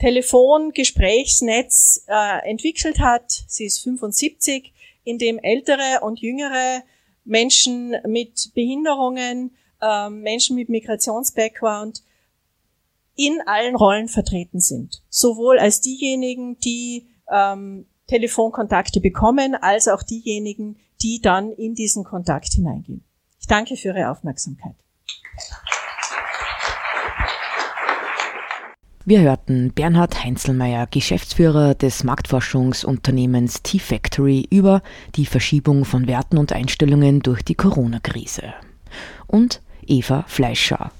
Telefongesprächsnetz 0.01 2.05
äh, 2.09 2.51
entwickelt 2.51 2.99
hat. 2.99 3.31
Sie 3.47 3.67
ist 3.67 3.83
75, 3.83 4.73
in 5.05 5.19
dem 5.19 5.39
ältere 5.39 6.01
und 6.03 6.21
jüngere 6.21 6.83
Menschen 7.27 7.95
mit 8.07 8.53
Behinderungen, 8.55 9.55
äh, 9.81 10.09
Menschen 10.09 10.57
mit 10.57 10.69
Migrationsbackground 10.69 12.03
in 13.17 13.41
allen 13.47 13.77
Rollen 13.77 14.09
vertreten 14.09 14.61
sind. 14.61 15.03
Sowohl 15.09 15.59
als 15.59 15.81
diejenigen, 15.81 16.59
die 16.61 17.09
ähm, 17.31 17.87
Telefonkontakte 18.07 19.01
bekommen, 19.01 19.55
als 19.55 19.89
auch 19.89 20.03
diejenigen, 20.03 20.79
die 21.03 21.21
dann 21.21 21.53
in 21.53 21.75
diesen 21.75 22.05
Kontakt 22.05 22.53
hineingehen. 22.53 23.05
Ich 23.41 23.47
danke 23.47 23.77
für 23.77 23.89
Ihre 23.89 24.11
Aufmerksamkeit. 24.11 24.75
Wir 29.09 29.21
hörten 29.21 29.71
Bernhard 29.73 30.25
Heinzelmeier, 30.25 30.89
Geschäftsführer 30.89 31.77
des 31.77 32.03
Marktforschungsunternehmens 32.03 33.63
T-Factory, 33.63 34.49
über 34.51 34.83
die 35.15 35.27
Verschiebung 35.27 35.85
von 35.85 36.09
Werten 36.09 36.39
und 36.39 36.53
Einstellungen 36.53 37.21
durch 37.21 37.45
die 37.45 37.55
Corona-Krise. 37.55 38.53
Und 39.29 39.63
Eva 39.87 40.25
Fleischer 40.27 40.91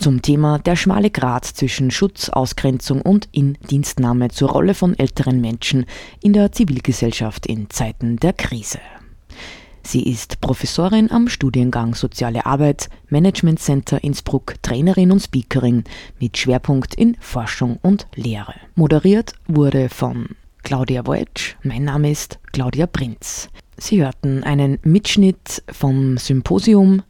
zum 0.00 0.22
Thema 0.22 0.58
der 0.58 0.74
schmale 0.74 1.10
Grat 1.10 1.44
zwischen 1.44 1.90
Schutz, 1.90 2.30
Ausgrenzung 2.30 3.02
und 3.02 3.28
Indienstnahme 3.30 4.30
zur 4.30 4.48
Rolle 4.48 4.72
von 4.72 4.98
älteren 4.98 5.38
Menschen 5.42 5.84
in 6.22 6.32
der 6.32 6.50
Zivilgesellschaft 6.50 7.44
in 7.44 7.68
Zeiten 7.68 8.16
der 8.16 8.32
Krise. 8.32 8.80
Sie 9.84 10.08
ist 10.08 10.40
Professorin 10.40 11.10
am 11.10 11.28
Studiengang 11.28 11.94
Soziale 11.94 12.46
Arbeit, 12.46 12.88
Management 13.08 13.60
Center 13.60 14.02
Innsbruck, 14.02 14.54
Trainerin 14.62 15.10
und 15.10 15.20
Speakerin 15.20 15.84
mit 16.20 16.38
Schwerpunkt 16.38 16.94
in 16.94 17.16
Forschung 17.20 17.78
und 17.82 18.06
Lehre. 18.14 18.54
Moderiert 18.74 19.34
wurde 19.48 19.88
von 19.88 20.30
Claudia 20.62 21.06
Woetsch. 21.06 21.56
Mein 21.62 21.84
Name 21.84 22.10
ist 22.10 22.38
Claudia 22.52 22.86
Prinz. 22.86 23.48
Sie 23.76 24.02
hörten 24.02 24.44
einen 24.44 24.78
Mitschnitt 24.84 25.62
vom 25.70 26.16
Symposium 26.16 27.02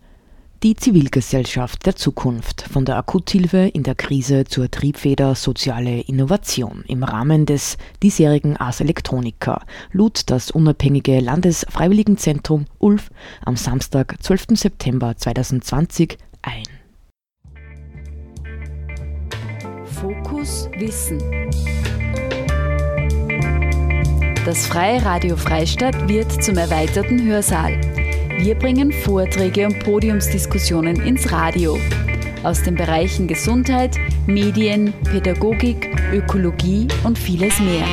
die 0.63 0.77
Zivilgesellschaft 0.77 1.87
der 1.87 1.97
Zukunft 1.97 2.63
von 2.63 2.85
der 2.85 2.97
Akuthilfe 2.97 3.69
in 3.73 3.83
der 3.83 3.97
Krise 3.97 4.45
zur 4.45 4.71
Triebfeder 4.71 5.35
soziale 5.35 6.01
Innovation 6.03 6.85
im 6.87 7.03
Rahmen 7.03 7.47
des 7.47 7.79
diesjährigen 8.03 8.57
Ars 8.57 8.81
Electronica 8.81 9.63
lud 9.91 10.31
das 10.31 10.53
unabhängige 10.53 11.19
Landesfreiwilligenzentrum 11.19 12.67
ULF 12.79 13.11
am 13.45 13.57
Samstag, 13.57 14.17
12. 14.23 14.47
September 14.55 15.17
2020 15.17 16.17
ein. 16.43 16.63
Fokus 19.85 20.69
Wissen. 20.79 21.19
Das 24.45 24.67
Freie 24.67 25.05
Radio 25.05 25.37
Freistadt 25.37 26.09
wird 26.09 26.43
zum 26.43 26.57
erweiterten 26.57 27.25
Hörsaal. 27.25 27.81
Wir 28.43 28.57
bringen 28.57 28.91
Vorträge 28.91 29.67
und 29.67 29.79
Podiumsdiskussionen 29.85 30.97
ins 31.07 31.31
Radio. 31.31 31.79
aus 32.43 32.61
den 32.61 32.75
Bereichen 32.75 33.29
Gesundheit, 33.29 33.97
Medien, 34.27 34.93
Pädagogik, 35.05 35.89
Ökologie 36.13 36.89
und 37.05 37.17
vieles 37.17 37.61
mehr. 37.61 37.87